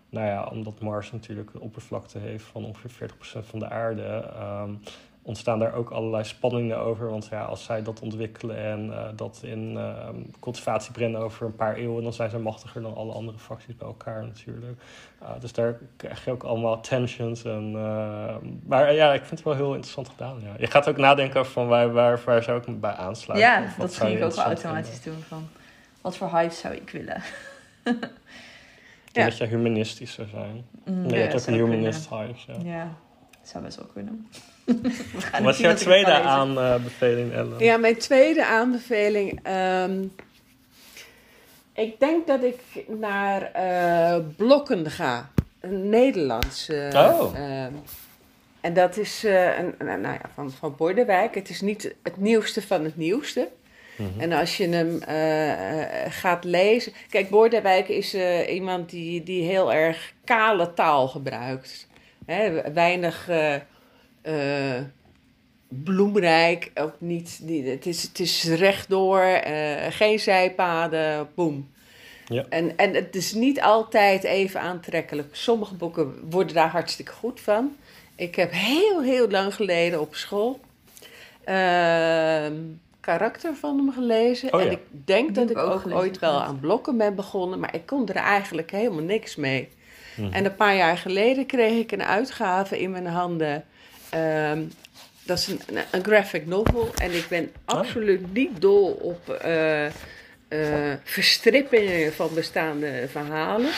nou 0.09 0.25
ja, 0.27 0.45
omdat 0.51 0.79
Mars 0.79 1.11
natuurlijk 1.11 1.53
een 1.53 1.61
oppervlakte 1.61 2.19
heeft 2.19 2.43
van 2.43 2.65
ongeveer 2.65 3.09
40% 3.09 3.13
van 3.45 3.59
de 3.59 3.69
aarde, 3.69 4.33
um, 4.63 4.79
ontstaan 5.27 5.59
daar 5.59 5.73
ook 5.73 5.89
allerlei 5.89 6.23
spanningen 6.23 6.77
over. 6.77 7.09
Want 7.09 7.27
ja, 7.31 7.43
als 7.43 7.63
zij 7.63 7.83
dat 7.83 7.99
ontwikkelen 7.99 8.57
en 8.57 8.85
uh, 8.85 9.03
dat 9.15 9.39
in 9.43 9.73
uh, 9.73 10.09
cultivatie 10.39 10.91
brengen 10.91 11.19
over 11.19 11.45
een 11.45 11.55
paar 11.55 11.75
eeuwen, 11.75 12.03
dan 12.03 12.13
zijn 12.13 12.29
ze 12.29 12.39
machtiger 12.39 12.81
dan 12.81 12.95
alle 12.95 13.13
andere 13.13 13.37
facties 13.37 13.75
bij 13.75 13.87
elkaar 13.87 14.23
natuurlijk. 14.23 14.81
Uh, 15.21 15.29
dus 15.39 15.53
daar 15.53 15.77
krijg 15.97 16.25
je 16.25 16.31
ook 16.31 16.43
allemaal 16.43 16.81
tensions. 16.81 17.43
En, 17.43 17.71
maar 18.67 18.93
ja, 18.93 19.13
ik 19.13 19.19
vind 19.19 19.31
het 19.31 19.43
wel 19.43 19.55
heel 19.55 19.73
interessant 19.73 20.09
gedaan. 20.09 20.39
Ja. 20.41 20.53
Je 20.57 20.67
gaat 20.67 20.89
ook 20.89 20.97
nadenken 20.97 21.39
over 21.39 21.51
van 21.51 21.67
waar, 21.67 21.91
waar, 21.91 22.21
waar 22.25 22.43
zou 22.43 22.59
ik 22.59 22.67
me 22.67 22.73
bij 22.73 22.93
aansluiten. 22.93 23.49
Ja, 23.49 23.73
dat 23.77 23.95
ging 23.95 24.17
ik 24.17 24.23
ook 24.23 24.35
wel 24.35 24.45
automatisch 24.45 25.01
doen. 25.01 25.19
Van, 25.27 25.47
wat 26.01 26.17
voor 26.17 26.29
hype 26.29 26.53
zou 26.53 26.73
ik 26.73 26.89
willen? 26.89 27.21
ja. 29.11 29.23
Dat 29.23 29.37
je 29.37 29.45
humanistisch 29.45 30.13
zou 30.13 30.27
zijn. 30.27 30.65
Mm, 30.85 31.01
nee, 31.01 31.19
ja, 31.19 31.27
je 31.27 31.33
ook 31.33 31.45
een 31.47 31.53
humanist 31.53 32.09
hype. 32.09 32.33
Ja. 32.47 32.55
ja, 32.63 32.97
zou 33.41 33.63
best 33.63 33.77
wel 33.77 33.87
kunnen. 33.93 34.27
Wat 35.41 35.53
is 35.53 35.57
jouw 35.57 35.73
tweede 35.73 36.11
aanbeveling, 36.11 37.33
Ellen? 37.33 37.59
Ja, 37.59 37.77
mijn 37.77 37.97
tweede 37.97 38.45
aanbeveling. 38.45 39.39
Ehm, 39.43 40.03
ik 41.73 41.99
denk 41.99 42.27
dat 42.27 42.43
ik 42.43 42.59
naar 42.87 43.51
uh, 43.55 44.25
Blokken 44.35 44.91
ga. 44.91 45.29
Een 45.59 45.89
Nederlands. 45.89 46.69
oh. 46.93 47.35
Ehm, 47.35 47.73
en 48.61 48.73
dat 48.73 48.97
is 48.97 49.25
uh, 49.25 49.57
een, 49.57 49.75
nou 49.77 50.01
ja, 50.01 50.21
van, 50.33 50.51
van 50.51 50.75
Bordewijk. 50.77 51.35
Het 51.35 51.49
is 51.49 51.61
niet 51.61 51.95
het 52.03 52.17
nieuwste 52.17 52.61
van 52.61 52.83
het 52.83 52.97
nieuwste. 52.97 53.47
Mhm. 53.95 54.19
En 54.19 54.31
als 54.31 54.57
je 54.57 54.67
hem 54.67 54.99
uh, 55.09 56.11
gaat 56.13 56.43
lezen. 56.43 56.93
Kijk, 57.09 57.29
Bordewijk 57.29 57.87
is 57.87 58.15
iemand 58.49 58.89
die, 58.89 59.23
die 59.23 59.43
heel 59.43 59.73
erg 59.73 60.13
kale 60.23 60.73
taal 60.73 61.07
gebruikt. 61.07 61.87
Hè, 62.25 62.71
weinig 62.73 63.29
uh, 64.27 64.81
bloemrijk, 65.67 66.71
ook 66.75 66.95
niet, 66.97 67.39
niet, 67.43 67.65
het, 67.65 67.85
is, 67.85 68.03
het 68.03 68.19
is 68.19 68.43
rechtdoor, 68.43 69.41
uh, 69.47 69.85
geen 69.89 70.19
zijpaden, 70.19 71.29
boem. 71.35 71.69
Ja. 72.25 72.45
En, 72.49 72.77
en 72.77 72.93
het 72.93 73.15
is 73.15 73.33
niet 73.33 73.61
altijd 73.61 74.23
even 74.23 74.61
aantrekkelijk. 74.61 75.35
Sommige 75.35 75.75
boeken 75.75 76.29
worden 76.29 76.55
daar 76.55 76.69
hartstikke 76.69 77.11
goed 77.11 77.39
van. 77.39 77.75
Ik 78.15 78.35
heb 78.35 78.51
heel, 78.51 79.01
heel 79.01 79.29
lang 79.29 79.53
geleden 79.53 80.01
op 80.01 80.15
school 80.15 80.59
uh, 81.49 82.45
karakter 82.99 83.55
van 83.55 83.77
hem 83.77 83.91
gelezen. 83.93 84.53
Oh, 84.53 84.61
en 84.61 84.71
ik 84.71 84.79
denk 84.89 85.35
dat 85.35 85.49
ik 85.49 85.57
ook, 85.57 85.83
ooit 85.91 86.19
wel 86.19 86.41
aan 86.41 86.59
blokken 86.59 86.97
ben 86.97 87.15
begonnen, 87.15 87.59
maar 87.59 87.75
ik 87.75 87.85
kon 87.85 88.07
er 88.07 88.15
eigenlijk 88.15 88.71
helemaal 88.71 89.03
niks 89.03 89.35
mee. 89.35 89.69
Mhm. 90.15 90.33
En 90.33 90.45
een 90.45 90.55
paar 90.55 90.75
jaar 90.75 90.97
geleden 90.97 91.45
kreeg 91.45 91.79
ik 91.79 91.91
een 91.91 92.03
uitgave 92.03 92.79
in 92.79 92.91
mijn 92.91 93.07
handen 93.07 93.65
Ehm, 94.17 94.63
dat 95.23 95.37
is 95.37 95.47
een, 95.47 95.59
een, 95.91 96.03
graphic 96.03 96.45
novel. 96.45 96.89
En 96.95 97.11
ik 97.11 97.25
ben 97.29 97.51
oh. 97.65 97.75
absoluut 97.75 98.33
niet 98.33 98.61
dol 98.61 98.91
op 98.91 99.39
uh, 99.45 99.85
uh, 99.85 99.91
verstrippingen 101.03 102.13
van 102.13 102.29
bestaande 102.33 103.07
verhalen. 103.07 103.71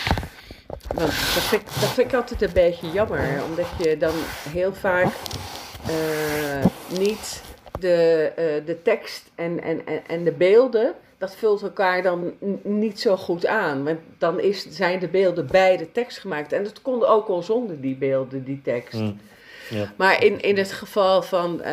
Want 0.94 1.08
dat 1.08 1.44
vind, 1.44 1.62
ik, 1.62 1.68
dat 1.68 1.94
vind 1.94 2.08
ik 2.08 2.14
altijd 2.14 2.42
een 2.42 2.54
beetje 2.54 2.92
jammer. 2.92 3.44
Omdat 3.44 3.68
je 3.84 3.98
dan 3.98 4.14
heel 4.50 4.74
vaak 4.74 5.14
uh, 5.90 6.66
niet 7.00 7.42
de, 7.80 8.32
de 8.66 8.82
tekst 8.82 9.30
en, 9.36 9.64
en, 9.64 9.82
en 10.08 10.24
de 10.24 10.32
beelden 10.32 10.96
dat 11.20 11.36
vult 11.36 11.62
elkaar 11.62 12.04
dan 12.04 12.34
niet 12.64 13.00
zo 13.00 13.18
goed 13.18 13.46
aan. 13.46 13.84
Want 13.84 14.00
dan 14.18 14.40
is, 14.40 14.68
zijn 14.70 15.00
de 15.00 15.08
beelden 15.08 15.48
bij 15.48 15.78
de 15.78 15.92
tekst 15.92 16.18
gemaakt. 16.18 16.52
En 16.52 16.64
dat 16.64 16.82
kon 16.82 17.06
ook 17.06 17.28
al 17.28 17.42
zonder 17.42 17.82
die 17.82 17.96
beelden, 17.96 18.44
die 18.44 18.62
tekst. 18.62 19.00
Mm. 19.00 19.20
Ja. 19.70 19.92
Maar 19.96 20.24
in, 20.24 20.42
in 20.42 20.58
het 20.58 20.72
geval 20.72 21.22
van 21.22 21.52
uh, 21.58 21.64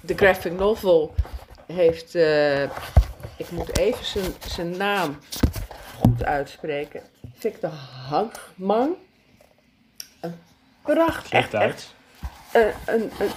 de 0.00 0.14
graphic 0.16 0.52
novel 0.52 1.14
heeft, 1.66 2.14
uh, 2.14 2.62
ik 3.36 3.50
moet 3.50 3.78
even 3.78 4.04
zijn, 4.04 4.32
zijn 4.46 4.76
naam 4.76 5.18
goed 5.98 6.24
uitspreken, 6.24 7.02
Victor 7.34 7.70
Hankman. 8.08 8.96
Een 10.20 10.38
prachtig. 10.82 11.32
Echt, 11.32 11.54
uit. 11.54 11.94
Een, 12.52 12.72
een, 12.86 13.10
een, 13.18 13.30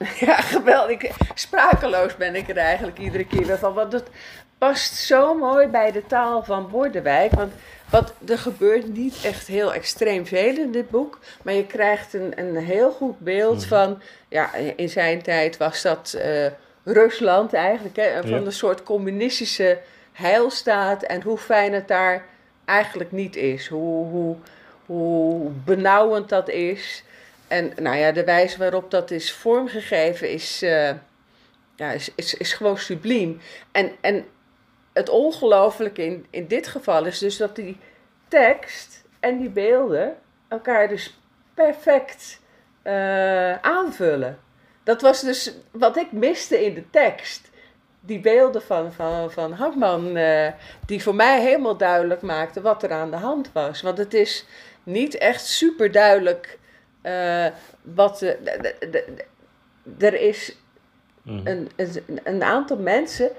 ja, 0.26 0.36
geweldig. 0.36 1.16
Sprakeloos 1.34 2.16
ben 2.16 2.34
ik 2.34 2.48
er 2.48 2.56
eigenlijk 2.56 2.98
iedere 2.98 3.26
keer 3.26 3.58
van. 3.58 3.74
Want 3.74 3.92
het 3.92 4.08
past 4.58 4.94
zo 4.94 5.34
mooi 5.34 5.66
bij 5.66 5.92
de 5.92 6.06
taal 6.06 6.44
van 6.44 6.68
Bordewijk. 6.68 7.32
Want 7.32 7.52
wat, 7.90 8.14
er 8.28 8.38
gebeurt 8.38 8.94
niet 8.94 9.24
echt 9.24 9.46
heel 9.46 9.74
extreem 9.74 10.26
veel 10.26 10.56
in 10.56 10.72
dit 10.72 10.90
boek, 10.90 11.18
maar 11.42 11.54
je 11.54 11.66
krijgt 11.66 12.14
een, 12.14 12.32
een 12.38 12.56
heel 12.56 12.90
goed 12.90 13.18
beeld 13.18 13.58
mhm. 13.58 13.68
van, 13.68 14.02
ja, 14.28 14.54
in 14.54 14.88
zijn 14.88 15.22
tijd 15.22 15.56
was 15.56 15.82
dat 15.82 16.14
uh, 16.16 16.46
Rusland 16.84 17.52
eigenlijk, 17.52 17.96
hè, 17.96 18.20
van 18.22 18.46
een 18.46 18.52
soort 18.52 18.82
communistische 18.82 19.78
heilstaat 20.12 21.02
en 21.02 21.22
hoe 21.22 21.38
fijn 21.38 21.72
het 21.72 21.88
daar 21.88 22.24
eigenlijk 22.64 23.12
niet 23.12 23.36
is, 23.36 23.66
hoe, 23.66 24.06
hoe, 24.06 24.36
hoe 24.86 25.50
benauwend 25.64 26.28
dat 26.28 26.48
is. 26.48 27.04
En 27.48 27.72
nou 27.76 27.96
ja, 27.96 28.12
de 28.12 28.24
wijze 28.24 28.58
waarop 28.58 28.90
dat 28.90 29.10
is 29.10 29.32
vormgegeven 29.32 30.30
is, 30.30 30.62
uh, 30.62 30.90
ja, 31.76 31.90
is, 31.92 32.10
is, 32.14 32.34
is 32.34 32.52
gewoon 32.52 32.78
subliem. 32.78 33.40
En, 33.72 33.90
en 34.00 34.24
het 34.92 35.08
ongelooflijke 35.08 36.04
in, 36.04 36.26
in 36.30 36.46
dit 36.46 36.66
geval 36.66 37.04
is 37.04 37.18
dus 37.18 37.36
dat 37.36 37.56
die 37.56 37.76
tekst 38.28 39.04
en 39.20 39.38
die 39.38 39.50
beelden 39.50 40.16
elkaar 40.48 40.88
dus 40.88 41.18
perfect 41.54 42.40
uh, 42.84 43.54
aanvullen. 43.54 44.38
Dat 44.82 45.00
was 45.00 45.20
dus 45.20 45.52
wat 45.70 45.96
ik 45.96 46.12
miste 46.12 46.64
in 46.64 46.74
de 46.74 46.90
tekst. 46.90 47.50
Die 48.00 48.20
beelden 48.20 48.62
van, 48.62 48.92
van, 48.92 49.30
van 49.30 49.52
Hartman, 49.52 50.16
uh, 50.16 50.48
die 50.86 51.02
voor 51.02 51.14
mij 51.14 51.40
helemaal 51.40 51.76
duidelijk 51.76 52.22
maakten 52.22 52.62
wat 52.62 52.82
er 52.82 52.92
aan 52.92 53.10
de 53.10 53.16
hand 53.16 53.52
was. 53.52 53.82
Want 53.82 53.98
het 53.98 54.14
is 54.14 54.46
niet 54.82 55.18
echt 55.18 55.46
super 55.46 55.92
duidelijk 55.92 56.58
uh, 57.02 57.46
wat. 57.82 58.18
De, 58.18 58.38
de, 58.42 58.90
de, 58.90 60.06
er 60.06 60.20
is 60.20 60.56
mm. 61.22 61.40
een, 61.44 61.70
een, 61.76 62.20
een, 62.24 62.42
aantal 62.42 62.76
mensen 62.76 63.30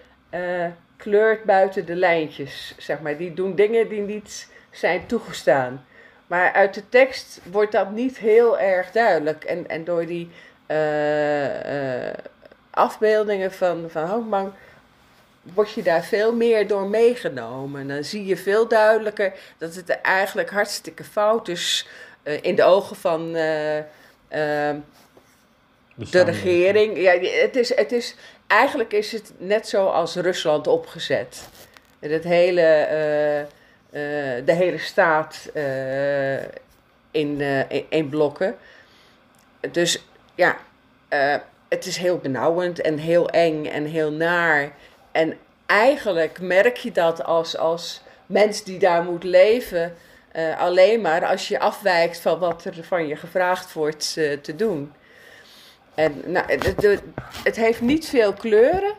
kleurt 1.01 1.43
buiten 1.43 1.85
de 1.85 1.95
lijntjes, 1.95 2.75
zeg 2.77 2.99
maar. 2.99 3.17
Die 3.17 3.33
doen 3.33 3.55
dingen 3.55 3.89
die 3.89 4.01
niet 4.01 4.47
zijn 4.71 5.05
toegestaan. 5.05 5.85
Maar 6.27 6.53
uit 6.53 6.73
de 6.73 6.89
tekst 6.89 7.39
wordt 7.51 7.71
dat 7.71 7.91
niet 7.91 8.17
heel 8.17 8.59
erg 8.59 8.91
duidelijk. 8.91 9.43
En, 9.43 9.69
en 9.69 9.83
door 9.83 10.05
die 10.05 10.29
uh, 10.67 12.05
uh, 12.05 12.13
afbeeldingen 12.69 13.51
van, 13.51 13.89
van 13.89 14.53
word 15.41 15.71
je 15.71 15.83
daar 15.83 16.03
veel 16.03 16.35
meer 16.35 16.67
door 16.67 16.87
meegenomen. 16.87 17.87
Dan 17.87 18.03
zie 18.03 18.25
je 18.25 18.37
veel 18.37 18.67
duidelijker 18.67 19.33
dat 19.57 19.75
het 19.75 19.89
eigenlijk 19.89 20.49
hartstikke 20.49 21.03
fout 21.03 21.47
is 21.47 21.87
uh, 22.23 22.37
in 22.41 22.55
de 22.55 22.63
ogen 22.63 22.95
van 22.95 23.31
de 23.31 23.95
regering. 26.11 26.97
Ja, 26.97 27.19
het 27.19 27.55
is, 27.55 27.75
het 27.75 27.91
is 27.91 28.15
eigenlijk 28.51 28.93
is 28.93 29.11
het 29.11 29.33
net 29.37 29.67
zoals 29.67 30.15
Rusland 30.15 30.67
opgezet. 30.67 31.47
Het 31.99 32.23
hele, 32.23 32.87
uh, 32.91 33.39
uh, 33.39 34.45
de 34.45 34.53
hele 34.53 34.77
staat 34.77 35.49
uh, 35.53 36.41
in, 37.11 37.41
in 37.89 38.09
blokken. 38.09 38.57
Dus 39.71 40.03
ja, 40.35 40.57
het 41.69 41.85
is 41.85 41.97
heel 41.97 42.17
benauwend 42.17 42.81
en 42.81 42.97
heel 42.97 43.29
eng 43.29 43.65
en 43.65 43.85
heel 43.85 44.11
naar. 44.11 44.71
En 45.11 45.37
eigenlijk 45.65 46.41
merk 46.41 46.77
je 46.77 46.91
dat 46.91 47.23
als, 47.23 47.57
als 47.57 48.01
mens 48.25 48.63
die 48.63 48.79
daar 48.79 49.03
moet 49.03 49.23
leven, 49.23 49.93
alleen 50.57 51.01
maar 51.01 51.25
als 51.25 51.47
je 51.47 51.59
afwijkt 51.59 52.19
van 52.19 52.39
wat 52.39 52.65
er 52.65 52.83
van 52.83 53.07
je 53.07 53.15
gevraagd 53.15 53.73
wordt 53.73 54.13
te 54.41 54.55
doen. 54.55 54.93
En 55.95 56.21
nou, 56.25 56.51
het, 56.51 57.01
het 57.43 57.55
heeft 57.55 57.81
niet 57.81 58.05
veel 58.05 58.33
kleuren. 58.33 58.93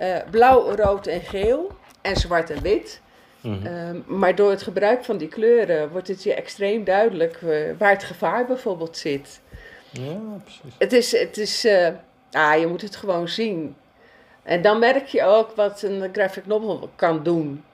Uh, 0.00 0.16
blauw, 0.30 0.74
rood 0.74 1.06
en 1.06 1.20
geel. 1.20 1.70
En 2.00 2.16
zwart 2.16 2.50
en 2.50 2.62
wit. 2.62 3.00
Mm 3.40 4.04
maar 4.06 4.34
door 4.34 4.50
het 4.50 4.62
gebruik 4.62 5.04
van 5.04 5.16
die 5.16 5.28
kleuren 5.28 5.90
wordt 5.90 6.08
het 6.08 6.22
je 6.22 6.34
extreem 6.34 6.84
duidelijk 6.84 7.40
uh, 7.40 7.70
waar 7.78 7.90
het 7.90 8.04
gevaar 8.04 8.46
bijvoorbeeld 8.46 8.96
zit. 8.96 9.40
Ja, 9.90 10.18
precies. 10.42 10.74
Het 10.78 10.92
is, 10.92 11.12
het 11.12 11.36
is 11.36 11.64
uh, 11.64 11.88
ah, 12.30 12.60
je 12.60 12.66
moet 12.66 12.82
het 12.82 12.96
gewoon 12.96 13.28
zien. 13.28 13.76
En 14.42 14.62
dan 14.62 14.78
merk 14.78 15.06
je 15.06 15.24
ook 15.24 15.50
wat 15.56 15.82
een 15.82 16.08
graphic 16.12 16.46
novel 16.46 16.90
kan 16.96 17.22
doen. 17.22 17.64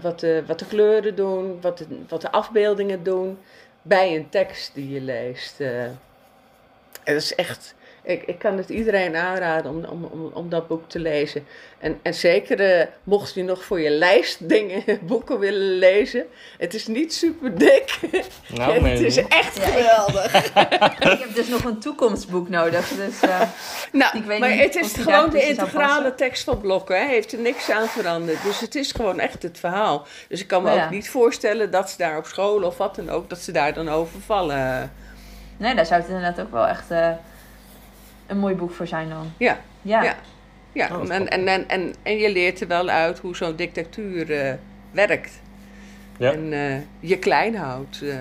wat, 0.00 0.20
de, 0.20 0.42
wat 0.46 0.58
de 0.58 0.66
kleuren 0.66 1.16
doen, 1.16 1.60
wat 1.60 1.78
de, 1.78 1.86
wat 2.08 2.20
de 2.20 2.30
afbeeldingen 2.30 3.02
doen 3.02 3.38
bij 3.82 4.16
een 4.16 4.28
tekst 4.28 4.74
die 4.74 4.90
je 4.90 5.00
leest. 5.00 5.58
het 5.58 7.16
is 7.16 7.34
echt 7.34 7.74
Ik, 8.04 8.22
ik 8.22 8.38
kan 8.38 8.56
het 8.56 8.68
iedereen 8.68 9.16
aanraden 9.16 9.70
om, 9.70 9.84
om, 9.84 10.04
om, 10.04 10.30
om 10.32 10.48
dat 10.48 10.68
boek 10.68 10.88
te 10.88 10.98
lezen. 10.98 11.46
En, 11.78 11.98
en 12.02 12.14
zeker 12.14 12.60
eh, 12.60 12.86
mocht 13.02 13.34
je 13.34 13.42
nog 13.42 13.64
voor 13.64 13.80
je 13.80 13.90
lijst 13.90 14.48
dingen, 14.48 14.82
boeken 15.06 15.38
willen 15.38 15.78
lezen. 15.78 16.26
Het 16.58 16.74
is 16.74 16.86
niet 16.86 17.14
super 17.14 17.58
dik. 17.58 17.98
Nou, 18.54 18.72
het 18.88 19.00
is 19.00 19.16
echt 19.16 19.58
geweldig. 19.58 20.34
ik 20.98 21.18
heb 21.18 21.34
dus 21.34 21.48
nog 21.48 21.64
een 21.64 21.78
toekomstboek 21.78 22.48
nodig. 22.48 22.88
Dus 22.88 23.20
eh, 23.20 23.40
Nou, 23.92 24.18
Ik 24.18 24.24
weet 24.24 24.38
maar 24.40 24.50
niet 24.50 24.60
het 24.60 24.74
is 24.74 24.92
gewoon 24.92 25.30
de 25.30 25.42
integrale 25.42 26.14
tekst 26.14 26.44
van 26.44 26.60
Blokken. 26.60 26.96
Hij 26.96 27.08
heeft 27.08 27.32
er 27.32 27.38
niks 27.38 27.70
aan 27.70 27.88
veranderd. 27.88 28.42
Dus 28.42 28.60
het 28.60 28.74
is 28.74 28.92
gewoon 28.92 29.20
echt 29.20 29.42
het 29.42 29.58
verhaal. 29.58 30.06
Dus 30.28 30.40
ik 30.40 30.46
kan 30.46 30.62
me 30.62 30.68
Nou 30.68 30.80
ook 30.80 30.84
ja. 30.84 30.90
niet 30.90 31.10
voorstellen 31.10 31.70
dat 31.70 31.90
ze 31.90 31.96
daar 31.96 32.18
op 32.18 32.26
school 32.26 32.62
of 32.62 32.76
wat 32.76 32.96
dan 32.96 33.10
ook, 33.10 33.28
dat 33.28 33.38
ze 33.38 33.52
daar 33.52 33.74
dan 33.74 33.88
over 33.88 34.20
vallen. 34.20 34.92
nee, 35.56 35.74
daar 35.74 35.86
zou 35.86 36.00
het 36.00 36.10
inderdaad 36.10 36.40
ook 36.40 36.52
wel 36.52 36.66
echt 36.66 36.90
eh, 36.90 37.10
een 38.26 38.38
mooi 38.38 38.54
boek 38.54 38.70
voor 38.70 38.86
zijn 38.86 39.08
dan. 39.08 39.32
Ja, 39.36 39.58
Ja. 39.82 40.02
ja. 40.02 40.14
Ja, 40.74 40.88
Oh, 40.96 41.14
en, 41.14 41.28
en, 41.28 41.46
en, 41.46 41.68
en, 41.68 41.94
en 42.02 42.16
je 42.16 42.32
leert 42.32 42.60
er 42.60 42.66
wel 42.66 42.88
uit 42.88 43.18
hoe 43.18 43.36
zo'n 43.36 43.56
dictatuur 43.56 44.30
eh, 44.40 44.54
werkt. 44.90 45.40
Ja. 46.18 46.32
En 46.32 46.52
eh, 46.52 46.76
je 47.00 47.18
klein 47.18 47.56
houdt 47.56 48.02
eh, 48.02 48.16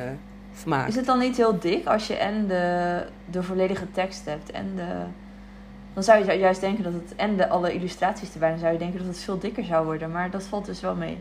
maakt. 0.66 0.90
Is 0.90 0.96
het 0.96 1.06
dan 1.06 1.20
niet 1.20 1.38
heel 1.38 1.60
dik 1.60 1.86
als 1.86 2.08
je 2.08 2.16
en 2.16 2.48
de, 2.48 3.06
de 3.26 3.44
volledige 3.44 3.92
tekst 3.92 4.26
hebt 4.26 4.52
en 4.52 4.72
de... 4.76 4.88
Dan 5.94 6.04
zou 6.04 6.26
je 6.26 6.34
juist 6.34 6.62
denken 6.62 6.84
dat 6.84 6.94
het... 6.94 7.16
En 7.16 7.38
de, 7.38 7.50
alle 7.50 7.74
illustraties 7.74 8.34
erbij, 8.34 8.50
dan 8.50 8.60
zou 8.60 8.72
je 8.72 8.80
denken 8.80 8.98
dat 8.98 9.08
het 9.08 9.20
veel 9.20 9.40
dikker 9.40 9.64
zou 9.64 9.86
worden. 9.86 10.12
Maar 10.12 10.32
dat 10.32 10.44
valt 10.44 10.66
dus 10.66 10.82
wel 10.82 10.96
mee. 10.96 11.18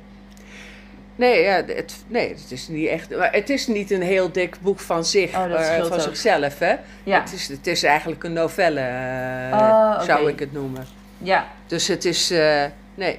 Nee, 1.16 1.42
ja, 1.42 1.64
het, 1.66 1.94
nee, 2.06 2.28
het 2.28 2.50
is 2.50 2.68
niet 2.68 2.88
echt. 2.88 3.16
Maar 3.16 3.32
het 3.32 3.50
is 3.50 3.66
niet 3.66 3.90
een 3.90 4.02
heel 4.02 4.32
dik 4.32 4.60
boek 4.60 4.78
van 4.80 5.04
zich, 5.04 5.34
Oh, 5.36 5.48
dat 5.50 5.58
eh, 5.60 5.76
van 5.78 5.92
ook. 5.92 6.00
zichzelf, 6.00 6.58
hè? 6.58 6.74
Ja, 7.04 7.20
Het, 7.20 7.32
is, 7.32 7.48
het 7.48 7.66
is 7.66 7.82
eigenlijk 7.82 8.24
een 8.24 8.32
novelle, 8.32 8.80
eh, 8.80 9.58
Oh, 9.58 10.00
zou 10.02 10.28
ik 10.30 10.38
het 10.38 10.52
noemen. 10.52 10.86
ja. 11.18 11.46
Dus 11.66 11.88
het 11.88 12.04
is, 12.04 12.30
eh, 12.30 12.64
nee, 12.94 13.18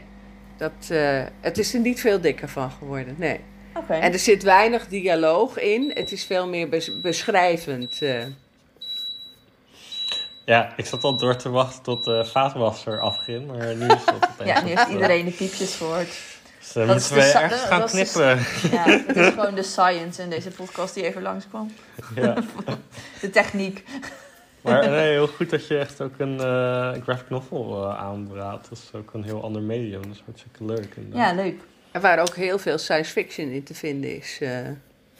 dat, 0.57 0.71
eh, 0.89 1.21
het 1.41 1.57
is 1.57 1.73
er 1.73 1.79
niet 1.79 1.99
veel 1.99 2.21
dikker 2.21 2.49
van 2.49 2.71
geworden, 2.71 3.15
nee. 3.17 3.39
Oké. 3.77 3.93
En 3.93 4.13
er 4.13 4.19
zit 4.19 4.43
weinig 4.43 4.87
dialoog 4.87 5.59
in, 5.59 5.91
het 5.95 6.11
is 6.11 6.23
veel 6.25 6.47
meer 6.47 6.69
bes- 6.69 7.01
beschrijvend. 7.01 8.01
eh. 8.01 8.23
Ja, 10.45 10.73
ik 10.75 10.85
zat 10.85 11.03
al 11.03 11.17
door 11.17 11.35
te 11.35 11.49
wachten 11.49 11.83
tot 11.83 12.03
de 12.03 12.25
vaatwasser 12.25 12.99
afging, 12.99 13.47
maar 13.47 13.75
nu 13.75 13.85
is 13.85 13.91
het 14.05 14.13
opeens... 14.31 14.49
Ja, 14.49 14.61
nu 14.63 14.69
heeft 14.69 14.87
iedereen 14.89 15.25
de 15.25 15.31
piepjes 15.31 15.75
gehoord. 15.75 16.09
Dan 16.73 16.87
Dat 16.87 16.95
moeten 16.95 17.13
we 17.15 17.47
dat- 17.49 17.59
gaan 17.59 17.83
is 17.83 17.91
de- 17.91 17.97
knippen. 17.97 18.45
Ja, 18.71 18.83
het 19.07 19.15
is 19.17 19.27
gewoon 19.27 19.55
de 19.55 19.63
science 19.63 20.21
in 20.21 20.29
deze 20.29 20.49
podcast 20.51 20.93
die 20.93 21.03
even 21.03 21.21
langskwam. 21.21 21.71
Ja. 22.15 22.35
De 23.21 23.29
techniek. 23.29 23.83
Maar 24.61 24.89
nee, 24.89 25.09
heel 25.11 25.27
goed 25.27 25.49
dat 25.49 25.67
je 25.67 25.77
echt 25.77 26.01
ook 26.01 26.13
een 26.19 26.39
eh, 26.39 26.91
graphic 27.03 27.29
novel 27.29 27.83
eh, 27.89 27.99
aanraadt. 27.99 28.69
Dat 28.69 28.77
is 28.77 28.99
ook 28.99 29.13
een 29.13 29.23
heel 29.23 29.43
ander 29.43 29.61
medium, 29.61 30.01
dat 30.01 30.11
is 30.15 30.21
hartstikke 30.25 30.65
leuk. 30.65 30.95
inderdaad. 30.95 31.29
Ja, 31.35 31.43
leuk. 31.43 31.59
En 31.91 32.01
waar 32.01 32.19
ook 32.19 32.35
heel 32.35 32.59
veel 32.59 32.77
science 32.77 33.11
fiction 33.11 33.47
in 33.49 33.63
te 33.63 33.73
vinden 33.73 34.15
is. 34.17 34.37
eh. 34.41 34.57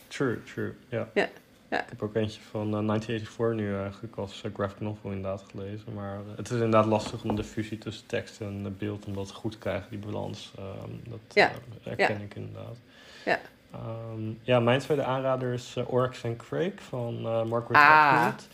True, 0.08 0.38
true, 0.54 0.74
ja. 0.90 1.08
Ja, 1.14 1.28
ja. 1.74 1.82
Ik 1.84 1.90
heb 1.90 2.02
ook 2.02 2.16
eentje 2.16 2.42
van 2.42 2.62
eh, 2.78 2.86
1984 2.86 3.56
nu 3.56 3.76
eigenlijk 3.82 4.16
als 4.16 4.42
eh, 4.44 4.52
graphic 4.54 4.80
novel 4.80 5.10
inderdaad 5.12 5.44
gelezen. 5.52 5.94
Maar 5.94 6.14
eh, 6.16 6.20
het 6.38 6.46
is 6.48 6.54
inderdaad 6.54 6.86
lastig 6.86 7.24
om 7.24 7.36
de 7.36 7.44
fusie 7.44 7.78
tussen 7.78 8.06
tekst 8.08 8.42
en 8.42 8.62
eh, 8.66 8.72
beeld, 8.78 9.06
om 9.06 9.14
dat 9.16 9.32
goed 9.32 9.52
te 9.52 9.58
krijgen, 9.58 9.90
die 9.90 10.00
balans. 10.00 10.52
Ehm, 10.58 11.10
dat 11.10 11.20
Ja. 11.34 11.50
eh, 11.50 11.56
herken 11.84 12.22
ik 12.22 12.36
inderdaad. 12.36 12.78
Ja. 13.26 13.40
Ehm, 13.72 14.22
ja, 14.42 14.60
mijn 14.60 14.80
tweede 14.80 15.04
aanrader 15.04 15.54
is 15.54 15.76
uh, 15.78 15.94
Oryx 15.94 16.26
and 16.26 16.38
Craig 16.38 16.74
van 16.90 17.18
eh, 17.26 17.44
Margaret 17.44 17.76
Ah. 17.76 18.26
Atwood. 18.26 18.48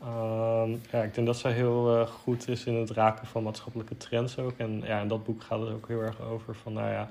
Ehm, 0.00 0.70
ja, 0.90 1.02
ik 1.02 1.14
denk 1.14 1.26
dat 1.26 1.36
zij 1.36 1.52
heel 1.52 1.96
eh, 2.00 2.06
goed 2.06 2.48
is 2.48 2.64
in 2.64 2.74
het 2.74 2.90
raken 2.90 3.26
van 3.26 3.42
maatschappelijke 3.42 3.96
trends 3.96 4.38
ook. 4.38 4.52
En 4.56 4.82
ja, 4.84 5.00
in 5.00 5.08
dat 5.08 5.24
boek 5.24 5.42
gaat 5.42 5.60
het 5.60 5.70
ook 5.70 5.88
heel 5.88 6.00
erg 6.00 6.20
over 6.20 6.54
van, 6.54 6.72
nou 6.72 6.90
ja, 6.90 7.08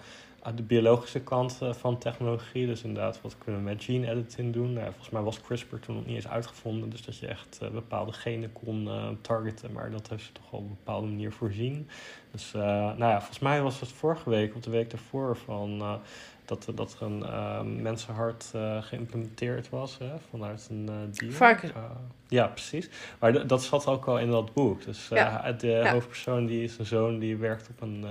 de 0.54 0.64
biologische 0.64 1.22
kant 1.22 1.58
eh, 1.62 1.74
van 1.74 1.98
technologie. 1.98 2.66
Dus 2.66 2.84
inderdaad, 2.84 3.22
wat 3.22 3.38
kunnen 3.38 3.62
we 3.62 3.68
met 3.68 3.84
gene 3.84 4.10
editing 4.10 4.54
doen? 4.54 4.74
Nou, 4.74 4.86
volgens 4.86 5.10
mij 5.10 5.22
was 5.22 5.42
CRISPR 5.42 5.76
toen 5.76 5.96
nog 5.96 6.06
niet 6.06 6.16
eens 6.16 6.28
uitgevonden. 6.28 6.90
Dus 6.90 7.06
dat 7.06 7.18
je 7.18 7.28
echt 7.28 7.60
eh, 7.62 7.70
bepaalde 7.70 8.12
genen 8.12 8.54
kon 8.54 8.88
eh, 8.88 9.08
targeten. 9.22 9.72
Maar 9.72 9.92
dat 9.92 10.10
heeft 10.10 10.26
ze 10.26 10.32
toch 10.32 10.52
wel 10.52 10.60
op 10.60 10.66
een 10.66 10.76
bepaalde 10.76 11.08
manier 11.08 11.32
voorzien. 11.32 11.90
Dus 12.32 12.52
nou 12.52 12.98
ja, 12.98 13.18
volgens 13.18 13.40
mij 13.40 13.62
was 13.62 13.80
het 13.80 13.92
vorige 13.92 14.30
week 14.30 14.56
of 14.56 14.62
de 14.62 14.70
week 14.70 14.90
daarvoor 14.90 15.38
van... 15.38 16.00
dat, 16.46 16.68
er- 16.68 16.76
dat 16.76 16.96
er 17.00 17.06
een 17.08 17.24
eh, 17.24 17.62
mensenhart 17.62 18.52
eh, 18.54 18.82
geïmplementeerd 18.84 19.70
was 19.70 19.98
hè, 19.98 20.12
vanuit 20.30 20.68
een 20.72 20.90
eh 20.90 20.96
dier. 21.20 21.32
Varken. 21.32 21.72
Ja, 22.28 22.48
precies. 22.48 22.90
Maar 23.20 23.48
dat 23.48 23.64
zat 23.64 23.88
ook 23.88 24.06
al 24.06 24.20
in 24.20 24.30
dat 24.30 24.54
boek. 24.54 24.84
Dus 24.86 25.08
Ja. 25.08 25.52
de 25.52 25.68
Ja. 25.68 25.92
hoofdpersoon, 25.92 26.46
die 26.46 26.64
is 26.64 26.78
een 26.78 26.86
zoon, 26.86 27.20
die 27.20 27.38
werkt 27.38 27.70
op 27.70 27.82
een... 27.82 28.06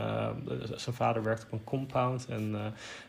zijn 0.74 0.96
vader 0.96 1.22
werkt 1.22 1.44
op 1.44 1.52
een 1.52 1.64
compound 1.64 2.26
en 2.28 2.54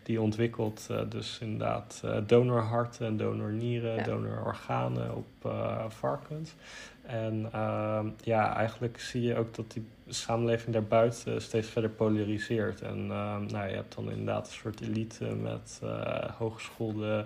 die 0.04 0.22
ontwikkelt 0.22 0.88
dus 1.10 1.38
inderdaad 1.42 2.04
donorharten 2.28 3.06
en 3.08 3.18
donornieren, 3.18 3.96
Ja. 3.96 4.04
donororganen 4.04 5.16
op 5.16 5.52
varkens. 5.88 6.54
En 7.02 7.50
ehm, 7.52 8.08
ja, 8.24 8.56
eigenlijk 8.56 9.00
zie 9.00 9.22
je 9.22 9.36
ook 9.38 9.56
dat 9.56 9.72
die 9.72 9.86
samenleving 10.08 10.74
daarbuiten 10.74 11.42
steeds 11.42 11.68
verder 11.68 11.90
polariseert. 11.90 12.82
En 12.82 12.98
ehm, 13.12 13.46
nou, 13.46 13.68
je 13.68 13.76
hebt 13.76 13.96
dan 13.96 14.10
inderdaad 14.10 14.48
een 14.48 14.54
soort 14.54 14.82
elite 14.82 15.26
met 15.26 15.80
eh 15.84 16.30
hogeschoolde 16.38 17.26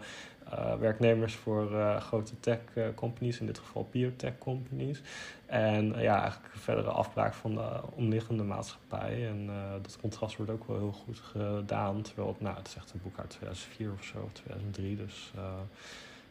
eh, 0.49 0.75
werknemers 0.75 1.36
voor 1.36 1.80
eh, 1.80 2.01
grote 2.01 2.39
tech 2.39 2.59
companies, 2.95 3.39
in 3.39 3.45
dit 3.45 3.59
geval 3.59 3.88
biotech 3.91 4.38
companies. 4.38 5.01
En 5.45 5.86
ja, 5.86 6.21
eigenlijk 6.21 6.53
een 6.53 6.59
verdere 6.59 6.89
afbraak 6.89 7.34
van 7.34 7.55
de 7.55 7.82
omliggende 7.95 8.43
maatschappij. 8.43 9.27
En 9.27 9.49
dat 9.82 9.97
contrast 10.01 10.38
wordt 10.38 10.51
ook 10.51 10.67
wel 10.67 10.77
heel 10.77 10.91
goed 11.05 11.19
gedaan. 11.19 12.01
Terwijl 12.01 12.27
het, 12.27 12.41
nou, 12.41 12.57
het 12.57 12.67
is 12.67 12.75
echt 12.75 12.91
een 12.93 12.99
boek 13.03 13.19
uit 13.19 13.30
2004 13.30 13.91
of 13.91 14.03
zo, 14.03 14.17
of 14.25 14.32
2003. 14.32 14.95
Dus 14.95 15.32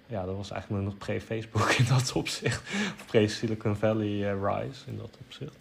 ja, 0.06 0.24
dat 0.24 0.36
was 0.36 0.50
eigenlijk 0.50 0.84
nog 0.84 0.98
pre-Facebook 0.98 1.70
in 1.80 1.84
dat 1.88 2.12
opzicht. 2.12 2.62
Of 2.70 3.06
pre-Silicon 3.06 3.76
Valley 3.76 4.34
Rise 4.34 4.80
in 4.86 4.96
dat 4.96 5.18
opzicht. 5.24 5.56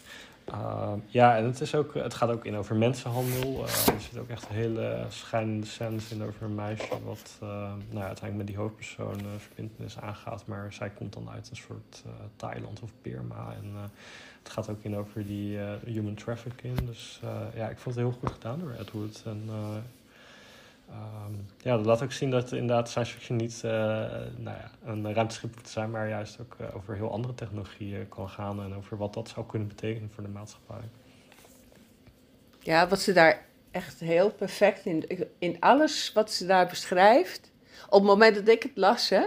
Uh, 0.53 0.93
ja, 1.05 1.37
en 1.37 1.45
het, 1.45 1.61
is 1.61 1.75
ook, 1.75 1.93
het 1.93 2.13
gaat 2.13 2.29
ook 2.29 2.45
in 2.45 2.55
over 2.55 2.75
mensenhandel. 2.75 3.53
Uh, 3.53 3.61
er 3.61 4.01
zit 4.01 4.17
ook 4.17 4.29
echt 4.29 4.49
een 4.49 4.55
hele 4.55 5.05
schijnende 5.09 5.65
scènes 5.65 6.11
in 6.11 6.23
over 6.23 6.43
een 6.43 6.55
meisje... 6.55 7.03
wat 7.05 7.39
uh, 7.43 7.49
nou 7.49 7.75
ja, 7.91 8.05
uiteindelijk 8.05 8.35
met 8.35 8.47
die 8.47 8.57
hoofdpersoon 8.57 9.19
uh, 9.19 9.27
verbindenis 9.37 9.99
aangaat. 9.99 10.45
Maar 10.45 10.73
zij 10.73 10.89
komt 10.89 11.13
dan 11.13 11.29
uit 11.29 11.49
een 11.49 11.55
soort 11.55 12.03
Thailand 12.35 12.81
of 12.81 12.91
Birma. 13.01 13.53
En 13.61 13.91
het 14.43 14.51
gaat 14.51 14.69
ook 14.69 14.83
in 14.83 14.95
over 14.95 15.25
die 15.25 15.59
human 15.85 16.13
trafficking. 16.13 16.79
Dus 16.79 17.19
ja, 17.55 17.69
ik 17.69 17.77
vond 17.77 17.95
het 17.95 18.05
heel 18.05 18.15
goed 18.19 18.31
gedaan 18.31 18.59
door. 18.59 18.75
En 19.25 19.43
uh, 19.47 19.53
um, 20.89 21.45
ja, 21.57 21.75
dat 21.75 21.85
laat 21.85 22.03
ook 22.03 22.11
zien 22.11 22.29
dat 22.29 22.51
inderdaad 22.51 22.89
science 22.89 23.13
fiction 23.13 23.37
niet 23.37 23.61
uh, 23.65 23.71
nou 23.71 24.57
ja, 24.57 24.71
een 24.85 25.13
ruimteschip 25.13 25.55
moet 25.55 25.69
zijn, 25.69 25.91
maar 25.91 26.09
juist 26.09 26.39
ook 26.41 26.55
uh, 26.61 26.75
over 26.75 26.95
heel 26.95 27.11
andere 27.11 27.33
technologieën 27.33 28.09
kan 28.09 28.29
gaan 28.29 28.61
en 28.61 28.75
over 28.75 28.97
wat 28.97 29.13
dat 29.13 29.29
zou 29.29 29.45
kunnen 29.45 29.67
betekenen 29.67 30.11
voor 30.13 30.23
de 30.23 30.29
maatschappij. 30.29 30.89
Ja, 32.59 32.87
wat 32.87 32.99
ze 32.99 33.13
daar 33.13 33.45
echt 33.71 33.99
heel 33.99 34.31
perfect 34.31 34.85
in, 34.85 35.27
in 35.39 35.57
alles 35.59 36.11
wat 36.13 36.31
ze 36.31 36.45
daar 36.45 36.67
beschrijft. 36.67 37.51
Op 37.85 37.99
het 37.99 38.09
moment 38.09 38.35
dat 38.35 38.47
ik 38.47 38.63
het 38.63 38.71
las, 38.75 39.09
hè, 39.09 39.25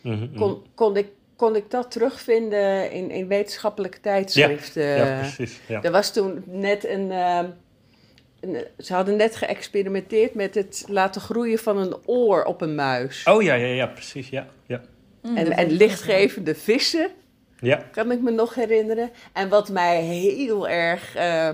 mm-hmm. 0.00 0.36
kon, 0.36 0.62
kon, 0.74 0.96
ik, 0.96 1.08
kon 1.36 1.56
ik 1.56 1.70
dat 1.70 1.90
terugvinden 1.90 2.90
in, 2.90 3.10
in 3.10 3.28
wetenschappelijke 3.28 4.00
tijdschriften. 4.00 4.82
Ja, 4.82 5.06
ja 5.06 5.18
precies. 5.18 5.60
Ja. 5.68 5.82
Er 5.82 5.90
was 5.90 6.12
toen 6.12 6.42
net 6.46 6.84
een. 6.84 7.10
Uh, 7.10 7.44
ze 8.78 8.94
hadden 8.94 9.16
net 9.16 9.36
geëxperimenteerd 9.36 10.34
met 10.34 10.54
het 10.54 10.84
laten 10.88 11.20
groeien 11.20 11.58
van 11.58 11.76
een 11.76 11.96
oor 12.04 12.44
op 12.44 12.60
een 12.60 12.74
muis. 12.74 13.24
Oh 13.24 13.42
ja, 13.42 13.54
ja, 13.54 13.66
ja, 13.66 13.86
precies. 13.86 14.28
Ja, 14.28 14.46
ja. 14.66 14.80
Mm, 15.22 15.36
en, 15.36 15.52
en 15.52 15.70
lichtgevende 15.70 16.54
vissen, 16.54 17.10
ja. 17.60 17.84
kan 17.92 18.10
ik 18.10 18.20
me 18.20 18.30
nog 18.30 18.54
herinneren. 18.54 19.10
En 19.32 19.48
wat 19.48 19.68
mij 19.68 20.02
heel 20.02 20.68
erg 20.68 21.16
uh, 21.16 21.50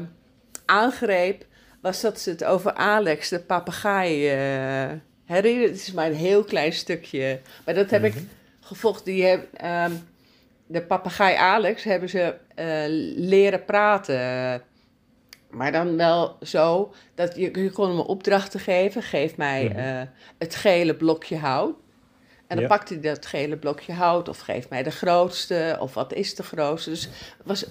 aangreep, 0.64 1.44
was 1.80 2.00
dat 2.00 2.20
ze 2.20 2.30
het 2.30 2.44
over 2.44 2.72
Alex, 2.72 3.28
de 3.28 3.40
papegaai, 3.40 4.34
uh, 4.34 4.92
herinneren. 5.24 5.70
Het 5.70 5.80
is 5.80 5.92
maar 5.92 6.06
een 6.06 6.14
heel 6.14 6.44
klein 6.44 6.72
stukje. 6.72 7.40
Maar 7.64 7.74
dat 7.74 7.90
heb 7.90 8.04
ik 8.04 8.14
gevolgd. 8.60 9.04
Die 9.04 9.24
heb, 9.24 9.46
um, 9.86 10.02
de 10.66 10.82
papegaai 10.82 11.36
Alex 11.36 11.84
hebben 11.84 12.08
ze 12.08 12.34
uh, 12.58 12.64
leren 13.28 13.64
praten. 13.64 14.62
Maar 15.54 15.72
dan 15.72 15.96
wel 15.96 16.36
zo 16.42 16.92
dat 17.14 17.36
je, 17.36 17.58
je 17.62 17.70
kon 17.70 17.88
hem 17.88 17.98
opdrachten 17.98 18.60
geven. 18.60 19.02
Geef 19.02 19.36
mij 19.36 19.64
mm-hmm. 19.64 20.00
uh, 20.00 20.02
het 20.38 20.54
gele 20.54 20.94
blokje 20.94 21.36
hout. 21.36 21.76
En 22.46 22.56
dan 22.56 22.60
ja. 22.60 22.66
pakt 22.66 22.88
hij 22.88 23.00
dat 23.00 23.26
gele 23.26 23.56
blokje 23.56 23.92
hout. 23.92 24.28
Of 24.28 24.38
geef 24.38 24.68
mij 24.68 24.82
de 24.82 24.90
grootste. 24.90 25.76
Of 25.80 25.94
wat 25.94 26.12
is 26.12 26.34
de 26.34 26.42
grootste. 26.42 26.90
Dus 26.90 27.08
was, 27.44 27.66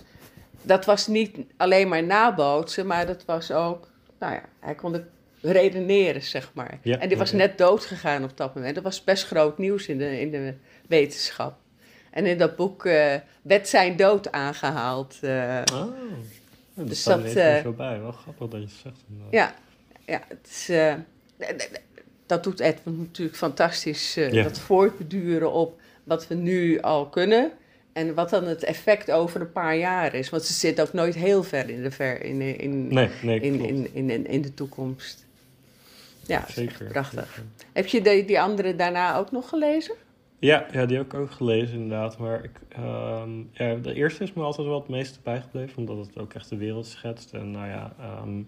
dat 0.61 0.85
was 0.85 1.07
niet 1.07 1.37
alleen 1.57 1.87
maar 1.87 2.03
nabootsen. 2.03 2.87
Maar 2.87 3.05
dat 3.05 3.25
was 3.25 3.51
ook... 3.51 3.91
Nou 4.19 4.33
ja, 4.33 4.43
hij 4.59 4.75
kon 4.75 4.93
het 4.93 5.05
redeneren, 5.41 6.21
zeg 6.21 6.51
maar. 6.53 6.79
Ja, 6.81 6.97
en 6.97 7.07
die 7.07 7.17
was 7.17 7.31
ja, 7.31 7.37
net 7.37 7.57
dood 7.57 7.85
gegaan 7.85 8.23
op 8.23 8.37
dat 8.37 8.55
moment. 8.55 8.75
Dat 8.75 8.83
was 8.83 9.03
best 9.03 9.25
groot 9.25 9.57
nieuws 9.57 9.87
in 9.87 9.97
de, 9.97 10.19
in 10.19 10.31
de 10.31 10.53
wetenschap. 10.87 11.55
En 12.11 12.25
in 12.25 12.37
dat 12.37 12.55
boek 12.55 12.85
eh, 12.85 13.15
werd 13.41 13.67
zijn 13.67 13.95
dood 13.95 14.31
aangehaald. 14.31 15.17
eh. 15.21 15.61
Oh. 15.73 15.87
Ja, 16.73 16.83
Dus 16.83 17.03
dat, 17.03 17.23
eh, 17.23 17.61
zo 17.61 17.71
bij. 17.71 17.99
Wel 17.99 18.11
grappig 18.11 18.47
dat 18.47 18.59
je 18.59 18.65
het 18.67 18.75
zegt. 18.83 18.97
ja, 19.31 19.55
ja 20.05 20.21
het 20.27 20.47
is, 20.49 20.69
eh, 20.69 20.95
dat 22.25 22.43
doet 22.43 22.59
Edmund 22.59 22.97
natuurlijk 22.97 23.37
fantastisch. 23.37 24.17
eh, 24.17 24.31
Ja. 24.31 24.43
Dat 24.43 24.59
voortbeduren 24.59 25.51
op 25.51 25.79
wat 26.03 26.27
we 26.27 26.35
nu 26.35 26.79
al 26.81 27.07
kunnen. 27.09 27.51
En 27.93 28.13
wat 28.13 28.29
dan 28.29 28.43
het 28.47 28.63
effect 28.63 29.11
over 29.11 29.41
een 29.41 29.51
paar 29.51 29.75
jaar 29.77 30.13
is. 30.15 30.29
Want 30.29 30.43
ze 30.43 30.53
zit 30.53 30.81
ook 30.81 30.93
nooit 30.93 31.15
heel 31.15 31.43
ver 31.43 31.69
in 31.69 31.83
de, 31.83 31.91
ver, 31.91 32.23
in, 32.23 32.41
in, 32.41 32.87
Nee, 32.93 33.09
nee, 33.21 33.39
in, 33.39 33.59
in, 33.59 33.93
in, 33.93 34.09
in, 34.09 34.27
in 34.27 34.41
de 34.41 34.53
toekomst. 34.53 35.25
Ja, 36.25 36.45
Zeker. 36.49 36.85
prachtig. 36.87 37.25
zeker. 37.35 37.43
Heb 37.73 37.87
je 37.87 38.01
die, 38.01 38.25
die 38.25 38.41
andere 38.41 38.75
daarna 38.75 39.17
ook 39.17 39.31
nog 39.31 39.49
gelezen? 39.49 39.95
Ja, 40.43 40.65
ja, 40.71 40.85
die 40.85 40.97
heb 40.97 41.05
ik 41.05 41.13
ook 41.13 41.31
gelezen 41.31 41.79
inderdaad. 41.79 42.17
Maar 42.17 42.43
ik, 42.43 42.59
ehm, 42.69 43.43
ja, 43.51 43.75
de 43.75 43.93
eerste 43.93 44.23
is 44.23 44.33
me 44.33 44.43
altijd 44.43 44.67
wel 44.67 44.79
het 44.79 44.89
meeste 44.89 45.19
bijgebleven, 45.23 45.77
omdat 45.77 45.97
het 45.97 46.19
ook 46.19 46.33
echt 46.33 46.49
de 46.49 46.57
wereld 46.57 46.85
schetst. 46.85 47.33
En 47.33 47.51
nou 47.51 47.67
ja, 47.67 47.93
ehm 47.99 48.41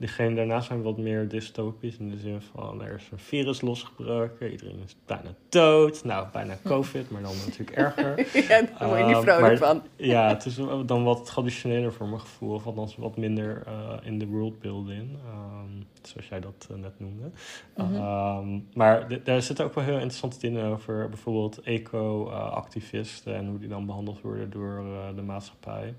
diegene 0.00 0.34
daarna 0.34 0.60
zijn 0.60 0.82
wat 0.82 0.98
meer 0.98 1.28
dystopisch. 1.28 1.96
In 1.96 2.10
de 2.10 2.18
zin 2.18 2.40
van 2.40 2.82
er 2.82 2.94
is 2.94 3.08
een 3.12 3.18
virus 3.18 3.60
losgebroken, 3.60 4.50
iedereen 4.50 4.78
is 4.84 4.96
bijna 5.06 5.34
dood. 5.48 6.04
Nou, 6.04 6.26
bijna 6.32 6.54
COVID, 6.64 7.10
maar 7.10 7.22
dan 7.22 7.32
natuurlijk 7.46 7.70
erger. 7.70 8.18
ja, 8.48 8.62
daar 8.78 8.88
word 8.88 8.98
je 8.98 9.04
niet 9.04 9.14
Eh, 9.16 9.20
vrolijk 9.22 9.40
maar- 9.40 9.56
van. 9.56 9.82
Ja, 9.96 10.28
het 10.28 10.46
is 10.46 10.58
dan 10.86 11.04
wat 11.04 11.26
traditioneler 11.26 11.92
voor 11.92 12.06
mijn 12.08 12.20
gevoel. 12.20 12.54
Of 12.54 12.66
althans 12.66 12.96
wat 12.96 13.16
minder 13.16 13.62
eh, 13.66 13.72
in 14.02 14.18
de 14.18 14.26
worldbuilding. 14.26 15.08
ehm, 15.26 15.82
zoals 16.02 16.28
jij 16.28 16.40
dat 16.40 16.68
eh, 16.70 16.76
net 16.76 17.00
noemde. 17.00 17.30
Mhm. 17.76 17.94
Ehm, 17.94 18.58
maar 18.74 19.22
daar 19.24 19.42
zitten 19.42 19.64
ook 19.64 19.74
wel 19.74 19.84
heel 19.84 19.94
interessante 19.94 20.38
dingen 20.38 20.64
over. 20.64 21.08
Bijvoorbeeld 21.08 21.60
eco-activisten 21.60 23.34
en 23.34 23.46
hoe 23.46 23.58
die 23.58 23.68
dan 23.68 23.86
behandeld 23.86 24.20
worden 24.20 24.50
door 24.50 24.78
eh, 24.78 25.16
de 25.16 25.22
maatschappij. 25.22 25.94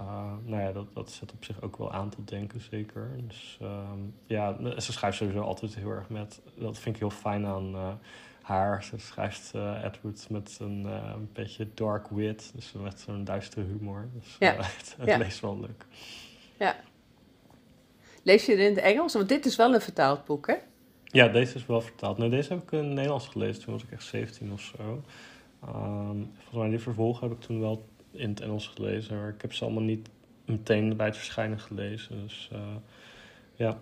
Uh, 0.00 0.32
nou 0.44 0.62
ja, 0.62 0.72
dat, 0.72 0.94
dat 0.94 1.10
zet 1.10 1.32
op 1.32 1.44
zich 1.44 1.62
ook 1.62 1.76
wel 1.76 1.92
aan 1.92 2.10
tot 2.10 2.28
denken, 2.28 2.60
zeker. 2.60 3.10
Dus 3.26 3.58
ehm, 3.60 3.98
ja, 4.26 4.56
ze 4.80 4.92
schrijft 4.92 5.16
sowieso 5.16 5.40
altijd 5.40 5.74
heel 5.74 5.90
erg 5.90 6.08
met... 6.08 6.40
Dat 6.58 6.78
vind 6.78 6.94
ik 6.94 7.00
heel 7.00 7.10
fijn 7.10 7.46
aan 7.46 7.74
eh, 7.74 7.92
haar. 8.42 8.82
Ze 8.84 8.98
schrijft 8.98 9.50
eh, 9.54 9.84
Edward 9.84 10.30
met 10.30 10.58
een, 10.60 10.86
eh, 10.86 11.10
een 11.14 11.28
beetje 11.32 11.68
dark 11.74 12.08
wit. 12.08 12.50
Dus 12.54 12.72
met 12.72 13.00
zo'n 13.00 13.24
duistere 13.24 13.66
humor. 13.66 14.08
Dus 14.14 14.36
Ja. 14.38 14.54
eh, 14.54 14.58
het, 14.78 14.94
het 14.98 15.08
Ja. 15.08 15.16
leest 15.18 15.40
wel 15.40 15.60
leuk. 15.60 15.86
Lees 18.22 18.46
je 18.46 18.52
het 18.52 18.60
in 18.60 18.74
het 18.74 18.84
Engels? 18.84 19.14
Want 19.14 19.28
dit 19.28 19.46
is 19.46 19.56
wel 19.56 19.74
een 19.74 19.80
vertaald 19.80 20.24
boek, 20.24 20.46
hè? 20.46 20.54
Ja, 21.04 21.28
deze 21.28 21.54
is 21.54 21.66
wel 21.66 21.80
vertaald. 21.80 22.18
Nee, 22.18 22.28
deze 22.30 22.52
heb 22.52 22.62
ik 22.62 22.72
in 22.72 22.78
het 22.78 22.86
Nederlands 22.88 23.28
gelezen. 23.28 23.62
Toen 23.62 23.72
was 23.72 23.82
ik 23.82 23.90
echt 23.92 24.04
17 24.04 24.52
of 24.52 24.60
zo. 24.60 25.02
Ehm, 25.62 26.16
volgens 26.34 26.52
mij 26.52 26.68
die 26.68 26.78
vervolgen 26.78 27.28
heb 27.28 27.36
ik 27.36 27.42
toen 27.44 27.60
wel 27.60 27.84
in 28.12 28.28
het 28.30 28.40
Engels 28.40 28.66
gelezen. 28.66 29.18
Maar 29.20 29.28
ik 29.28 29.42
heb 29.42 29.52
ze 29.52 29.64
allemaal 29.64 29.82
niet 29.82 30.08
meteen 30.44 30.96
bij 30.96 31.06
het 31.06 31.16
verschijnen 31.16 31.60
gelezen. 31.60 32.22
Dus 32.26 32.48
eh, 32.52 32.60
ja. 33.54 33.78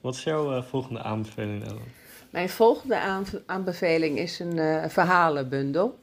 Wat 0.00 0.14
is 0.14 0.22
jouw 0.24 0.52
eh, 0.56 0.62
volgende 0.62 1.02
aanbeveling, 1.02 1.64
Ellen? 1.64 1.98
Mijn 2.30 2.48
volgende 2.48 2.98
aan- 2.98 3.24
aanbeveling 3.46 4.18
is 4.18 4.38
een 4.38 4.58
eh, 4.58 4.88
verhalenbundel. 4.88 5.98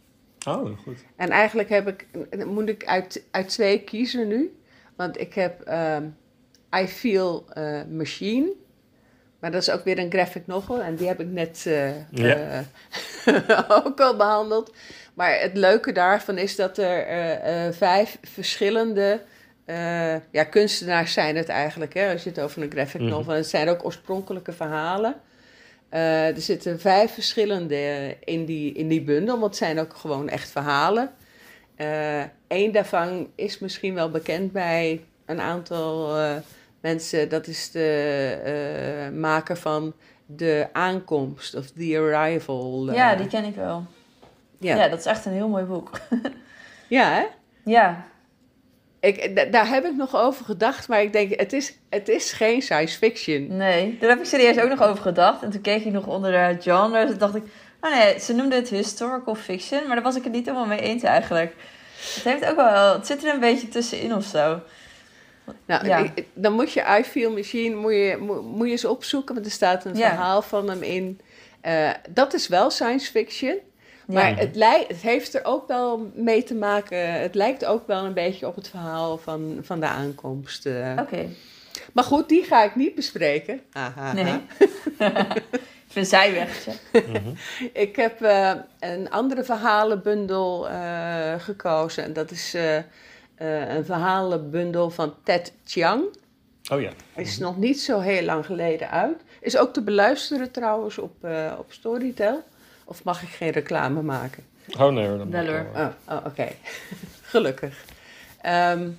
Oh, 0.47 0.77
goed. 0.79 1.05
En 1.15 1.29
eigenlijk 1.29 1.69
heb 1.69 1.87
ik, 1.87 2.07
moet 2.45 2.69
ik 2.69 2.85
uit, 2.85 3.23
uit 3.31 3.49
twee 3.49 3.79
kiezen 3.83 4.27
nu. 4.27 4.57
Want 4.95 5.19
ik 5.19 5.33
heb 5.33 5.61
ehm, 5.61 6.03
I 6.75 6.87
Feel 6.87 7.45
Machine. 7.89 8.51
Maar 9.39 9.51
dat 9.51 9.61
is 9.61 9.69
ook 9.71 9.83
weer 9.83 9.99
een 9.99 10.11
graphic 10.11 10.47
novel. 10.47 10.81
En 10.81 10.95
die 10.95 11.07
heb 11.07 11.19
ik 11.19 11.27
net 11.27 11.63
Ja. 12.11 12.63
ook 13.85 13.99
al 13.99 14.15
behandeld. 14.15 14.73
Maar 15.17 15.39
het 15.39 15.57
leuke 15.57 15.91
daarvan 15.91 16.37
is 16.37 16.55
dat 16.55 16.77
er 16.77 17.07
eh, 17.07 17.65
eh, 17.65 17.73
vijf 17.73 18.17
verschillende 18.21 19.21
eh, 19.65 20.31
ja, 20.31 20.43
kunstenaars 20.43 21.13
zijn 21.13 21.35
het 21.35 21.49
eigenlijk. 21.49 21.93
Hè, 21.93 22.11
als 22.11 22.23
je 22.23 22.29
het 22.29 22.39
over 22.39 22.61
een 22.61 22.71
graphic 22.71 23.01
novel... 23.01 23.33
Het 23.33 23.47
zijn 23.47 23.69
ook 23.69 23.85
oorspronkelijke 23.85 24.53
verhalen. 24.53 25.15
Eh, 25.89 26.27
er 26.27 26.41
zitten 26.41 26.79
vijf 26.79 27.13
verschillende 27.13 28.15
in 28.23 28.45
die, 28.45 28.73
in 28.73 28.87
die 28.87 29.01
bundel, 29.01 29.39
want 29.39 29.45
het 29.45 29.63
zijn 29.63 29.79
ook 29.79 29.95
gewoon 29.95 30.29
echt 30.29 30.49
verhalen. 30.49 31.11
Eén 32.47 32.71
daarvan 32.71 33.27
is 33.35 33.59
misschien 33.59 33.93
wel 33.93 34.09
bekend 34.09 34.51
bij 34.51 35.03
een 35.25 35.41
aantal 35.41 36.17
eh, 36.17 36.35
mensen. 36.79 37.29
Dat 37.29 37.47
is 37.47 37.71
de 37.71 38.39
eh, 38.43 39.17
maker 39.17 39.57
van 39.57 39.93
De 40.25 40.67
Aankomst 40.71 41.55
of 41.55 41.65
The 41.71 41.97
Arrival. 41.99 42.93
Ja, 42.93 43.15
die 43.15 43.27
ken 43.27 43.45
ik 43.45 43.55
wel. 43.55 43.85
Ja. 44.59 44.75
Ja. 44.75 44.87
dat 44.87 44.99
is 44.99 45.05
echt 45.05 45.25
een 45.25 45.31
heel 45.33 45.47
mooi 45.47 45.63
boek. 45.63 45.89
Ja, 46.89 47.09
hè? 47.11 47.23
Ja, 47.63 48.05
Ik, 48.99 49.35
da- 49.35 49.45
daar 49.45 49.67
heb 49.67 49.85
ik 49.85 49.95
nog 49.95 50.15
over 50.15 50.45
gedacht, 50.45 50.87
maar 50.87 51.01
ik 51.01 51.13
denk, 51.13 51.39
het 51.39 51.53
is, 51.53 51.77
het 51.89 52.09
is 52.09 52.31
geen 52.31 52.61
science 52.61 52.97
fiction. 52.97 53.57
nee. 53.57 53.97
Daar 53.99 54.09
heb 54.09 54.19
ik 54.19 54.25
serieus 54.25 54.59
ook 54.59 54.69
nog 54.69 54.81
over 54.83 55.01
gedacht. 55.01 55.43
En 55.43 55.49
toen 55.49 55.61
keek 55.61 55.85
ik 55.85 55.91
nog 55.91 56.07
onder 56.07 56.31
de 56.31 56.61
genres. 56.61 57.11
En 57.11 57.17
dacht 57.17 57.35
ik, 57.35 57.43
oh 57.81 57.91
nee, 57.93 58.19
ze 58.19 58.33
noemden 58.33 58.59
het 58.59 58.69
historical 58.69 59.35
fiction. 59.35 59.79
Maar 59.85 59.95
daar 59.95 60.03
was 60.03 60.15
ik 60.15 60.23
het 60.23 60.33
niet 60.33 60.45
helemaal 60.45 60.67
mee 60.67 60.79
eens 60.81 61.03
eigenlijk. 61.03 61.53
Het 62.15 62.23
heeft 62.23 62.45
ook 62.45 62.55
wel, 62.55 62.93
het 62.93 63.07
zit 63.07 63.23
er 63.25 63.33
een 63.33 63.39
beetje 63.39 63.67
tussenin 63.67 64.13
of 64.15 64.23
zo. 64.25 64.59
Nou, 65.65 65.85
Ja. 65.87 65.97
ik- 65.97 66.25
dan 66.33 66.53
moet 66.53 66.71
je 66.71 66.97
I 66.99 67.03
Feel 67.03 67.31
Machine 67.31 67.75
moet 67.75 67.91
je, 67.93 68.17
moet, 68.19 68.41
moet 68.41 68.65
je 68.65 68.71
eens 68.71 68.85
opzoeken, 68.85 69.33
want 69.33 69.45
er 69.45 69.51
staat 69.51 69.85
een 69.85 69.95
Ja. 69.95 70.09
verhaal 70.09 70.41
van 70.41 70.69
hem 70.69 70.83
in. 70.83 71.19
Eh, 71.61 71.89
dat 72.09 72.33
is 72.33 72.47
wel 72.47 72.69
science 72.69 73.11
fiction, 73.11 73.55
Ja. 74.07 74.13
maar 74.13 74.37
het, 74.37 74.55
het 74.87 75.01
heeft 75.01 75.33
er 75.35 75.45
ook 75.45 75.67
wel 75.67 76.11
mee 76.15 76.43
te 76.43 76.55
maken. 76.55 77.11
Het 77.21 77.35
lijkt 77.35 77.65
ook 77.65 77.87
wel 77.87 78.05
een 78.05 78.13
beetje 78.13 78.47
op 78.47 78.55
het 78.55 78.67
verhaal 78.67 79.17
van, 79.17 79.59
van 79.61 79.79
de 79.79 79.85
aankomst. 79.85 80.65
eh. 80.65 80.93
Oké, 80.99 81.25
Maar 81.93 82.03
goed, 82.03 82.29
die 82.29 82.43
ga 82.43 82.63
ik 82.63 82.75
niet 82.75 82.95
bespreken. 82.95 83.61
Aha. 83.71 84.13
nee. 84.13 84.41
Even 85.89 86.01
een 86.01 86.05
zijweggetje. 86.05 86.71
Mhm. 86.91 87.29
Ik 87.83 87.95
heb 87.95 88.21
eh, 88.21 88.51
een 88.79 89.09
andere 89.09 89.43
verhalenbundel 89.43 90.69
eh, 90.69 91.33
gekozen. 91.37 92.03
En 92.03 92.13
dat 92.13 92.31
is 92.31 92.53
eh, 92.53 92.77
eh, 92.77 92.83
een 93.75 93.85
verhalenbundel 93.85 94.89
van 94.89 95.13
Ted 95.23 95.53
Chiang. 95.65 96.03
Oh 96.71 96.81
ja. 96.81 96.91
Is 97.15 97.37
nog 97.37 97.57
niet 97.57 97.81
zo 97.81 97.99
heel 97.99 98.23
lang 98.23 98.45
geleden 98.45 98.89
uit. 98.89 99.21
Is 99.41 99.57
ook 99.57 99.73
te 99.73 99.81
beluisteren 99.83 100.51
trouwens 100.51 100.97
op, 100.97 101.23
eh, 101.23 101.53
op 101.59 101.65
Storytel. 101.71 102.43
Of 102.89 103.03
mag 103.03 103.21
ik 103.21 103.29
geen 103.29 103.49
reclame 103.49 104.01
maken? 104.01 104.43
Oh 104.79 104.91
nee 104.93 105.07
hoor. 105.07 105.17
dat 105.17 105.27
Wel 105.27 105.45
hoor. 105.45 105.65
Oh, 105.75 105.87
oh, 106.09 106.25
oké. 106.25 106.47
Gelukkig. 107.21 107.85
Ehm, 108.41 108.89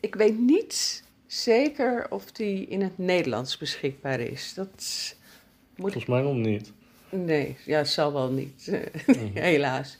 ik 0.00 0.14
weet 0.14 0.38
niet 0.38 1.04
zeker 1.26 2.06
of 2.10 2.32
die 2.32 2.66
in 2.66 2.82
het 2.82 2.98
Nederlands 2.98 3.56
beschikbaar 3.56 4.20
is. 4.20 4.54
Dat 4.54 4.68
moet 4.68 5.92
Volgens 5.92 6.06
mij 6.06 6.20
nog 6.22 6.34
niet. 6.34 6.72
Nee, 7.08 7.56
ja, 7.64 7.84
zal 7.84 8.12
wel 8.12 8.30
niet, 8.30 8.70
Mhm. 9.06 9.36
helaas. 9.50 9.98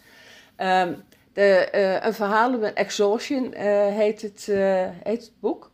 Ehm, 0.56 0.92
de, 1.32 1.42
eh, 1.42 2.06
een 2.06 2.14
verhaal 2.14 2.58
met 2.58 2.74
Exhaustion 2.74 3.54
eh, 3.54 3.96
heet, 3.96 4.22
het, 4.22 4.48
eh, 4.48 4.88
heet 5.02 5.20
het 5.22 5.32
boek. 5.40 5.70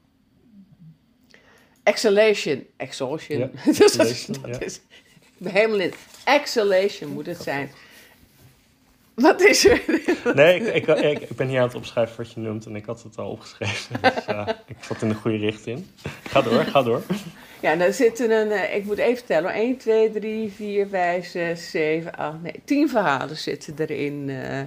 Exhalation. 1.83 2.67
Exhaustion. 2.77 3.39
Ja, 3.39 3.49
dat, 3.79 3.79
is, 4.07 4.27
dat 4.27 4.47
ja. 4.47 4.61
is 4.61 4.81
helemaal 5.45 5.81
in. 5.81 5.93
Exhalation 6.27 7.13
moet 7.13 7.27
het 7.27 7.43
zijn. 7.43 7.71
Wat 9.15 9.41
is 9.41 9.67
er? 9.67 9.83
Nee, 10.35 10.61
ik, 10.61 10.89
ik, 10.89 10.99
ik, 10.99 11.21
ik 11.21 11.37
ben 11.37 11.49
hier 11.49 11.59
aan 11.61 11.67
het 11.67 11.75
opschrijven 11.77 12.17
wat 12.17 12.33
je 12.33 12.41
noemt 12.41 12.67
en 12.67 12.77
ik 12.77 12.85
had 12.85 13.03
het 13.03 13.19
al 13.19 13.31
opgeschreven. 13.31 14.01
Dus 14.15 14.25
eh, 14.25 14.49
ik 14.67 14.77
zat 14.81 15.03
in 15.03 15.09
de 15.09 15.15
goede 15.15 15.37
richting. 15.37 15.85
Ga 16.29 16.43
door, 16.43 16.65
ga 16.65 16.83
door. 16.83 17.03
Ja, 17.61 17.77
daar 17.77 17.93
zitten 17.93 18.31
een, 18.31 18.51
eh, 18.51 18.77
ik 18.77 18.85
moet 18.85 18.99
even 18.99 19.25
tellen. 19.25 19.53
1, 19.53 19.77
2, 19.77 20.11
3, 20.13 20.53
4, 20.53 20.89
5, 20.89 21.27
6, 21.27 21.71
7, 21.71 22.15
8, 22.15 22.43
nee, 22.43 22.61
10 22.65 22.89
verhalen 22.89 23.37
zitten 23.37 23.75
erin. 23.79 24.31
eh. 24.31 24.61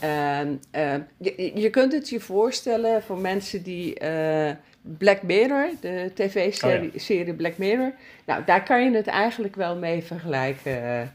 Eh, 0.00 0.94
je, 1.18 1.52
je 1.54 1.70
kunt 1.70 1.92
het 1.92 2.08
je 2.08 2.20
voorstellen 2.20 3.02
voor 3.02 3.18
mensen 3.18 3.62
die 3.62 3.94
eh, 3.98 4.54
Black 4.98 5.22
Mirror, 5.22 5.68
de 5.80 6.10
tv-serie 6.14 6.88
Oh 6.94 6.98
serie 7.00 7.34
Black 7.34 7.56
Mirror, 7.58 7.92
nou 8.26 8.44
daar 8.44 8.62
kan 8.62 8.84
je 8.84 8.96
het 8.96 9.06
eigenlijk 9.06 9.56
wel 9.56 9.76
mee 9.76 10.02
vergelijken. 10.02 11.14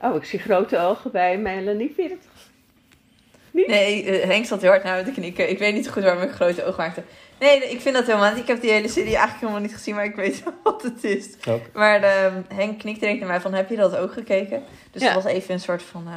Oh, 0.00 0.16
ik 0.16 0.24
zie 0.24 0.38
grote 0.38 0.78
ogen 0.78 1.10
bij 1.10 1.38
Melanie. 1.38 1.92
Vind 1.96 2.08
je 2.10 2.16
het? 2.16 3.66
Nee, 3.68 4.04
eh, 4.04 4.28
Henk 4.28 4.44
zat 4.44 4.60
heel 4.60 4.70
hard 4.70 4.84
naar 4.84 4.96
me 4.96 5.04
te 5.04 5.20
knikken. 5.20 5.50
Ik 5.50 5.58
weet 5.58 5.74
niet 5.74 5.88
goed 5.90 6.02
waarom 6.02 6.22
ik 6.22 6.30
grote 6.30 6.64
oog 6.64 6.76
maakte. 6.76 7.02
Nee, 7.40 7.70
ik 7.70 7.80
vind 7.80 7.94
dat 7.94 8.06
helemaal 8.06 8.30
niet. 8.30 8.40
Ik 8.42 8.46
heb 8.46 8.60
die 8.60 8.70
hele 8.70 8.88
serie 8.88 9.08
eigenlijk 9.10 9.40
helemaal 9.40 9.60
niet 9.60 9.72
gezien, 9.74 9.94
maar 9.94 10.04
ik 10.04 10.14
weet 10.16 10.44
wel 10.44 10.52
wat 10.72 10.82
het 10.82 11.04
is. 11.04 11.28
Ook. 11.48 11.60
Maar 11.72 12.02
ehm, 12.02 12.40
Henk 12.54 12.78
knikte 12.78 13.00
direct 13.00 13.18
naar 13.18 13.28
mij 13.28 13.40
van, 13.40 13.54
heb 13.54 13.68
je 13.70 13.76
dat 13.76 13.96
ook 13.96 14.12
gekeken? 14.12 14.62
Dus 14.90 15.02
Ja. 15.02 15.12
dat 15.14 15.22
was 15.22 15.32
even 15.32 15.54
een 15.54 15.60
soort 15.60 15.82
van 15.82 16.06
eh 16.06 16.16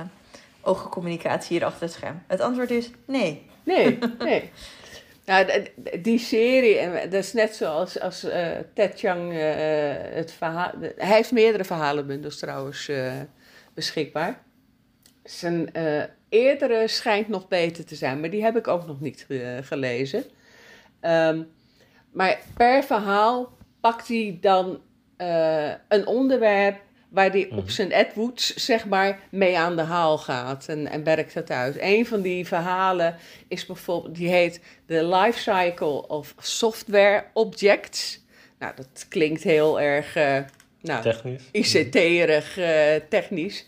oogcommunicatie 0.62 1.58
hier 1.58 1.66
achter 1.66 1.82
het 1.84 1.92
scherm. 1.92 2.22
Het 2.28 2.42
antwoord 2.42 2.72
is 2.72 2.92
nee. 3.06 3.46
Nee, 3.64 3.98
nee. 4.20 4.50
Nou, 5.26 5.66
die 6.02 6.20
serie, 6.20 6.92
dat 7.10 7.14
is 7.14 7.34
net 7.34 7.56
zoals 7.56 8.00
als, 8.00 8.24
eh, 8.24 8.52
Ted 8.74 9.00
Chiang 9.00 9.32
eh, 9.32 9.38
het 10.16 10.32
verhaal... 10.32 10.72
hij 10.80 11.16
heeft 11.16 11.32
meerdere 11.32 11.64
verhalenbundels 11.64 12.40
trouwens 12.40 12.88
eh, 12.88 13.14
beschikbaar. 13.74 14.44
zijn 15.24 15.70
eerdere 16.30 16.88
schijnt 16.88 17.28
nog 17.28 17.48
beter 17.48 17.86
te 17.86 17.96
zijn, 17.96 18.20
maar 18.20 18.30
die 18.30 18.44
heb 18.44 18.58
ik 18.58 18.68
ook 18.68 18.88
nog 18.88 19.02
niet 19.02 19.28
gelezen. 19.62 20.24
Ehm, 21.00 21.44
maar 22.12 22.40
per 22.58 22.84
verhaal 22.84 23.58
pakt 23.80 24.08
hij 24.08 24.38
dan 24.42 24.82
een 25.88 26.08
onderwerp 26.08 26.82
waar 27.10 27.36
op 27.50 27.50
Mhm. 27.52 27.68
zijn 27.70 27.92
Edwoods, 27.92 28.54
zeg 28.56 28.86
maar, 28.86 29.20
mee 29.30 29.58
aan 29.58 29.76
de 29.76 29.82
haal 29.82 30.18
gaat 30.18 30.68
en, 30.68 30.88
en 30.88 31.04
werkt 31.04 31.34
het 31.34 31.52
uit. 31.52 31.78
Een 31.80 32.06
van 32.06 32.22
die 32.22 32.48
verhalen 32.48 33.16
is 33.48 33.66
bijvoorbeeld, 33.66 34.16
die 34.16 34.30
heet 34.30 34.62
The 34.88 35.06
Life 35.06 35.40
Cycle 35.40 36.08
of 36.08 36.34
Software 36.40 37.24
Objects. 37.34 38.24
Nou, 38.60 38.74
dat 38.76 39.06
klinkt 39.10 39.44
heel 39.44 39.82
erg, 39.82 40.16
eh, 40.16 40.38
nou, 40.82 41.02
Technisch. 41.02 41.44
ICT-erig 41.52 42.58
eh, 42.58 42.96
technisch. 43.10 43.66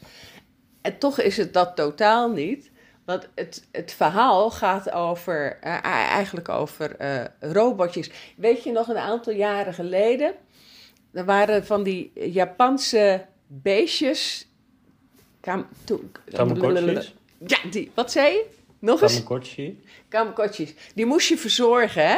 En 0.81 0.97
toch 0.97 1.19
is 1.19 1.37
het 1.37 1.53
dat 1.53 1.75
totaal 1.75 2.31
niet. 2.31 2.71
Want 3.05 3.27
het, 3.35 3.67
het 3.71 3.93
verhaal 3.93 4.51
gaat 4.51 4.91
over, 4.91 5.57
eh, 5.61 5.83
eigenlijk 5.83 6.49
over 6.49 6.95
robotjes. 7.39 8.09
Weet 8.37 8.63
je 8.63 8.71
nog, 8.71 8.87
een 8.87 8.97
aantal 8.97 9.33
jaren 9.33 9.73
geleden... 9.73 10.33
er 11.17 11.25
waren 11.25 11.65
van 11.65 11.83
die 11.83 12.11
Japanse 12.13 13.25
beestjes... 13.47 14.47
Kam, 15.39 15.67
to-. 15.83 16.01
Ja, 17.47 17.57
die, 17.71 17.91
wat 17.93 18.11
zei 18.11 18.33
je? 18.33 18.45
Nog 18.79 19.01
eens? 19.01 19.13
Tamagotchi. 19.13 19.81
Tamagotchis. 20.07 20.73
Die 20.95 21.05
moest 21.05 21.27
je 21.29 21.37
verzorgen, 21.37 22.07
hè? 22.07 22.17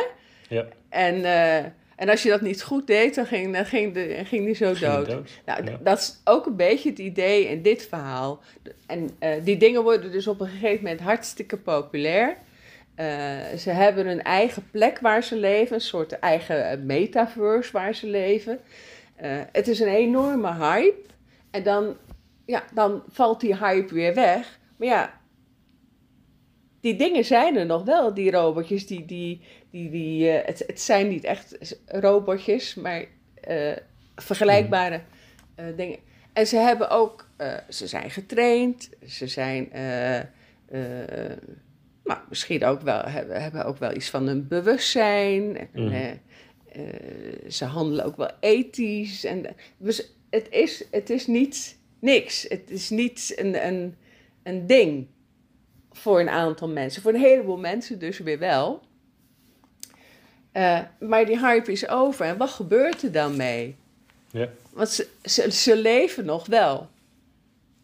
Ja. 0.49 0.65
En, 0.89 1.23
eh, 1.23 1.57
en 1.95 2.09
als 2.09 2.23
je 2.23 2.29
dat 2.29 2.41
niet 2.41 2.61
goed 2.63 2.87
deed, 2.87 3.15
dan 3.15 3.25
ging, 3.25 3.53
dan 3.53 3.65
ging, 3.65 3.93
de, 3.93 4.21
ging 4.25 4.45
die 4.45 4.55
zo 4.55 4.73
Ging 4.73 4.93
dood. 4.93 5.05
dood. 5.05 5.29
Nou, 5.45 5.63
Ja. 5.65 5.79
dat 5.83 5.97
is 5.99 6.15
ook 6.23 6.45
een 6.45 6.55
beetje 6.55 6.89
het 6.89 6.99
idee 6.99 7.47
in 7.47 7.61
dit 7.61 7.87
verhaal. 7.87 8.41
En 8.87 9.09
eh, 9.19 9.31
die 9.43 9.57
dingen 9.57 9.83
worden 9.83 10.11
dus 10.11 10.27
op 10.27 10.39
een 10.41 10.47
gegeven 10.47 10.83
moment 10.83 10.99
hartstikke 11.01 11.57
populair. 11.57 12.37
Eh, 12.95 13.05
ze 13.57 13.69
hebben 13.69 14.07
een 14.07 14.23
eigen 14.23 14.67
plek 14.71 14.99
waar 14.99 15.23
ze 15.23 15.35
leven, 15.35 15.75
een 15.75 15.81
soort 15.81 16.11
eigen 16.19 16.85
metaverse 16.85 17.71
waar 17.71 17.95
ze 17.95 18.07
leven. 18.07 18.59
Eh, 19.19 19.41
het 19.51 19.67
is 19.67 19.79
een 19.79 19.87
enorme 19.87 20.53
hype. 20.53 21.09
En 21.51 21.63
dan, 21.63 21.97
ja, 22.45 22.63
dan 22.73 23.03
valt 23.09 23.39
die 23.39 23.57
hype 23.57 23.93
weer 23.93 24.13
weg. 24.13 24.59
Maar 24.77 24.87
ja, 24.87 25.19
die 26.81 26.95
dingen 26.95 27.25
zijn 27.25 27.55
er 27.55 27.65
nog 27.65 27.83
wel, 27.83 28.13
die 28.13 28.31
robotjes. 28.31 28.87
Die, 28.87 29.05
die, 29.05 29.41
die, 29.71 29.89
die, 29.89 30.29
eh, 30.29 30.45
het, 30.45 30.63
het 30.67 30.81
zijn 30.81 31.07
niet 31.07 31.23
echt 31.23 31.77
robotjes, 31.85 32.75
maar 32.75 33.05
eh, 33.41 33.75
vergelijkbare 34.15 35.01
eh, 35.55 35.65
dingen. 35.75 35.97
En 36.33 36.47
ze 36.47 36.57
hebben 36.57 36.89
ook, 36.89 37.27
ze 37.69 37.87
zijn 37.87 38.09
getraind, 38.09 38.89
ze 39.07 39.27
zijn, 39.27 39.69
misschien 42.29 42.65
ook 42.65 42.81
wel, 42.81 43.01
hebben, 43.01 43.41
hebben 43.41 43.65
ook 43.65 43.77
wel 43.77 43.95
iets 43.95 44.09
van 44.09 44.27
een 44.27 44.47
bewustzijn. 44.47 45.57
En, 45.57 45.69
Mhm. 45.73 46.15
Eh, 46.85 47.49
ze 47.49 47.65
handelen 47.65 48.05
ook 48.05 48.17
wel 48.17 48.31
ethisch. 48.39 49.23
En, 49.23 49.55
dus 49.77 50.13
het 50.29 50.47
is, 50.49 50.83
het 50.91 51.09
is 51.09 51.27
niet 51.27 51.77
niks. 51.99 52.45
Het 52.47 52.69
is 52.69 52.89
niet 52.89 53.33
een, 53.35 53.67
een, 53.67 53.95
een 54.43 54.67
ding 54.67 55.07
voor 55.91 56.19
een 56.19 56.29
aantal 56.29 56.67
mensen. 56.67 57.01
Voor 57.01 57.13
een 57.13 57.19
heleboel 57.19 57.57
mensen 57.57 57.99
dus 57.99 58.17
weer 58.17 58.39
wel. 58.39 58.81
Eh, 60.51 60.79
maar 60.99 61.25
die 61.25 61.39
hype 61.39 61.71
is 61.71 61.87
over. 61.87 62.25
En 62.25 62.37
wat 62.37 62.49
gebeurt 62.49 63.01
er 63.01 63.11
dan 63.11 63.35
mee? 63.35 63.75
Ja. 64.31 64.49
Want 64.69 64.89
ze, 64.89 65.07
ze, 65.23 65.51
ze 65.51 65.75
leven 65.75 66.25
nog 66.25 66.45
wel. 66.45 66.87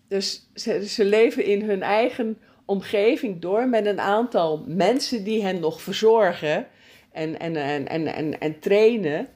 Dus 0.08 0.50
ze, 0.54 0.88
ze 0.88 1.06
leven 1.06 1.46
in 1.46 1.62
hun 1.62 1.82
eigen 1.82 2.38
omgeving 2.66 3.42
door 3.42 3.68
met 3.68 3.86
een 3.86 4.00
aantal 4.00 4.64
mensen 4.68 5.24
die 5.24 5.44
hen 5.44 5.60
nog 5.60 5.82
verzorgen 5.82 6.68
en, 7.16 7.40
en, 7.40 7.56
en, 7.56 7.88
en, 7.88 8.08
en, 8.08 8.40
en 8.40 8.60
trainen. 8.60 9.28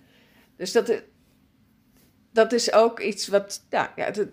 Dus 0.58 0.72
dat, 0.72 0.90
is- 0.90 1.02
dat 2.34 2.52
is 2.54 2.74
ook 2.74 3.00
iets 3.00 3.28
wat. 3.28 3.62
Ja, 3.70 3.94
ja, 3.96 4.12
de, 4.12 4.28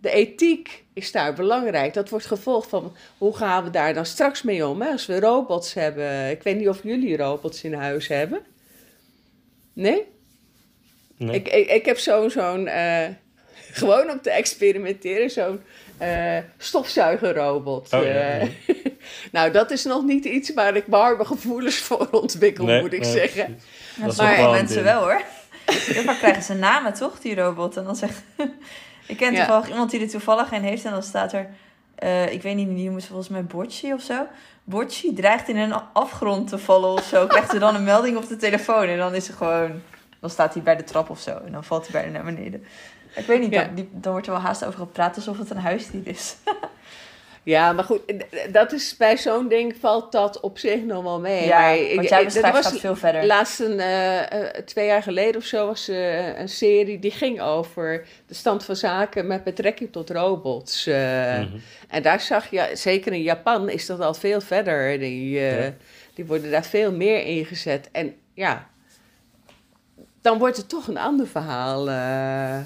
de 0.00 0.10
ethiek 0.10 0.84
is 0.92 1.12
daar 1.12 1.34
belangrijk. 1.34 1.94
Dat 1.94 2.08
wordt 2.08 2.26
gevolgd 2.26 2.68
van 2.68 2.96
hoe 3.18 3.36
gaan 3.36 3.64
we 3.64 3.70
daar 3.70 3.94
dan 3.94 4.06
straks 4.06 4.42
mee 4.42 4.66
om? 4.66 4.82
Hè? 4.82 4.90
Als 4.90 5.06
we 5.06 5.20
robots 5.20 5.74
hebben. 5.74 6.30
Ik 6.30 6.42
weet 6.42 6.56
niet 6.56 6.68
of 6.68 6.82
jullie 6.82 7.16
robots 7.16 7.64
in 7.64 7.72
huis 7.74 8.08
hebben. 8.08 8.40
Nee? 9.72 10.04
Nee. 11.16 11.34
Ik, 11.36 11.48
ik, 11.48 11.68
ik 11.70 11.84
heb 11.84 11.98
zo'n, 11.98 12.30
zo'n 12.30 12.66
eh, 12.68 13.06
gewoon 13.82 14.10
om 14.10 14.20
te 14.20 14.30
experimenteren, 14.30 15.30
zo'n 15.30 15.60
eh, 15.98 16.38
stofzuigerrobot. 16.58 17.92
Oh, 17.92 18.02
ja, 18.02 18.08
Eh, 18.08 18.40
ja. 18.42 18.48
Nou, 19.32 19.50
dat 19.50 19.70
is 19.70 19.84
nog 19.84 20.04
niet 20.04 20.24
iets 20.24 20.52
waar 20.54 20.76
ik 20.76 20.84
warme 20.86 21.24
gevoelens 21.24 21.76
voor 21.78 22.08
ontwikkel, 22.10 22.64
Nee, 22.64 22.80
moet 22.80 22.92
ik 22.92 23.00
nee, 23.00 23.12
zeggen. 23.12 23.58
Dat 23.96 24.14
sommige 24.14 24.42
een 24.42 24.50
mensen 24.50 24.74
ding. 24.74 24.86
wel 24.86 25.00
hoor. 25.02 25.22
Heel 25.66 26.02
vaak 26.08 26.18
krijgen 26.18 26.42
ze 26.42 26.54
namen 26.54 26.94
toch, 26.94 27.18
die 27.20 27.34
robot. 27.34 27.76
En 27.76 27.84
dan 27.84 27.96
zegt... 27.96 28.22
ik 29.06 29.16
ken 29.16 29.32
Ja. 29.32 29.38
toevallig 29.38 29.68
iemand 29.68 29.90
die 29.90 30.00
er 30.00 30.08
toevallig 30.08 30.52
een 30.52 30.62
heeft. 30.62 30.84
En 30.84 30.90
dan 30.92 31.02
staat 31.02 31.32
er... 31.32 31.48
eh, 31.94 32.32
ik 32.32 32.42
weet 32.42 32.54
niet, 32.54 32.68
die 32.68 32.84
noemen 32.84 33.00
ze 33.02 33.06
volgens 33.08 33.28
mij 33.28 33.44
Bocci 33.44 33.92
of 33.92 34.02
zo. 34.02 34.26
Bocci 34.64 35.14
dreigt 35.14 35.48
in 35.48 35.56
een 35.56 35.74
afgrond 35.92 36.48
te 36.48 36.58
vallen 36.58 36.90
of 36.90 37.04
zo. 37.04 37.26
Krijgt 37.26 37.52
er 37.52 37.60
dan 37.60 37.74
een 37.74 37.84
melding 37.84 38.16
op 38.16 38.28
de 38.28 38.36
telefoon. 38.36 38.86
En 38.86 38.98
dan 38.98 39.14
is 39.14 39.28
er 39.28 39.34
gewoon... 39.34 39.82
Dan 40.20 40.30
staat 40.30 40.54
hij 40.54 40.62
bij 40.62 40.76
de 40.76 40.84
trap 40.84 41.10
of 41.10 41.20
zo. 41.20 41.40
En 41.46 41.52
dan 41.52 41.64
valt 41.64 41.88
hij 41.88 42.00
bijna 42.02 42.22
naar 42.22 42.34
beneden. 42.34 42.64
Ik 43.14 43.26
weet 43.26 43.40
niet, 43.40 43.52
Ja. 43.52 43.64
dan, 43.64 43.74
die, 43.74 43.88
dan 43.92 44.12
wordt 44.12 44.26
er 44.26 44.32
wel 44.32 44.42
haast 44.42 44.64
over 44.64 44.78
gepraat 44.78 45.16
alsof 45.16 45.38
het 45.38 45.50
een 45.50 45.56
huisdier 45.58 46.06
is. 46.06 46.36
Ja, 47.48 47.72
maar 47.72 47.84
goed, 47.84 48.00
dat 48.52 48.72
is, 48.72 48.96
bij 48.96 49.16
zo'n 49.16 49.48
ding 49.48 49.76
valt 49.80 50.12
dat 50.12 50.40
op 50.40 50.58
zich 50.58 50.82
nog 50.82 51.02
wel 51.02 51.20
mee. 51.20 51.46
ja, 51.46 51.58
maar 51.60 51.76
ik- 51.76 51.96
wat 51.96 52.08
jij 52.08 52.18
ik- 52.18 52.24
beschrijft 52.24 52.56
was 52.56 52.66
gaat 52.66 52.80
veel 52.80 52.96
verder. 52.96 53.26
Laatst 53.26 53.60
een, 53.60 53.80
eh, 53.80 54.32
eh, 54.32 54.64
twee 54.64 54.86
jaar 54.86 55.02
geleden 55.02 55.36
of 55.40 55.46
zo 55.46 55.66
was 55.66 55.88
eh, 55.88 56.38
een 56.38 56.48
serie 56.48 56.98
die 56.98 57.10
ging 57.10 57.40
over 57.40 58.06
de 58.26 58.34
stand 58.34 58.64
van 58.64 58.76
zaken 58.76 59.26
met 59.26 59.44
betrekking 59.44 59.92
tot 59.92 60.10
robots. 60.10 60.86
eh. 60.86 60.94
Mhm. 61.38 61.48
En 61.88 62.02
daar 62.02 62.20
zag 62.20 62.50
je, 62.50 62.70
zeker 62.72 63.12
in 63.12 63.22
Japan 63.22 63.68
is 63.68 63.86
dat 63.86 64.00
al 64.00 64.14
veel 64.14 64.40
verder. 64.40 64.98
Die, 64.98 65.38
eh, 65.38 65.64
Ja. 65.64 65.74
die 66.14 66.24
worden 66.26 66.50
daar 66.50 66.64
veel 66.64 66.92
meer 66.92 67.22
ingezet. 67.24 67.88
En 67.92 68.14
ja, 68.34 68.68
dan 70.20 70.38
wordt 70.38 70.56
het 70.56 70.68
toch 70.68 70.88
een 70.88 70.98
ander 70.98 71.26
verhaal. 71.26 71.88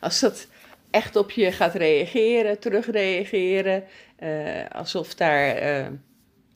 als 0.00 0.20
dat 0.20 0.46
echt 0.94 1.16
op 1.16 1.30
je 1.30 1.52
gaat 1.52 1.74
reageren, 1.74 2.58
terugreageren. 2.58 3.84
eh, 4.16 4.70
alsof 4.72 5.14
daar 5.14 5.48
eh, 5.56 5.86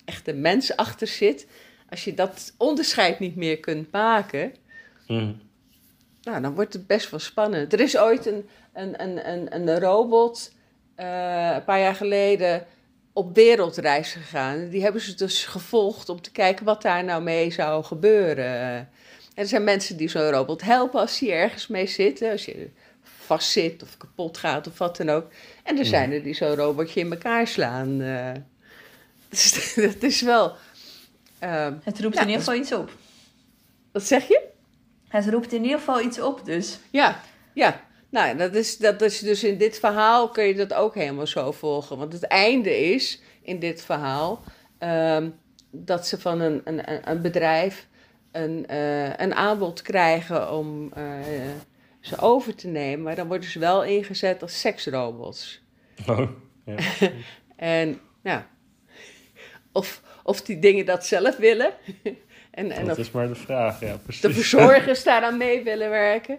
echt 0.04 0.28
een 0.28 0.40
mens 0.40 0.76
achter 0.76 1.06
zit. 1.06 1.46
Als 1.90 2.04
je 2.04 2.14
dat 2.14 2.54
onderscheid 2.58 3.18
niet 3.18 3.36
meer 3.36 3.58
kunt 3.60 3.92
maken, 3.92 4.54
Mhm. 5.06 5.32
nou, 6.22 6.40
dan 6.42 6.54
wordt 6.54 6.72
het 6.72 6.86
best 6.86 7.10
wel 7.10 7.20
spannend. 7.20 7.72
Er 7.72 7.80
is 7.80 7.98
ooit 7.98 8.26
een, 8.26 8.48
een, 8.72 9.02
een, 9.02 9.28
een, 9.32 9.54
een 9.68 9.80
robot 9.80 10.52
eh, 10.94 11.50
een 11.54 11.64
paar 11.64 11.80
jaar 11.80 11.94
geleden 11.94 12.66
op 13.12 13.34
wereldreis 13.34 14.12
gegaan. 14.12 14.68
Die 14.68 14.82
hebben 14.82 15.00
ze 15.00 15.14
dus 15.14 15.44
gevolgd 15.44 16.08
om 16.08 16.20
te 16.20 16.30
kijken 16.32 16.64
wat 16.64 16.82
daar 16.82 17.04
nou 17.04 17.22
mee 17.22 17.50
zou 17.50 17.84
gebeuren. 17.84 18.54
En 18.74 18.88
er 19.34 19.46
zijn 19.46 19.64
mensen 19.64 19.96
die 19.96 20.08
zo'n 20.08 20.30
robot 20.30 20.62
helpen 20.62 21.00
als 21.00 21.18
die 21.18 21.32
ergens 21.32 21.66
mee 21.66 21.86
zitten. 21.86 22.30
Als 22.30 22.44
je 22.44 22.70
vast 23.28 23.50
zit 23.50 23.82
of 23.82 23.96
kapot 23.96 24.38
gaat 24.38 24.66
of 24.66 24.78
wat 24.78 24.96
dan 24.96 25.08
ook. 25.10 25.30
En 25.64 25.78
er 25.78 25.84
zijn 25.86 26.12
er 26.12 26.22
die 26.22 26.34
zo'n 26.34 26.54
robotje 26.54 27.00
in 27.00 27.10
elkaar 27.12 27.46
slaan. 27.46 28.00
eh. 28.00 28.30
Dus 29.30 29.74
dat 29.74 30.02
is 30.02 30.20
wel... 30.20 30.54
eh, 31.38 31.68
Het 31.82 32.00
roept 32.00 32.14
Ja, 32.14 32.20
in 32.20 32.26
ieder 32.26 32.42
geval 32.44 32.60
iets 32.60 32.72
op. 32.72 32.90
wat 33.92 34.02
zeg 34.02 34.28
je? 34.28 34.40
Het 35.08 35.28
roept 35.28 35.52
in 35.52 35.62
ieder 35.62 35.78
geval 35.78 36.00
iets 36.00 36.20
op, 36.20 36.44
dus. 36.44 36.78
Ja, 36.90 37.20
ja. 37.52 37.80
Nou, 38.10 38.36
dat 38.36 38.54
is, 38.54 38.76
dat 38.78 39.02
is 39.02 39.18
dus 39.18 39.44
in 39.44 39.58
dit 39.58 39.78
verhaal 39.78 40.28
kun 40.28 40.44
je 40.44 40.54
dat 40.54 40.74
ook 40.74 40.94
helemaal 40.94 41.26
zo 41.26 41.52
volgen. 41.52 41.98
Want 41.98 42.12
het 42.12 42.22
einde 42.26 42.78
is 42.92 43.20
in 43.42 43.58
dit 43.58 43.82
verhaal 43.82 44.42
ehm, 44.78 45.28
dat 45.70 46.06
ze 46.06 46.18
van 46.20 46.40
een, 46.40 46.60
een, 46.64 46.90
een- 46.92 47.10
een 47.10 47.22
bedrijf 47.22 47.86
een, 48.32 48.66
eh, 48.66 49.16
een 49.16 49.34
aanbod 49.34 49.82
krijgen 49.82 50.52
om 50.52 50.92
eh, 50.92 51.02
ze 52.08 52.18
over 52.18 52.54
te 52.54 52.66
nemen. 52.68 53.02
Maar 53.04 53.14
dan 53.16 53.26
worden 53.26 53.48
ze 53.50 53.58
wel 53.58 53.84
ingezet 53.84 54.42
als 54.42 54.60
seksrobots. 54.60 55.60
Oh, 56.06 56.28
ja. 56.64 56.76
En 57.56 58.00
ja, 58.22 58.46
of, 59.72 60.02
of 60.22 60.42
die 60.42 60.58
dingen 60.58 60.86
dat 60.86 61.06
zelf 61.06 61.36
willen. 61.36 61.72
en, 62.50 62.70
en 62.70 62.86
dat 62.86 62.98
is 62.98 63.10
maar 63.10 63.28
de 63.28 63.34
vraag, 63.34 63.80
ja, 63.80 63.96
precies. 64.02 64.22
de 64.22 64.32
verzorgers 64.32 65.04
daaraan 65.04 65.36
mee 65.36 65.62
willen 65.62 65.90
werken. 65.90 66.38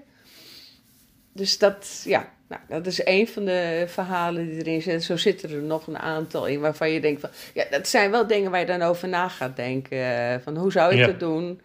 Dus 1.34 1.57
dat, 1.57 2.01
ja, 2.05 2.30
nou, 2.47 2.61
dat 2.67 2.86
is 2.86 3.05
een 3.05 3.28
van 3.28 3.45
de 3.45 3.84
verhalen 3.88 4.49
die 4.49 4.57
erin 4.59 4.82
zitten. 4.82 5.01
Zo 5.03 5.17
zitten 5.17 5.49
er 5.49 5.61
nog 5.61 5.88
een 5.88 5.97
aantal 5.97 6.47
in 6.47 6.59
waarvan 6.59 6.91
je 6.91 7.01
denkt 7.01 7.22
van... 7.22 7.30
Ja, 7.53 7.65
dat 7.70 7.88
zijn 7.88 8.11
wel 8.11 8.28
dingen 8.28 8.51
waar 8.51 8.59
je 8.59 8.65
dan 8.65 8.82
over 8.82 9.07
na 9.07 9.28
gaat 9.30 9.55
denken. 9.55 9.97
eh, 9.99 10.39
Van 10.43 10.57
hoe 10.57 10.72
zou 10.72 10.91
ik 10.91 10.97
Ja. 10.97 11.05
dat 11.05 11.20
doen? 11.20 11.61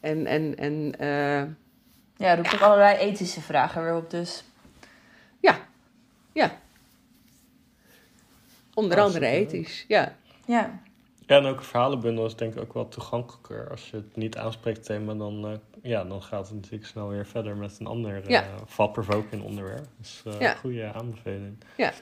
En, 0.00 0.26
en, 0.26 0.56
en 0.58 0.94
eh, 0.98 1.42
Ja, 2.16 2.34
roept 2.34 2.54
ook 2.54 2.60
allerlei 2.60 2.96
ethische 2.96 3.40
vragen 3.40 3.82
weer 3.82 3.96
op, 3.96 4.10
dus. 4.10 4.44
ja, 5.40 5.58
ja. 6.32 6.58
Onder 8.74 9.00
andere 9.00 9.24
superleuk. 9.26 9.46
ethisch, 9.52 9.84
ja. 9.88 10.16
Ja. 10.46 10.80
Ja, 11.26 11.36
en 11.36 11.44
ook 11.46 11.58
een 11.58 11.64
verhalenbundel 11.64 12.26
is 12.26 12.36
denk 12.36 12.54
ik 12.54 12.60
ook 12.60 12.74
wel 12.74 12.88
toegankelijker. 12.88 13.70
Als 13.70 13.90
je 13.90 13.96
het 13.96 14.16
niet 14.16 14.36
aanspreekt 14.36 14.84
thema, 14.84 15.14
dan, 15.14 15.46
eh, 15.46 15.58
ja, 15.82 16.04
dan 16.04 16.22
gaat 16.22 16.46
het 16.46 16.54
natuurlijk 16.54 16.86
snel 16.86 17.08
weer 17.08 17.26
verder 17.26 17.56
met 17.56 17.76
een 17.80 17.86
ander 17.86 18.30
Ja. 18.30 18.42
eh 18.42 18.54
thought-provoking 18.76 19.42
onderwerp. 19.42 19.86
Dus 19.98 20.22
eh 20.26 20.40
Ja. 20.40 20.54
goede 20.54 20.92
aanbeveling. 20.92 21.58
Ja. 21.76 21.92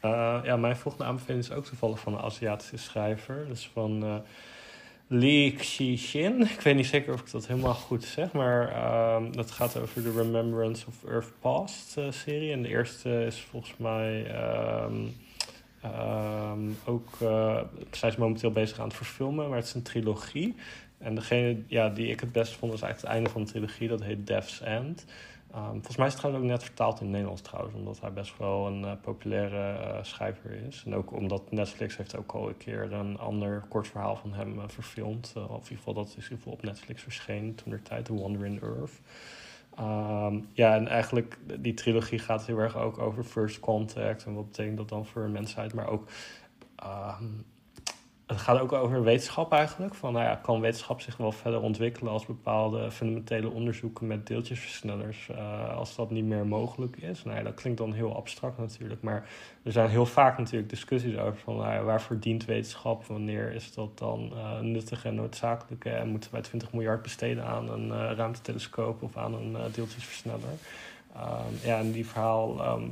Eh, 0.00 0.40
ja, 0.44 0.56
mijn 0.56 0.76
volgende 0.76 1.06
aanbeveling 1.06 1.44
is 1.44 1.50
ook 1.52 1.64
toevallig 1.64 1.98
van 2.00 2.12
een 2.14 2.20
Aziatische 2.20 2.76
schrijver. 2.76 3.46
Dus 3.48 3.70
van 3.72 4.22
Lee 5.12 5.52
Xixin. 5.52 6.40
Ik 6.40 6.60
weet 6.60 6.76
niet 6.76 6.86
zeker 6.86 7.12
of 7.12 7.20
ik 7.20 7.30
dat 7.30 7.46
helemaal 7.46 7.74
goed 7.74 8.04
zeg, 8.04 8.32
maar 8.32 8.68
ehm, 8.68 9.32
dat 9.32 9.50
gaat 9.50 9.76
over 9.76 10.02
de 10.02 10.12
Remembrance 10.12 10.86
of 10.86 11.10
Earth 11.10 11.32
Past 11.40 11.96
eh, 11.96 12.10
serie. 12.10 12.52
En 12.52 12.62
de 12.62 12.68
eerste 12.68 13.24
is 13.24 13.40
volgens 13.40 13.76
mij 13.76 14.26
ehm, 14.26 14.94
ehm, 15.82 16.58
ook, 16.84 17.08
eh 17.20 17.60
zijn 17.90 18.12
ze 18.12 18.20
momenteel 18.20 18.50
bezig 18.50 18.78
aan 18.78 18.86
het 18.86 18.96
verfilmen, 18.96 19.48
maar 19.48 19.56
het 19.56 19.66
is 19.66 19.74
een 19.74 19.82
trilogie. 19.82 20.54
En 20.98 21.14
degene 21.14 21.62
ja, 21.66 21.88
die 21.88 22.08
ik 22.08 22.20
het 22.20 22.32
best 22.32 22.52
vond, 22.52 22.72
is 22.72 22.82
eigenlijk 22.82 23.00
het 23.00 23.16
einde 23.16 23.30
van 23.30 23.44
de 23.44 23.50
trilogie. 23.50 23.88
Dat 23.88 24.02
heet 24.02 24.26
Death's 24.26 24.60
End. 24.60 25.04
Ehm, 25.54 25.70
volgens 25.70 25.96
mij 25.96 26.06
is 26.06 26.12
het 26.12 26.22
trouwens 26.22 26.44
ook 26.44 26.50
net 26.50 26.64
vertaald 26.64 27.00
in 27.00 27.10
Nederlands 27.10 27.42
trouwens, 27.42 27.74
omdat 27.74 28.00
hij 28.00 28.12
best 28.12 28.38
wel 28.38 28.66
een 28.66 28.84
eh, 28.84 28.92
populaire 29.02 29.72
eh, 29.72 30.02
schrijver 30.02 30.50
is. 30.50 30.82
En 30.86 30.94
ook 30.94 31.12
omdat 31.12 31.50
Netflix 31.50 31.96
heeft 31.96 32.16
ook 32.16 32.32
al 32.32 32.48
een 32.48 32.56
keer 32.56 32.92
een 32.92 33.18
ander 33.18 33.64
kort 33.68 33.88
verhaal 33.88 34.16
van 34.16 34.32
hem 34.32 34.58
eh, 34.58 34.64
verfilmd. 34.68 35.32
Of 35.36 35.42
in 35.44 35.52
ieder 35.54 35.76
geval, 35.76 35.94
dat 35.94 36.06
is 36.06 36.14
in 36.14 36.22
ieder 36.22 36.36
geval 36.36 36.52
op 36.52 36.62
Netflix 36.62 37.02
verschenen 37.02 37.54
toen 37.54 37.70
de 37.70 37.82
tijd, 37.82 38.04
The 38.04 38.12
Wonder 38.12 38.46
in 38.46 38.60
Earth. 38.62 39.00
Ehm, 39.76 40.40
ja, 40.52 40.74
en 40.74 40.88
eigenlijk 40.88 41.38
die 41.60 41.74
trilogie 41.74 42.18
gaat 42.18 42.46
heel 42.46 42.58
erg 42.58 42.76
ook 42.76 42.98
over 42.98 43.24
first 43.24 43.60
contact 43.60 44.24
en 44.24 44.34
wat 44.34 44.46
betekent 44.46 44.76
dat 44.76 44.88
dan 44.88 45.06
voor 45.06 45.22
een 45.22 45.32
mensheid, 45.32 45.74
maar 45.74 45.88
ook 45.88 46.08
ehm, 46.76 47.24
het 48.30 48.40
gaat 48.40 48.60
ook 48.60 48.72
over 48.72 49.02
wetenschap 49.02 49.52
eigenlijk. 49.52 49.94
Van, 49.94 50.12
nou 50.12 50.24
ja, 50.24 50.34
kan 50.34 50.60
wetenschap 50.60 51.00
zich 51.00 51.16
wel 51.16 51.32
verder 51.32 51.60
ontwikkelen 51.60 52.12
als 52.12 52.26
bepaalde 52.26 52.90
fundamentele 52.90 53.50
onderzoeken 53.50 54.06
met 54.06 54.26
deeltjesversnellers, 54.26 55.28
eh, 55.28 55.76
als 55.76 55.96
dat 55.96 56.10
niet 56.10 56.24
meer 56.24 56.46
mogelijk 56.46 56.96
is? 56.96 57.24
Nou 57.24 57.36
ja, 57.36 57.42
dat 57.42 57.54
klinkt 57.54 57.78
dan 57.78 57.92
heel 57.92 58.16
abstract 58.16 58.58
natuurlijk, 58.58 59.02
maar 59.02 59.28
er 59.62 59.72
zijn 59.72 59.88
heel 59.88 60.06
vaak 60.06 60.38
natuurlijk 60.38 60.70
discussies 60.70 61.16
over 61.16 61.38
van, 61.38 61.56
nou 61.56 61.72
ja, 61.72 61.82
waarvoor 61.82 62.18
dient 62.18 62.44
wetenschap? 62.44 63.06
Wanneer 63.06 63.52
is 63.52 63.74
dat 63.74 63.98
dan 63.98 64.32
eh, 64.34 64.60
nuttig 64.60 65.04
en 65.04 65.14
noodzakelijk? 65.14 65.84
En 65.84 66.08
moeten 66.08 66.32
wij 66.32 66.42
20 66.42 66.72
miljard 66.72 67.02
besteden 67.02 67.44
aan 67.44 67.70
een 67.70 67.92
eh, 67.92 68.16
ruimtetelescoop 68.16 69.02
of 69.02 69.16
aan 69.16 69.34
een 69.34 69.56
eh, 69.56 69.62
deeltjesversneller? 69.72 70.58
Ehm, 71.14 71.54
ja, 71.64 71.78
en 71.78 71.92
die 71.92 72.06
verhaal... 72.06 72.62
ehm, 72.62 72.82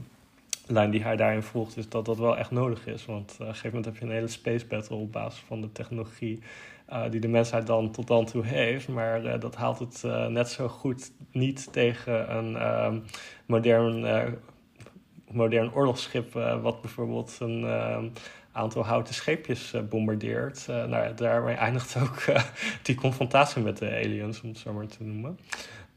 lijn 0.68 0.90
die 0.90 1.02
hij 1.02 1.16
daarin 1.16 1.42
volgt, 1.42 1.76
is 1.76 1.88
dat 1.88 2.04
dat 2.04 2.18
wel 2.18 2.36
echt 2.36 2.50
nodig 2.50 2.86
is. 2.86 3.04
Want 3.04 3.30
eh, 3.30 3.40
op 3.40 3.40
een 3.40 3.46
gegeven 3.46 3.68
moment 3.68 3.84
heb 3.84 3.96
je 3.96 4.04
een 4.04 4.16
hele 4.16 4.28
space 4.28 4.66
battle 4.66 4.96
op 4.96 5.12
basis 5.12 5.40
van 5.46 5.60
de 5.60 5.72
technologie 5.72 6.38
eh, 6.86 7.02
die 7.10 7.20
de 7.20 7.28
mensheid 7.28 7.66
dan 7.66 7.90
tot 7.90 8.06
dan 8.06 8.24
toe 8.24 8.44
heeft. 8.44 8.88
Maar 8.88 9.24
eh, 9.24 9.40
dat 9.40 9.56
haalt 9.56 9.78
het 9.78 10.02
net 10.30 10.48
zo 10.48 10.68
goed 10.68 11.12
niet 11.32 11.72
tegen 11.72 12.36
een 12.36 12.56
ehm, 12.56 12.98
modern, 13.46 14.06
modern 15.30 15.72
oorlogsschip, 15.74 16.32
wat 16.62 16.80
bijvoorbeeld 16.80 17.36
een 17.40 17.64
ehm, 17.64 18.08
aantal 18.52 18.84
houten 18.84 19.14
scheepjes 19.14 19.74
bombardeert. 19.88 20.66
Nou, 20.66 21.14
daarmee 21.14 21.54
eindigt 21.54 21.96
ook 22.02 22.24
die 22.82 22.94
confrontatie 22.94 23.62
met 23.62 23.78
de 23.78 23.90
aliens, 23.90 24.40
om 24.40 24.48
het 24.48 24.58
zo 24.58 24.72
maar 24.72 24.86
te 24.86 25.04
noemen. 25.04 25.38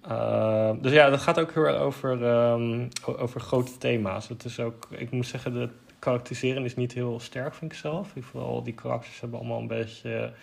Uh, 0.07 0.71
dus 0.81 0.91
ja, 0.91 1.09
dat 1.09 1.19
gaat 1.19 1.39
ook 1.39 1.53
heel 1.53 1.63
erg 1.63 1.77
over, 1.77 2.23
um, 2.23 2.87
over 3.05 3.41
grote 3.41 3.77
thema's. 3.77 4.27
Het 4.27 4.45
is 4.45 4.59
ook, 4.59 4.87
ik 4.89 5.11
moet 5.11 5.27
zeggen, 5.27 5.53
de 5.53 5.69
karakteriseren 5.99 6.63
is 6.63 6.75
niet 6.75 6.93
heel 6.93 7.19
sterk, 7.19 7.53
vind 7.53 7.71
ik 7.71 7.77
zelf. 7.77 8.07
Ieder 8.07 8.23
geval, 8.23 8.63
die 8.63 8.73
karakters 8.73 9.19
hebben 9.19 9.39
allemaal 9.39 9.59
een 9.59 9.67
beetje, 9.67 10.33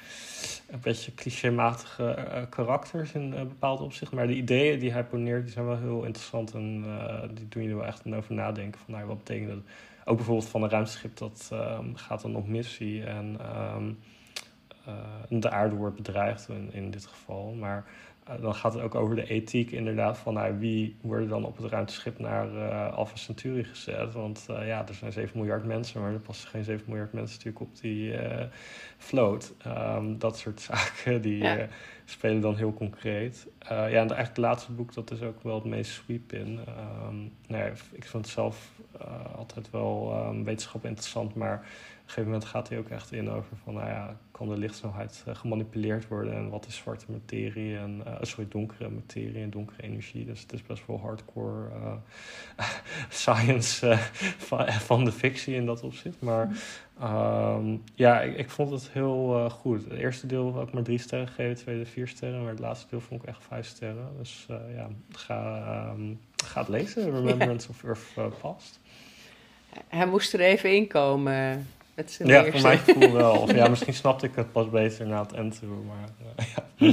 een 0.70 0.80
beetje 0.80 1.14
clichématige 1.14 2.16
uh, 2.18 2.42
karakters 2.48 3.12
in 3.12 3.32
uh, 3.32 3.38
bepaalde 3.38 3.82
opzichten. 3.82 4.16
Maar 4.16 4.26
de 4.26 4.34
ideeën 4.34 4.78
die 4.78 4.92
hij 4.92 5.04
poneert, 5.04 5.42
die 5.42 5.52
zijn 5.52 5.66
wel 5.66 5.78
heel 5.78 6.04
interessant 6.04 6.54
en 6.54 6.84
uh, 6.86 7.22
die 7.34 7.48
doen 7.48 7.62
je 7.62 7.68
er 7.68 7.76
wel 7.76 7.86
echt 7.86 8.14
over 8.14 8.34
nadenken. 8.34 8.80
Van, 8.84 8.94
nou, 8.94 9.06
wat 9.06 9.18
betekent 9.18 9.48
dat? 9.48 9.58
Ook 10.04 10.16
bijvoorbeeld 10.16 10.48
van 10.48 10.62
een 10.62 10.70
ruimteschip 10.70 11.16
dat 11.16 11.50
um, 11.52 11.96
gaat 11.96 12.22
dan 12.22 12.36
op 12.36 12.48
missie 12.48 13.04
en 13.04 13.36
de 15.28 15.50
aarde 15.50 15.74
wordt 15.74 15.96
bedreigd 15.96 16.48
in, 16.48 16.68
in 16.72 16.90
dit 16.90 17.06
geval. 17.06 17.52
Maar 17.52 17.84
dan 18.40 18.54
gaat 18.54 18.74
het 18.74 18.82
ook 18.82 18.94
over 18.94 19.16
de 19.16 19.26
ethiek 19.28 19.70
inderdaad 19.70 20.18
van 20.18 20.34
nou, 20.34 20.58
wie 20.58 20.96
worden 21.00 21.28
dan 21.28 21.44
op 21.44 21.56
het 21.56 21.70
ruimteschip 21.70 22.18
naar 22.18 22.52
uh, 22.54 22.92
Alpha 22.94 23.16
Centauri 23.16 23.64
gezet. 23.64 24.12
Want 24.12 24.46
uh, 24.50 24.66
ja, 24.66 24.86
er 24.88 24.94
zijn 24.94 25.12
7 25.12 25.38
miljard 25.38 25.64
mensen, 25.64 26.00
maar 26.00 26.12
er 26.12 26.18
passen 26.18 26.48
geen 26.48 26.64
7 26.64 26.84
miljard 26.88 27.12
mensen 27.12 27.36
natuurlijk 27.36 27.64
op 27.64 27.80
die 27.80 28.14
vloot. 28.96 29.54
Um, 29.66 30.18
dat 30.18 30.38
soort 30.38 30.60
zaken 30.70 31.22
die 31.22 31.42
Ja. 31.42 31.66
spelen 32.04 32.40
dan 32.40 32.56
heel 32.56 32.74
concreet. 32.74 33.46
ja, 33.68 33.76
en 33.86 33.92
eigenlijk 33.92 34.28
het 34.28 34.36
laatste 34.36 34.72
boek, 34.72 34.94
dat 34.94 35.10
is 35.10 35.22
ook 35.22 35.42
wel 35.42 35.54
het 35.54 35.64
meest 35.64 35.90
sweep 35.92 36.32
in. 36.32 36.58
Um, 37.08 37.32
nou 37.46 37.64
ja, 37.64 37.70
ik 37.92 38.04
vond 38.04 38.24
het 38.24 38.34
zelf 38.34 38.70
altijd 39.36 39.70
wel 39.70 40.24
um, 40.28 40.44
wetenschap 40.44 40.84
interessant, 40.84 41.34
maar 41.34 41.66
een 42.08 42.14
gegeven 42.14 42.30
moment 42.30 42.44
gaat 42.44 42.68
hij 42.68 42.78
ook 42.78 42.88
echt 42.88 43.12
in 43.12 43.30
over 43.30 43.56
van, 43.64 43.74
nou 43.74 43.86
ja, 43.86 44.16
kan 44.30 44.48
de 44.48 44.56
lichtsnelheid 44.56 45.24
uh, 45.28 45.34
gemanipuleerd 45.34 46.08
worden 46.08 46.34
en 46.34 46.50
wat 46.50 46.66
is 46.66 46.76
zwarte 46.76 47.04
materie 47.08 47.76
en, 47.76 48.02
uh, 48.06 48.14
sorry, 48.20 48.46
donkere 48.48 48.88
materie 48.88 49.42
en 49.42 49.50
donkere 49.50 49.82
energie. 49.82 50.24
Dus 50.24 50.40
het 50.40 50.52
is 50.52 50.62
best 50.62 50.86
wel 50.86 51.00
hardcore 51.00 51.68
uh, 51.68 51.92
science 53.08 53.88
eh, 53.88 53.98
van, 54.48 54.72
van, 54.72 55.04
de 55.04 55.12
fictie 55.12 55.54
in 55.54 55.66
dat 55.66 55.82
opzicht. 55.82 56.20
Maar 56.20 56.50
um, 57.02 57.82
ja, 57.94 58.20
ik, 58.20 58.36
ik, 58.36 58.50
vond 58.50 58.70
het 58.70 58.90
heel 58.92 59.36
eh, 59.36 59.50
goed. 59.50 59.84
Het 59.84 59.92
eerste 59.98 60.26
deel 60.26 60.52
had 60.52 60.68
ik 60.68 60.74
maar 60.74 60.82
drie 60.82 60.98
sterren 60.98 61.28
gegeven, 61.28 61.50
het 61.50 61.60
tweede 61.60 61.86
vier 61.86 62.08
sterren, 62.08 62.40
maar 62.40 62.50
het 62.50 62.58
laatste 62.58 62.86
deel 62.90 63.00
vond 63.00 63.22
ik 63.22 63.28
echt 63.28 63.44
vijf 63.44 63.66
sterren. 63.66 64.08
Dus 64.18 64.46
eh, 64.48 64.56
ja, 64.74 64.88
ga, 65.10 65.92
um, 65.96 66.20
ga 66.44 66.60
het 66.60 66.68
lezen, 66.68 67.10
Remembrance 67.14 67.68
of 67.68 67.84
Earth 67.84 68.38
Past. 68.40 68.80
Hij 69.88 70.06
moest 70.06 70.34
er 70.34 70.40
even 70.40 70.74
inkomen. 70.74 71.66
Met 71.98 72.20
ja, 72.24 72.50
voor 72.50 72.60
mijn 72.60 72.78
gevoel 72.78 73.12
wel. 73.12 73.32
Of 73.40 73.52
ja, 73.60 73.68
misschien 73.68 73.94
snapte 73.94 74.26
ik 74.26 74.34
het 74.34 74.52
pas 74.52 74.70
beter 74.70 75.06
na 75.06 75.22
het 75.22 75.32
end 75.32 75.58
toe. 75.58 75.68
Maar, 75.68 76.08
uh, 76.38 76.46
ja. 76.54 76.92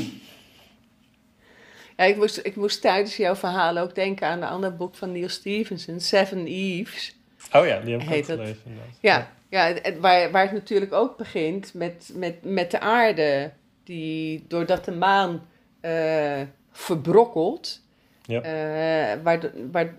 ja, 1.98 2.04
ik 2.04 2.16
moest, 2.18 2.40
ik 2.44 2.56
moest 2.56 2.82
tijdens 2.82 3.18
jouw 3.18 3.36
verhaal 3.36 3.78
ook 3.78 3.96
denken 3.96 4.28
aan 4.28 4.42
een 4.42 4.48
ander 4.50 4.76
boek 4.76 4.96
van 4.96 5.12
Neil 5.12 5.30
Stevenson, 5.30 6.00
Seven 6.00 6.46
Eves. 6.48 7.16
Oh 7.54 7.66
ja, 7.66 7.80
die 7.80 7.92
heb 7.92 8.02
ik 8.02 8.08
Heet 8.08 8.32
ook 8.32 8.38
gelezen. 8.40 8.62
Ja, 9.00 9.32
ja 9.50 9.66
het- 9.82 10.00
waar, 10.00 10.32
waar 10.32 10.44
het 10.44 10.52
natuurlijk 10.54 10.94
ook 10.94 11.18
begint 11.18 11.74
met, 11.74 12.12
met, 12.14 12.36
met 12.44 12.72
de 12.72 12.80
aarde, 12.80 13.52
die 13.84 14.46
doordat 14.48 14.86
de 14.86 14.92
maan 14.92 15.48
eh, 15.80 16.42
verbrokkelt, 16.72 17.82
Ja. 18.26 18.42
eh, 18.42 19.24
waardoor, 19.24 19.52
waar- 19.72 19.96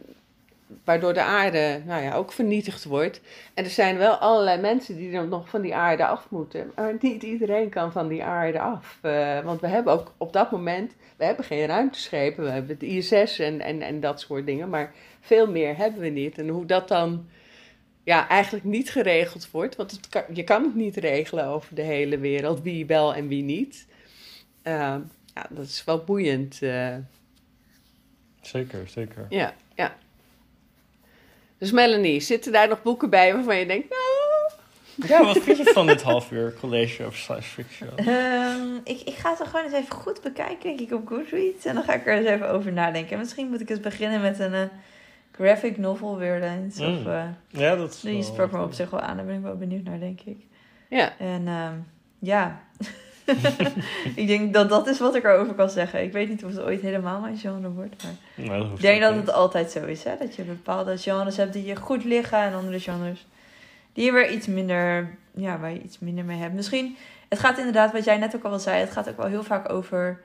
waardoor 0.85 1.15
de 1.15 1.23
aarde 1.23 1.83
nou 1.87 2.03
ja, 2.03 2.15
ook 2.15 2.33
vernietigd 2.33 2.85
wordt. 2.85 3.21
En 3.55 3.65
er 3.65 3.71
zijn 3.71 3.97
wel 3.97 4.15
allerlei 4.15 4.61
mensen 4.61 4.97
die 4.97 5.13
dan 5.13 5.29
nog 5.29 5.49
van 5.49 5.61
die 5.61 5.75
aarde 5.75 6.07
af 6.07 6.27
moeten. 6.31 6.73
Maar 6.75 6.97
niet 7.01 7.23
iedereen 7.23 7.69
kan 7.69 7.93
van 7.93 8.09
die 8.09 8.25
aarde 8.25 8.61
af. 8.61 8.99
Eh, 9.03 9.41
want 9.41 9.61
we 9.61 9.67
hebben 9.67 9.93
ook 9.93 10.13
op 10.17 10.33
dat 10.33 10.51
moment, 10.51 10.93
we 11.17 11.25
hebben 11.25 11.45
geen 11.45 11.67
ruimteschepen, 11.67 12.45
we 12.45 12.51
hebben 12.51 12.71
het 12.71 12.83
ISS 12.83 13.39
en, 13.39 13.61
en, 13.61 13.83
en 13.83 14.01
dat 14.01 14.21
soort 14.21 14.47
dingen. 14.47 14.69
Maar 14.69 14.93
veel 15.21 15.51
meer 15.51 15.77
hebben 15.77 16.01
we 16.01 16.09
niet. 16.09 16.39
En 16.39 16.49
hoe 16.49 16.67
dat 16.67 16.89
dan 16.89 17.29
ja, 18.05 18.29
eigenlijk 18.29 18.65
niet 18.65 18.91
geregeld 18.91 19.51
wordt. 19.51 19.77
Want 19.77 19.91
het 19.91 20.09
kan, 20.09 20.23
je 20.33 20.45
kan 20.45 20.63
het 20.63 20.75
niet 20.75 20.97
regelen 20.97 21.47
over 21.47 21.75
de 21.75 21.83
hele 21.83 22.19
wereld, 22.19 22.63
wie 22.63 22.87
wel 22.87 23.15
en 23.15 23.29
wie 23.29 23.43
niet. 23.43 23.87
Eh, 24.63 24.73
ja, 25.35 25.47
dat 25.51 25.65
is 25.65 25.85
wel 25.85 26.05
boeiend. 26.05 26.63
eh. 26.63 26.97
Zeker, 28.41 28.89
zeker. 28.89 29.27
Ja, 29.29 29.55
ja. 29.75 29.97
Dus 31.67 31.75
Melanie, 31.75 32.21
zitten 32.21 32.53
daar 32.53 32.69
nog 32.69 32.83
boeken 32.83 33.11
bij 33.11 33.35
waarvan 33.35 33.57
je 33.57 33.67
denkt, 33.67 33.89
nou... 33.89 35.09
Ja, 35.09 35.25
wat 35.25 35.39
vind 35.39 35.57
je 35.57 35.65
van 35.65 35.87
dit 35.87 36.03
half 36.03 36.31
uur 36.31 36.55
college 36.61 37.05
over 37.05 37.19
science 37.19 37.49
fiction? 37.49 37.89
Ehm, 37.97 38.75
ik, 38.85 39.01
ik 39.01 39.15
ga 39.15 39.31
het 39.31 39.41
er 39.41 39.47
gewoon 39.47 39.65
eens 39.65 39.75
even 39.75 39.95
goed 39.95 40.21
bekijken, 40.23 40.63
denk 40.63 40.81
ik, 40.81 40.93
op 40.93 41.09
Goodreads. 41.09 41.65
En 41.65 41.75
dan 41.75 41.85
ga 41.85 41.95
ik 41.95 42.07
er 42.07 42.17
eens 42.17 42.27
even 42.27 42.51
over 42.51 42.73
nadenken. 42.73 43.13
En 43.13 43.19
misschien 43.19 43.49
moet 43.49 43.61
ik 43.61 43.71
eens 43.71 43.81
beginnen 43.81 44.21
met 44.21 44.39
een 44.39 44.55
eh, 44.55 44.63
graphic 45.33 45.79
novel 45.79 46.17
weer 46.17 46.43
eens. 46.43 46.81
Of, 46.81 47.07
eh, 47.07 47.25
Ja, 47.49 47.77
dat 47.77 47.93
is 47.95 48.01
die 48.01 48.23
sprak 48.23 48.53
me 48.53 48.63
op 48.63 48.73
zich 48.73 48.91
wel 48.91 49.01
aan. 49.01 49.17
Daar 49.17 49.27
ben 49.27 49.37
ik 49.37 49.43
wel 49.43 49.57
benieuwd 49.57 49.85
naar, 49.85 49.99
denk 50.01 50.21
ik. 50.21 50.39
Ja, 50.89 51.19
En 51.19 51.49
ehm, 51.49 51.75
ja, 52.19 52.61
ik 54.23 54.27
denk 54.27 54.55
dat 54.55 54.69
dat 54.69 54.87
is 54.87 54.99
wat 54.99 55.15
ik 55.15 55.25
erover 55.25 55.55
kan 55.55 55.71
zeggen. 55.71 56.03
Ik 56.03 56.13
weet 56.13 56.29
niet 56.29 56.45
of 56.45 56.51
het 56.51 56.61
ooit 56.61 56.81
helemaal 56.81 57.21
mijn 57.21 57.39
genre 57.39 57.71
wordt, 57.71 58.03
maar... 58.03 58.59
Hoeft 58.59 58.73
Ik 58.73 58.81
denk 58.81 59.01
dat 59.01 59.15
niet. 59.15 59.21
het 59.21 59.33
altijd 59.33 59.71
zo 59.71 59.85
is, 59.85 60.05
hè? 60.05 60.17
Dat 60.19 60.35
je 60.35 60.43
bepaalde 60.43 60.99
genres 60.99 61.37
hebt 61.37 61.53
die 61.53 61.65
je 61.65 61.77
goed 61.77 62.05
liggen 62.05 62.39
en 62.39 62.55
andere 62.55 62.81
genres 62.81 63.27
die 63.97 64.05
je 64.05 64.13
weer 64.13 64.31
iets 64.31 64.47
minder, 64.47 65.17
ja, 65.35 65.59
waar 65.59 65.73
je 65.73 65.83
iets 65.83 65.99
minder 65.99 66.25
mee 66.25 66.39
hebt. 66.39 66.55
Misschien, 66.55 66.97
het 67.29 67.39
gaat 67.39 67.59
inderdaad, 67.59 67.93
wat 67.93 68.05
jij 68.05 68.17
net 68.17 68.37
ook 68.37 68.43
al 68.43 68.59
zei, 68.59 68.81
het 68.81 68.91
gaat 68.91 69.09
ook 69.09 69.17
wel 69.17 69.27
heel 69.27 69.43
vaak 69.43 69.73
over 69.73 70.23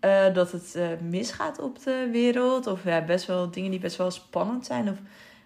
eh, 0.00 0.34
dat 0.34 0.52
het 0.52 0.74
eh, 0.74 0.86
misgaat 1.00 1.58
op 1.58 1.82
de 1.82 2.08
wereld. 2.12 2.66
Of 2.66 2.84
ja, 2.84 3.00
best 3.04 3.26
wel 3.26 3.50
dingen 3.50 3.70
die 3.70 3.80
best 3.80 3.96
wel 3.96 4.10
spannend 4.10 4.66
zijn 4.66 4.88
of 4.88 4.96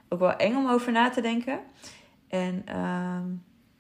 ook 0.09 0.19
wel 0.19 0.37
eng 0.37 0.57
om 0.57 0.69
over 0.69 0.93
na 0.93 1.11
te 1.11 1.21
denken. 1.21 1.59
En 2.29 2.63
ehm, 2.65 3.25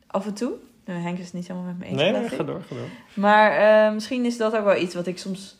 af 0.06 0.26
en 0.26 0.34
toe, 0.34 0.50
nou, 0.50 0.60
Henk 0.94 1.18
is 1.18 1.24
het 1.24 1.34
niet 1.34 1.48
helemaal 1.48 1.68
met 1.68 1.78
me 1.78 1.84
eens. 1.84 1.96
Nee, 1.96 2.12
nee, 2.12 2.28
ga 2.28 2.42
door, 2.42 2.62
ga 2.68 2.74
door. 2.74 2.88
Maar 3.14 3.52
eh, 3.52 3.92
misschien 3.94 4.24
is 4.24 4.36
dat 4.36 4.56
ook 4.56 4.64
wel 4.64 4.76
iets 4.76 4.94
wat 4.94 5.06
ik 5.06 5.18
soms. 5.18 5.58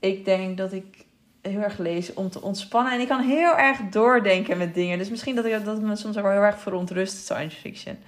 Ik 0.00 0.24
denk 0.24 0.56
dat 0.56 0.72
ik 0.72 1.04
heel 1.42 1.60
erg 1.60 1.78
lees 1.78 2.14
om 2.14 2.30
te 2.30 2.42
ontspannen. 2.42 2.92
En 2.92 3.00
ik 3.00 3.08
kan 3.08 3.20
heel 3.20 3.56
erg 3.56 3.78
doordenken 3.90 4.58
met 4.58 4.74
dingen. 4.74 4.98
Dus 4.98 5.10
misschien 5.10 5.34
dat, 5.34 5.44
ik, 5.44 5.64
dat 5.64 5.76
het 5.76 5.82
me 5.82 5.96
soms 5.96 6.16
ook 6.16 6.22
wel 6.22 6.32
heel 6.32 6.42
erg 6.42 6.58
verontrust, 6.58 7.16
science 7.16 7.60
fiction. 7.60 7.98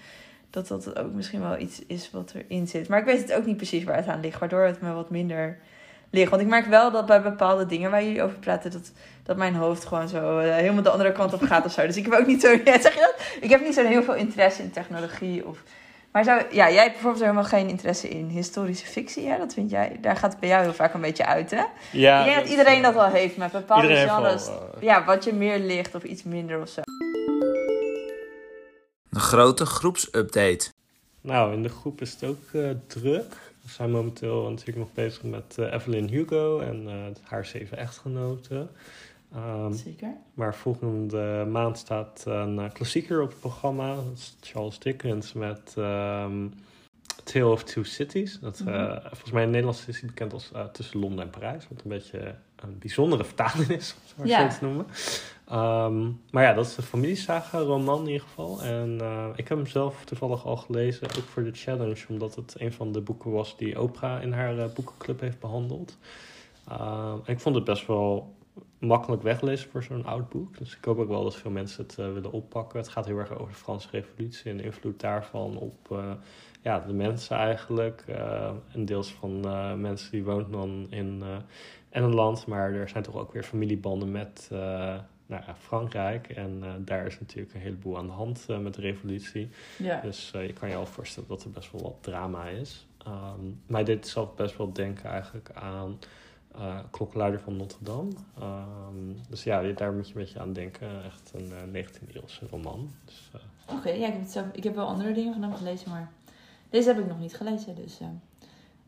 Dat 0.51 0.69
dat 0.69 0.99
ook 0.99 1.13
misschien 1.13 1.41
wel 1.41 1.59
iets 1.59 1.83
is 1.87 2.11
wat 2.11 2.35
erin 2.35 2.69
zit. 2.69 2.89
Maar 2.89 2.99
ik 2.99 3.05
weet 3.05 3.21
het 3.21 3.33
ook 3.33 3.47
niet 3.47 3.57
precies 3.57 3.85
waar 3.85 3.97
het 3.97 4.07
aan 4.07 4.21
ligt. 4.21 4.39
Waardoor 4.39 4.65
het 4.65 4.81
me 4.81 4.93
wat 4.93 5.11
minder 5.11 5.59
ligt. 6.11 6.31
Want 6.31 6.43
ik 6.43 6.49
merk 6.49 6.67
wel 6.67 6.91
dat 6.91 7.07
bij 7.07 7.23
bepaalde 7.23 7.67
dingen 7.67 7.91
waar 7.91 8.05
jullie 8.05 8.23
over 8.23 8.39
praten... 8.39 8.71
dat, 8.71 8.93
dat 9.23 9.37
mijn 9.37 9.55
hoofd 9.55 9.85
gewoon 9.85 10.09
zo 10.09 10.39
eh, 10.39 10.55
helemaal 10.55 10.83
de 10.83 10.91
andere 10.91 11.13
kant 11.13 11.33
op 11.33 11.43
gaat 11.43 11.65
of 11.65 11.73
zo. 11.73 11.87
Dus 11.87 11.97
ik 11.97 12.05
heb 12.05 12.15
ook 12.15 12.27
niet 12.27 12.41
zo... 12.41 12.49
Ja, 12.65 12.81
zeg 12.81 12.95
je 12.95 13.01
dat? 13.01 13.43
Ik 13.43 13.51
heb 13.51 13.61
niet 13.61 13.75
zo 13.75 13.85
heel 13.85 14.03
veel 14.03 14.15
interesse 14.15 14.63
in 14.63 14.71
technologie 14.71 15.47
of... 15.47 15.63
Maar 16.15 16.25
zou, 16.25 16.43
ja, 16.51 16.71
jij 16.71 16.83
hebt 16.83 16.93
bijvoorbeeld 16.93 17.23
helemaal 17.23 17.45
geen 17.45 17.69
interesse 17.69 18.09
in 18.09 18.27
historische 18.27 18.87
fictie. 18.87 19.23
Ja, 19.23 19.39
dat 19.39 19.55
vind 19.55 19.71
jij. 19.71 19.99
Daar 20.01 20.17
gaat 20.17 20.31
het 20.31 20.41
bij 20.41 20.49
jou 20.49 20.63
heel 20.63 20.75
vaak 20.75 20.95
een 20.95 21.01
beetje 21.01 21.27
uit, 21.27 21.51
hè? 21.51 21.65
Ja, 21.93 22.19
ik 22.19 22.25
denk 22.25 22.41
dat 22.41 22.49
iedereen 22.49 22.83
dat 22.83 22.95
wel 22.95 23.09
heeft 23.09 23.37
met 23.37 23.53
bepaalde 23.53 23.87
genres. 23.87 24.47
wel, 24.47 24.71
eh, 24.75 24.83
Ja, 24.83 25.05
wat 25.05 25.25
je 25.25 25.33
meer 25.33 25.59
ligt 25.59 25.95
of 25.95 26.03
iets 26.03 26.23
minder 26.23 26.61
of 26.61 26.69
zo. 26.69 26.81
De 29.09 29.21
grote 29.21 29.67
groepsupdate. 29.67 30.73
Nou, 31.21 31.53
in 31.53 31.63
de 31.63 31.69
groep 31.69 32.01
is 32.01 32.13
het 32.13 32.25
ook 32.25 32.53
eh, 32.53 32.71
druk. 32.87 33.35
We 33.63 33.71
zijn 33.71 33.91
momenteel 33.91 34.51
natuurlijk 34.51 34.79
nog 34.79 34.93
bezig 34.95 35.23
met 35.23 35.59
eh, 35.59 35.73
Evelyn 35.73 36.09
Hugo 36.09 36.61
en 36.61 36.85
eh, 36.87 36.95
haar 37.23 37.45
zeven 37.45 37.79
echtgenoten. 37.79 38.71
Ehm, 39.35 39.73
Zeker. 39.73 40.17
maar 40.35 40.55
volgende 40.55 41.47
maand 41.51 41.79
staat 41.79 42.23
een 42.27 42.59
eh, 42.59 42.71
klassieker 42.73 43.23
op 43.23 43.29
het 43.29 43.41
programma. 43.41 43.95
Dat 43.95 44.05
is 44.15 44.37
Charles 44.41 44.79
Dickens 44.79 45.33
met 45.33 45.75
ehm 45.77 46.47
Tale 47.25 47.47
of 47.47 47.65
Two 47.65 47.83
Cities. 47.83 48.39
Dat, 48.41 48.59
eh, 48.61 48.67
Mhm. 48.67 49.01
Volgens 49.01 49.31
mij 49.31 49.43
in 49.43 49.49
het 49.49 49.51
Nederlands 49.51 49.87
is 49.87 50.01
hij 50.01 50.09
bekend 50.09 50.33
als 50.33 50.51
eh, 50.53 50.65
Tussen 50.65 51.01
Londen 51.01 51.25
en 51.25 51.31
Parijs. 51.31 51.69
Wat 51.69 51.83
een 51.83 51.89
beetje 51.91 52.35
een 52.57 52.79
bijzondere 52.79 53.25
vertaling 53.25 53.69
is, 53.69 53.95
om 54.17 54.23
het 54.23 54.31
Ja. 54.31 54.51
zo 54.51 54.59
te 54.59 54.65
noemen. 54.65 54.87
Ehm, 55.49 56.11
maar 56.31 56.43
ja, 56.43 56.53
dat 56.53 56.67
is 56.67 56.75
de 56.75 56.83
familiesaga 56.83 57.59
roman 57.59 58.01
in 58.01 58.07
ieder 58.07 58.27
geval. 58.27 58.63
En 58.63 58.97
eh, 59.01 59.27
ik 59.37 59.49
heb 59.49 59.59
hem 59.59 59.67
zelf 59.67 60.05
toevallig 60.05 60.47
al 60.47 60.57
gelezen, 60.57 61.07
ook 61.07 61.25
voor 61.25 61.45
de 61.45 61.53
challenge, 61.53 62.05
omdat 62.09 62.35
het 62.35 62.55
een 62.59 62.73
van 62.73 62.93
de 62.93 63.01
boeken 63.01 63.31
was 63.31 63.57
die 63.57 63.81
Oprah 63.81 64.23
in 64.23 64.33
haar 64.33 64.59
eh, 64.59 64.73
boekenclub 64.75 65.21
heeft 65.21 65.41
behandeld. 65.41 65.99
En 66.69 67.21
ik 67.27 67.41
vond 67.41 67.55
het 67.55 67.65
best 67.65 67.87
wel 67.87 68.35
makkelijk 68.87 69.23
weglezen 69.23 69.71
voor 69.71 69.83
zo'n 69.83 70.05
oud 70.05 70.29
boek. 70.29 70.59
Dus 70.59 70.77
ik 70.77 70.85
hoop 70.85 70.99
ook 70.99 71.09
wel 71.09 71.23
dat 71.23 71.37
veel 71.37 71.51
mensen 71.51 71.83
het 71.83 71.99
eh, 71.99 72.13
willen 72.13 72.33
oppakken. 72.33 72.79
Het 72.79 72.89
gaat 72.89 73.07
heel 73.07 73.19
erg 73.19 73.39
over 73.39 73.53
de 73.53 73.59
Franse 73.59 73.89
Revolutie 73.91 74.51
en 74.51 74.57
de 74.57 74.63
invloed 74.63 75.01
daarvan 75.01 75.57
op 75.57 75.91
eh, 75.91 76.13
ja, 76.63 76.81
de 76.81 76.93
mensen 76.93 77.37
eigenlijk. 77.37 78.05
eh, 78.07 78.51
en 78.73 78.85
deels 78.85 79.13
van 79.13 79.41
mensen 79.81 80.11
die 80.11 80.25
wonen 80.25 80.51
dan 80.51 80.87
in 80.91 81.23
eh, 81.23 81.37
Engeland. 81.91 82.47
Maar 82.47 82.73
er 82.73 82.89
zijn 82.89 83.03
toch 83.03 83.17
ook 83.17 83.33
weer 83.33 83.43
familiebanden 83.43 84.11
met 84.11 84.49
nou 85.27 85.43
ja, 85.47 85.55
Frankrijk. 85.59 86.29
En 86.29 86.63
daar 86.79 87.07
is 87.07 87.21
natuurlijk 87.21 87.55
een 87.55 87.61
heleboel 87.61 87.99
aan 87.99 88.07
de 88.07 88.13
hand 88.13 88.47
met 88.61 88.75
de 88.75 88.81
revolutie. 88.81 89.49
Ja. 89.79 90.01
Dus 90.01 90.31
je 90.31 90.53
kan 90.53 90.69
je 90.69 90.77
al 90.77 90.87
voorstellen 90.87 91.29
dat 91.29 91.45
er 91.45 91.51
best 91.51 91.73
wel 91.73 91.83
wat 91.83 91.97
drama 92.01 92.47
is. 92.47 92.87
Mij 93.67 93.85
deed 93.85 93.97
het 93.97 94.09
zelf 94.09 94.35
best 94.35 94.57
wel 94.57 94.73
denken 94.73 95.11
eigenlijk 95.11 95.51
aan 95.55 95.99
eh 96.59 96.79
Klokkenluider 96.91 97.41
van 97.41 97.57
Notre 97.57 97.85
Dame. 97.85 98.11
Ehm, 98.39 99.29
dus 99.29 99.45
ja, 99.45 99.63
daar 99.73 99.93
moet 99.93 100.09
je 100.09 100.15
een 100.15 100.21
beetje 100.21 100.41
aan 100.41 100.53
denken. 100.53 101.05
Echt 101.05 101.33
een 101.35 101.53
eh 101.53 101.63
19e-eeuwse 101.73 102.47
roman. 102.51 102.91
Dus, 103.05 103.31
eh, 103.33 103.77
Oké, 103.77 103.91
ja, 103.91 104.07
ik 104.07 104.33
heb, 104.33 104.57
ik 104.57 104.65
heb 104.65 104.75
wel 104.75 104.87
andere 104.87 105.13
dingen 105.13 105.33
van 105.33 105.43
hem 105.43 105.55
gelezen, 105.55 105.91
maar 105.91 106.11
deze 106.71 106.89
heb 106.89 106.99
ik 106.99 107.07
nog 107.07 107.19
niet 107.19 107.37
gelezen. 107.37 107.75
Dus 107.75 107.99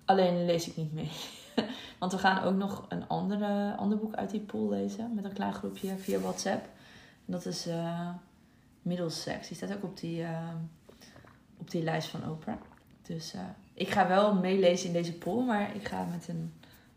alleen 0.04 0.44
lees 0.44 0.68
ik 0.68 0.76
niet 0.76 0.92
mee. 0.92 1.10
Want 2.00 2.12
we 2.12 2.18
gaan 2.18 2.42
ook 2.42 2.54
nog 2.54 2.84
een 2.88 3.08
andere, 3.08 3.76
ander 3.76 3.98
boek 3.98 4.14
uit 4.14 4.30
die 4.30 4.40
pool 4.40 4.68
lezen 4.68 5.14
met 5.14 5.24
een 5.24 5.32
klein 5.32 5.54
groepje 5.54 5.98
via 5.98 6.18
WhatsApp. 6.18 6.64
En 7.26 7.32
dat 7.32 7.46
is 7.46 7.68
Middlesex. 8.82 9.48
Die 9.48 9.56
staat 9.56 9.74
ook 9.74 9.82
op 9.82 9.98
die, 9.98 10.26
op 11.56 11.70
die 11.70 11.82
lijst 11.82 12.08
van 12.08 12.30
Oprah. 12.30 12.56
Dus 13.02 13.34
ik 13.74 13.88
ga 13.88 14.08
wel 14.08 14.34
meelezen 14.34 14.86
in 14.86 14.92
deze 14.92 15.18
pool, 15.18 15.40
maar 15.42 15.74
ik 15.74 15.88
ga 15.88 16.04
met 16.04 16.28
een 16.28 16.52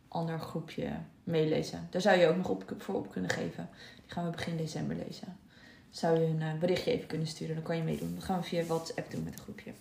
ander 0.09 0.39
groepje 0.39 0.89
meelezen. 1.23 1.87
Daar 1.89 2.01
zou 2.01 2.19
je 2.19 2.27
ook 2.27 2.37
nog 2.37 2.49
op, 2.49 2.73
voor 2.77 2.95
op 2.95 3.11
kunnen 3.11 3.29
geven. 3.29 3.69
Die 3.95 4.13
gaan 4.13 4.25
we 4.25 4.31
begin 4.31 4.57
december 4.57 4.95
lezen 4.95 5.37
zou 5.89 6.19
je 6.19 6.25
een 6.25 6.41
eh, 6.41 6.59
berichtje 6.59 6.91
even 6.91 7.07
kunnen 7.07 7.27
sturen. 7.27 7.55
Dan 7.55 7.63
kan 7.63 7.77
je 7.77 7.83
meedoen. 7.83 8.15
Dat 8.15 8.23
gaan 8.23 8.39
we 8.39 8.45
via 8.45 8.63
WhatsApp 8.63 9.11
doen 9.11 9.23
met 9.23 9.33
een 9.33 9.43
groepje. 9.43 9.71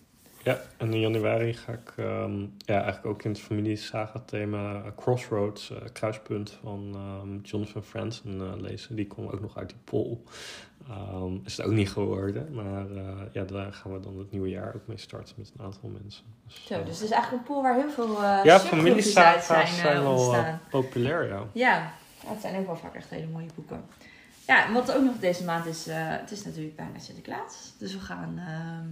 ja, 0.43 0.61
en 0.77 0.93
in 0.93 1.01
januari 1.01 1.55
ga 1.55 1.73
ik 1.73 1.93
ehm, 1.97 2.41
ja, 2.41 2.83
eigenlijk 2.83 3.07
ook 3.07 3.23
in 3.23 3.31
het 3.31 3.41
familiesaga-thema 3.41 4.83
eh, 4.83 4.91
Crossroads, 4.97 5.71
eh, 5.71 5.77
Kruispunt 5.93 6.51
van 6.51 6.91
ehm, 6.95 7.39
Jonathan 7.43 7.83
Franzen 7.83 8.61
lezen. 8.61 8.97
Die 8.97 9.07
komt 9.07 9.33
ook 9.33 9.41
nog 9.41 9.57
uit 9.57 9.69
die 9.69 9.79
poll. 9.85 10.19
Ehm, 10.89 11.33
is 11.45 11.57
het 11.57 11.67
ook 11.67 11.73
niet 11.73 11.91
geworden, 11.91 12.55
maar 12.55 12.91
eh, 12.91 13.33
ja, 13.33 13.45
daar 13.45 13.73
gaan 13.73 13.93
we 13.93 14.01
dan 14.01 14.19
het 14.19 14.31
nieuwe 14.31 14.49
jaar 14.49 14.75
ook 14.75 14.87
mee 14.87 14.99
starten 14.99 15.35
met 15.39 15.53
een 15.57 15.65
aantal 15.65 15.89
mensen. 15.89 16.25
Dus, 16.47 16.65
Zo, 16.67 16.75
eh, 16.75 16.87
dus 16.87 16.95
het 16.95 17.05
is 17.05 17.11
eigenlijk 17.11 17.43
een 17.43 17.55
pool 17.55 17.63
waar 17.63 17.75
heel 17.75 17.91
veel 17.91 18.11
uh, 18.11 18.41
ja, 18.45 18.61
familiesaga's 18.61 19.47
zijn, 19.47 19.67
zijn, 19.67 20.03
wel 20.03 20.13
ontstaan. 20.13 20.61
populair, 20.71 21.27
ja. 21.29 21.47
Ja, 21.53 21.93
het 22.27 22.41
zijn 22.41 22.59
ook 22.59 22.67
wel 22.67 22.77
vaak 22.77 22.95
echt 22.95 23.11
hele 23.11 23.27
mooie 23.27 23.49
boeken. 23.55 23.85
Ja, 24.47 24.67
en 24.67 24.73
wat 24.73 24.93
ook 24.93 25.03
nog 25.03 25.19
deze 25.19 25.45
maand 25.45 25.67
is, 25.67 25.87
het 25.91 26.31
is 26.31 26.45
natuurlijk 26.45 26.77
bijna 26.77 26.99
Sinterklaas. 26.99 27.73
Dus 27.79 27.93
we 27.93 28.01
gaan, 28.01 28.35
ehm, 28.39 28.87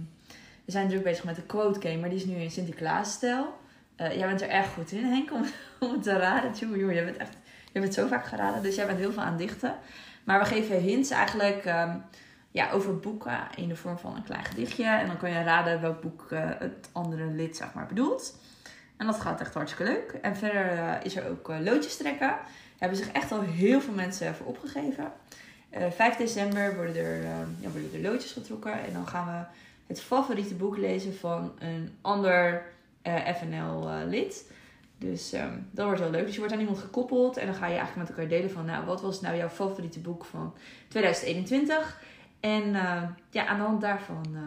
we 0.65 0.71
zijn 0.71 0.89
druk 0.89 1.03
bezig 1.03 1.23
met 1.23 1.35
de 1.35 1.41
quote 1.41 1.81
game, 1.81 1.97
maar 1.99 2.09
die 2.09 2.17
is 2.17 2.25
nu 2.25 2.35
in 2.35 2.51
Sinterklaas-stijl. 2.51 3.53
Jij 3.95 4.27
bent 4.27 4.41
er 4.41 4.49
erg 4.49 4.73
goed 4.73 4.91
in, 4.91 5.03
Henk, 5.03 5.31
om, 5.31 5.45
om 5.87 5.91
het 5.91 6.03
te 6.03 6.17
raden. 6.17 6.51
Tjoe, 6.53 6.77
joh, 6.77 6.91
jij 6.91 7.05
bent 7.05 7.17
echt, 7.17 7.33
je 7.63 7.79
hebt 7.79 7.85
het 7.85 7.93
zo 7.93 8.07
vaak 8.07 8.25
geraden, 8.25 8.63
dus 8.63 8.75
jij 8.75 8.85
bent 8.85 8.99
heel 8.99 9.11
veel 9.11 9.23
aan 9.23 9.37
dichten. 9.37 9.75
Maar 10.27 10.39
we 10.39 10.45
geven 10.45 10.81
hints 10.81 11.09
eigenlijk 11.09 11.65
ehm, 11.65 11.97
ja, 12.51 12.71
over 12.71 12.99
boeken 12.99 13.39
in 13.55 13.67
de 13.67 13.75
vorm 13.75 13.97
van 13.97 14.15
een 14.15 14.23
klein 14.23 14.45
gedichtje. 14.45 14.85
En 14.85 15.07
dan 15.07 15.17
kan 15.17 15.31
je 15.31 15.43
raden 15.43 15.81
welk 15.81 16.01
boek 16.01 16.31
eh, 16.31 16.49
het 16.59 16.89
andere 16.91 17.25
lid 17.25 17.57
zeg 17.57 17.73
maar, 17.73 17.85
bedoelt. 17.85 18.35
En 18.97 19.05
dat 19.05 19.19
gaat 19.19 19.39
echt 19.39 19.53
hartstikke 19.53 19.91
leuk. 19.91 20.11
En 20.21 20.35
verder 20.35 20.71
eh, 20.71 20.93
is 21.03 21.15
er 21.15 21.29
ook 21.29 21.49
eh, 21.49 21.59
loodjes 21.59 21.97
trekken. 21.97 22.27
Daar 22.27 22.47
hebben 22.77 22.97
zich 22.97 23.11
echt 23.11 23.31
al 23.31 23.41
heel 23.41 23.81
veel 23.81 23.93
mensen 23.93 24.35
voor 24.35 24.45
opgegeven. 24.45 25.11
Eh 25.69 25.91
5 25.91 26.15
december 26.15 26.75
worden 26.75 26.95
er, 26.95 27.23
eh, 27.23 27.29
ja, 27.59 27.69
worden 27.69 27.93
er 27.93 28.01
loodjes 28.01 28.31
getrokken. 28.31 28.83
En 28.85 28.93
dan 28.93 29.07
gaan 29.07 29.25
we 29.25 29.59
het 29.87 30.01
favoriete 30.01 30.55
boek 30.55 30.77
lezen 30.77 31.15
van 31.15 31.51
een 31.59 31.97
ander 32.01 32.63
FNL-lid. 33.39 34.51
Dus 34.97 35.33
ehm, 35.33 35.53
dat 35.71 35.85
wordt 35.85 36.01
heel 36.01 36.09
leuk. 36.09 36.25
Dus 36.25 36.33
je 36.33 36.39
wordt 36.39 36.53
aan 36.53 36.59
iemand 36.59 36.77
gekoppeld. 36.77 37.37
En 37.37 37.45
dan 37.45 37.55
ga 37.55 37.67
je 37.67 37.75
eigenlijk 37.77 38.09
met 38.09 38.17
elkaar 38.17 38.37
delen 38.37 38.51
van... 38.51 38.65
Nou, 38.65 38.85
wat 38.85 39.01
was 39.01 39.21
nou 39.21 39.37
jouw 39.37 39.49
favoriete 39.49 39.99
boek 39.99 40.25
van 40.25 40.53
2021? 40.87 42.01
En 42.39 42.75
eh, 42.75 43.03
ja, 43.29 43.45
aan 43.45 43.57
de 43.57 43.63
hand 43.63 43.81
daarvan 43.81 44.25
eh, 44.33 44.41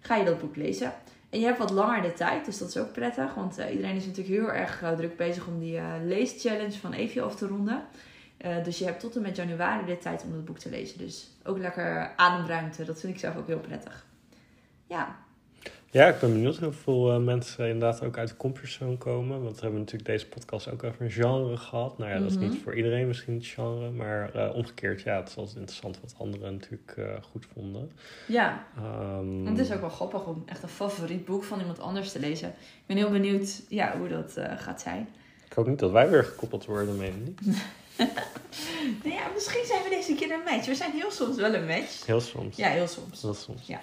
ga 0.00 0.16
je 0.16 0.24
dat 0.24 0.40
boek 0.40 0.56
lezen. 0.56 0.92
En 1.30 1.38
je 1.40 1.44
hebt 1.46 1.58
wat 1.58 1.70
langer 1.70 2.02
de 2.02 2.12
tijd, 2.12 2.44
dus 2.44 2.58
dat 2.58 2.68
is 2.68 2.76
ook 2.76 2.92
prettig. 2.92 3.34
Want 3.34 3.58
eh, 3.58 3.70
iedereen 3.70 3.96
is 3.96 4.06
natuurlijk 4.06 4.36
heel 4.36 4.52
erg 4.52 4.84
druk 4.96 5.16
bezig 5.16 5.46
om 5.46 5.58
die 5.58 5.80
leeschallenge 6.04 6.78
van 6.78 6.92
Evie 6.92 7.22
af 7.22 7.36
te 7.36 7.46
ronden. 7.46 7.82
Dus 8.64 8.78
je 8.78 8.84
hebt 8.84 9.00
tot 9.00 9.16
en 9.16 9.22
met 9.22 9.36
januari 9.36 9.86
de 9.86 9.98
tijd 9.98 10.22
om 10.22 10.32
dat 10.32 10.44
boek 10.44 10.58
te 10.58 10.70
lezen. 10.70 10.98
Dus 10.98 11.30
ook 11.44 11.58
lekker 11.58 12.12
ademruimte. 12.16 12.84
Dat 12.84 13.00
vind 13.00 13.12
ik 13.12 13.18
zelf 13.18 13.36
ook 13.36 13.46
heel 13.46 13.60
prettig. 13.60 14.06
Ja, 14.86 15.16
Ja, 15.92 16.08
ik 16.08 16.18
ben 16.20 16.32
benieuwd 16.32 16.56
hoeveel 16.58 17.12
uh, 17.14 17.18
mensen 17.24 17.68
inderdaad 17.68 18.02
ook 18.04 18.18
uit 18.18 18.28
de 18.28 18.36
comfortzone 18.36 18.96
komen. 18.96 19.42
Want 19.42 19.54
we 19.54 19.60
hebben 19.60 19.78
natuurlijk 19.80 20.10
deze 20.10 20.26
podcast 20.26 20.68
ook 20.70 20.82
over 20.84 21.02
een 21.02 21.10
genre 21.10 21.56
gehad. 21.56 21.98
Nou 21.98 22.10
ja, 22.10 22.18
dat 22.18 22.30
is 22.30 22.36
Mhm. 22.36 22.48
niet 22.48 22.62
voor 22.62 22.74
iedereen 22.76 23.06
misschien 23.06 23.34
het 23.34 23.46
genre. 23.46 23.90
Maar 23.90 24.30
uh, 24.36 24.54
omgekeerd, 24.54 25.02
ja, 25.02 25.16
het 25.16 25.28
is 25.28 25.36
altijd 25.36 25.56
interessant 25.56 26.00
wat 26.00 26.14
anderen 26.18 26.52
natuurlijk 26.52 26.94
uh, 26.98 27.04
goed 27.30 27.46
vonden. 27.54 27.90
ja. 28.26 28.66
Um, 28.78 29.44
Want 29.44 29.58
het 29.58 29.66
is 29.66 29.74
ook 29.74 29.80
wel 29.80 29.88
grappig 29.90 30.26
om 30.26 30.42
echt 30.46 30.62
een 30.62 30.68
favoriet 30.68 31.24
boek 31.24 31.44
van 31.44 31.60
iemand 31.60 31.80
anders 31.80 32.12
te 32.12 32.20
lezen. 32.20 32.48
Ik 32.48 32.86
ben 32.86 32.96
heel 32.96 33.10
benieuwd 33.10 33.62
ja, 33.68 33.98
hoe 33.98 34.08
dat 34.08 34.36
gaat 34.56 34.80
zijn. 34.80 35.08
Ik 35.46 35.52
hoop 35.52 35.66
niet 35.66 35.78
dat 35.78 35.90
wij 35.90 36.10
weer 36.10 36.24
gekoppeld 36.24 36.64
worden, 36.64 36.96
meen 36.96 37.12
je 37.14 37.20
niet? 37.24 37.40
nou 39.04 39.14
ja, 39.14 39.28
misschien 39.34 39.64
zijn 39.66 39.82
we 39.82 39.88
deze 39.88 40.14
keer 40.14 40.32
een 40.32 40.44
match. 40.44 40.66
We 40.66 40.74
zijn 40.74 40.92
heel 40.92 41.10
soms 41.10 41.36
wel 41.36 41.54
een 41.54 41.66
match. 41.66 42.06
Heel 42.06 42.20
soms. 42.20 42.56
Ja, 42.56 42.68
heel 42.68 42.86
soms. 42.88 43.22
Heel 43.22 43.34
soms. 43.34 43.66
Ja. 43.66 43.80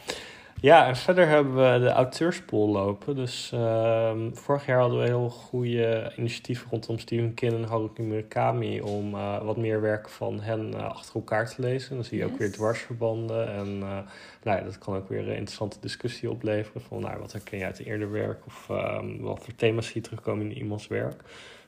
Ja, 0.61 0.87
en 0.87 0.95
verder 0.95 1.27
hebben 1.27 1.55
we 1.55 1.79
de 1.79 1.89
auteurspool 1.89 2.69
lopen. 2.69 3.15
Dus 3.15 3.51
uh, 3.53 4.11
vorig 4.31 4.65
jaar 4.65 4.79
hadden 4.79 4.99
we 4.99 5.05
heel 5.05 5.29
goede 5.29 6.13
initiatieven 6.15 6.69
rondom 6.69 6.99
Stephen 6.99 7.33
King 7.33 7.53
en 7.53 7.63
Haruki 7.63 8.01
Murakami 8.01 8.81
om 8.81 9.13
uh, 9.13 9.43
wat 9.43 9.57
meer 9.57 9.81
werk 9.81 10.09
van 10.09 10.39
hen 10.39 10.71
uh, 10.73 10.83
achter 10.83 11.15
elkaar 11.15 11.49
te 11.49 11.61
lezen. 11.61 11.95
Dan 11.95 12.03
zie 12.03 12.17
je 12.17 12.23
yes. 12.23 12.33
ook 12.33 12.39
weer 12.39 12.51
dwarsverbanden 12.51 13.53
en 13.53 13.67
uh, 13.67 13.99
nou 14.43 14.57
ja, 14.57 14.61
dat 14.61 14.77
kan 14.77 14.95
ook 14.95 15.09
weer 15.09 15.19
een 15.19 15.35
interessante 15.35 15.77
discussie 15.79 16.31
opleveren 16.31 16.81
van 16.81 17.01
nou, 17.01 17.19
wat 17.19 17.31
herken 17.31 17.57
je 17.57 17.65
uit 17.65 17.79
eerder 17.79 18.11
werk 18.11 18.45
of 18.45 18.67
um, 18.69 19.21
wat 19.21 19.43
voor 19.43 19.55
thema's 19.55 19.85
zie 19.85 19.95
je 19.95 20.01
terugkomen 20.01 20.51
in 20.51 20.57
iemands 20.57 20.87
werk. 20.87 21.23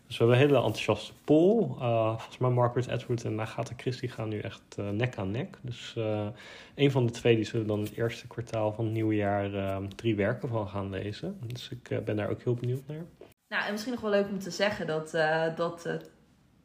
Dus 0.10 0.18
we 0.18 0.24
hebben 0.24 0.42
een 0.42 0.50
hele 0.50 0.66
enthousiaste 0.66 1.14
poll. 1.24 1.62
Uh, 1.62 2.08
volgens 2.08 2.38
mij 2.38 2.50
Margaret 2.50 2.90
Atwood 2.90 3.24
en 3.24 3.42
Agatha 3.42 3.74
Christie 3.78 4.10
gaan 4.10 4.30
nu 4.30 4.40
echt 4.40 4.62
uh, 4.80 4.90
nek 4.90 5.18
aan 5.18 5.32
nek. 5.32 5.58
Dus 5.62 5.96
uh, 5.98 6.28
een 6.76 6.92
van 6.92 7.06
de 7.06 7.12
twee 7.12 7.36
die 7.36 7.46
zullen 7.46 7.68
dan 7.68 7.80
het 7.80 7.92
eerste 7.96 8.28
kwartaal 8.28 8.74
van 8.74 8.86
het 8.86 8.94
nieuwe 8.94 9.16
jaar 9.16 9.80
drie 9.96 10.16
werken 10.16 10.50
van 10.50 10.68
gaan 10.68 10.90
lezen. 10.90 11.40
Dus 11.46 11.70
ik 11.70 12.06
ben 12.06 12.16
daar 12.16 12.30
ook 12.30 12.42
heel 12.42 12.54
benieuwd 12.54 12.82
naar. 12.88 13.06
Nou, 13.48 13.66
en 13.66 13.72
misschien 13.72 13.94
nog 13.94 14.02
wel 14.02 14.12
leuk 14.12 14.30
om 14.30 14.40
te 14.40 14.52
zeggen 14.52 14.88
dat, 14.88 15.12
dat 15.56 15.82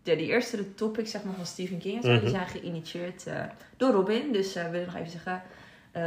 de, 0.03 0.17
die 0.17 0.27
eerste 0.27 0.57
de 0.57 0.75
topics 0.75 1.11
zeg 1.11 1.25
maar, 1.25 1.35
van 1.35 1.47
Stephen 1.47 1.79
King 1.79 2.03
mm 2.03 2.11
-hmm. 2.11 2.21
die 2.21 2.29
zijn 2.29 2.47
geïnitieerd 2.47 3.27
door 3.77 3.93
Robin. 3.93 4.33
Dus 4.33 4.55
we 4.55 4.71
willen 4.71 4.87
nog 4.87 4.97
even 4.97 5.11
zeggen, 5.11 5.43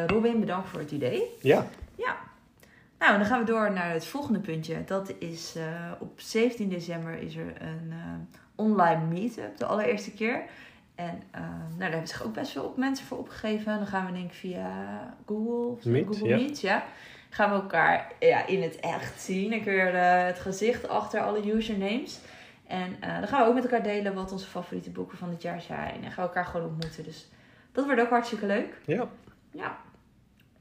Robin, 0.08 0.40
bedankt 0.40 0.70
voor 0.70 0.80
het 0.80 0.92
idee. 0.92 1.24
Ja. 1.42 1.68
Ja, 1.96 2.18
nou, 3.00 3.18
dan 3.18 3.26
gaan 3.26 3.39
we 3.39 3.45
door 3.45 3.72
naar 3.72 3.91
het 3.91 4.06
volgende 4.06 4.39
puntje. 4.39 4.84
Dat 4.86 5.14
is 5.20 5.56
uh, 5.58 5.91
op 6.00 6.20
17 6.20 6.70
december 6.70 7.20
is 7.20 7.36
er 7.36 7.62
een 7.62 7.88
uh, 7.89 7.98
online 8.56 9.06
meetup, 9.06 9.58
de 9.58 9.66
allereerste 9.66 10.12
keer. 10.12 10.43
En 10.95 11.22
uh, 11.36 11.41
nou, 11.41 11.78
daar 11.78 11.89
hebben 11.89 12.08
zich 12.08 12.24
ook 12.24 12.34
best 12.34 12.52
veel 12.52 12.64
op 12.64 12.78
mensen 12.78 13.06
voor 13.06 13.18
opgegeven. 13.18 13.78
Dan 13.78 13.88
gaan 13.88 14.06
we 14.06 14.12
denk 14.12 14.26
ik 14.26 14.34
via 14.34 14.70
Google, 15.26 15.91
Meet, 15.91 16.08
Google 16.08 16.28
ja. 16.28 16.36
Meet, 16.36 16.62
ja. 16.62 16.84
Gaan 17.30 17.50
we 17.50 17.56
elkaar 17.56 18.12
ja, 18.20 18.45
in 18.45 18.62
het 18.62 18.80
echt 18.80 19.22
zien. 19.22 19.50
Dan 19.50 19.64
kun 19.64 19.74
je 19.74 19.82
het 19.82 20.39
gezicht 20.39 20.88
achter 20.88 21.22
alle 21.22 21.54
usernames. 21.54 22.20
En 22.68 22.95
dan 23.00 23.28
gaan 23.28 23.41
we 23.41 23.48
ook 23.48 23.54
met 23.54 23.64
elkaar 23.64 23.84
delen 23.84 24.14
wat 24.14 24.32
onze 24.32 24.48
favoriete 24.48 24.89
boeken 24.89 25.18
van 25.18 25.30
dit 25.30 25.41
jaar 25.41 25.62
zijn. 25.62 26.04
En 26.04 26.12
gaan 26.12 26.24
we 26.24 26.30
elkaar 26.30 26.45
gewoon 26.45 26.68
ontmoeten. 26.68 27.04
Dus 27.04 27.30
dat 27.72 27.86
wordt 27.86 28.02
ook 28.02 28.10
hartstikke 28.10 28.45
leuk. 28.45 28.78
Ja. 28.86 29.08
Ja. 29.52 29.78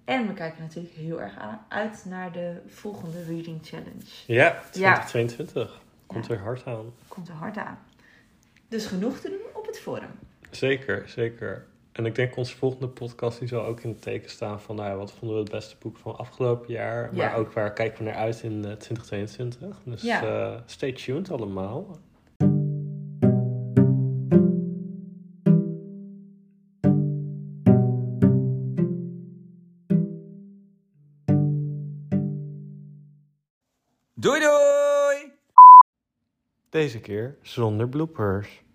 En 0.07 0.27
we 0.27 0.33
kijken 0.33 0.63
natuurlijk 0.63 0.95
heel 0.95 1.21
erg 1.21 1.37
aan, 1.39 1.65
uit 1.69 2.05
naar 2.09 2.33
de 2.33 2.61
volgende 2.67 3.25
Reading 3.25 3.59
Challenge. 3.63 4.05
Ja, 4.27 4.63
2022. 4.71 5.81
Komt 6.07 6.29
er 6.29 6.39
hard 6.39 6.67
aan. 6.67 6.93
Komt 7.09 7.29
er 7.29 7.35
hard 7.35 7.57
aan. 7.57 7.79
Dus 8.69 8.87
genoeg 8.87 9.19
te 9.19 9.29
doen 9.29 9.41
op 9.55 9.67
het 9.67 9.79
forum. 9.79 10.11
Zeker, 10.51 11.09
zeker. 11.09 11.67
En 11.93 12.07
ik 12.07 12.15
denk 12.15 12.37
onze 12.37 12.57
volgende 12.57 12.89
podcast 12.89 13.39
die 13.39 13.49
zal 13.49 13.65
ook 13.65 13.81
in 13.81 13.89
het 13.89 14.03
teken 14.03 14.31
staan 14.31 14.61
van 14.61 14.77
nou, 14.77 14.97
wat 14.99 15.13
vonden 15.13 15.37
we 15.37 15.43
het 15.43 15.53
beste 15.53 15.77
boek 15.79 15.97
van 15.97 16.17
afgelopen 16.17 16.73
jaar. 16.73 17.15
Ja. 17.15 17.29
Maar 17.29 17.37
ook 17.37 17.53
waar 17.53 17.73
kijken 17.73 17.99
we 17.99 18.05
naar 18.11 18.19
uit 18.19 18.43
in 18.43 18.53
uh, 18.53 18.73
2022. 18.73 19.77
Dus 19.85 20.03
Ja. 20.03 20.23
uh, 20.23 20.61
stay 20.67 20.93
tuned 20.93 21.31
allemaal. 21.31 21.99
Deze 36.77 37.01
keer 37.01 37.37
zonder 37.43 37.89
bloopers. 37.89 38.66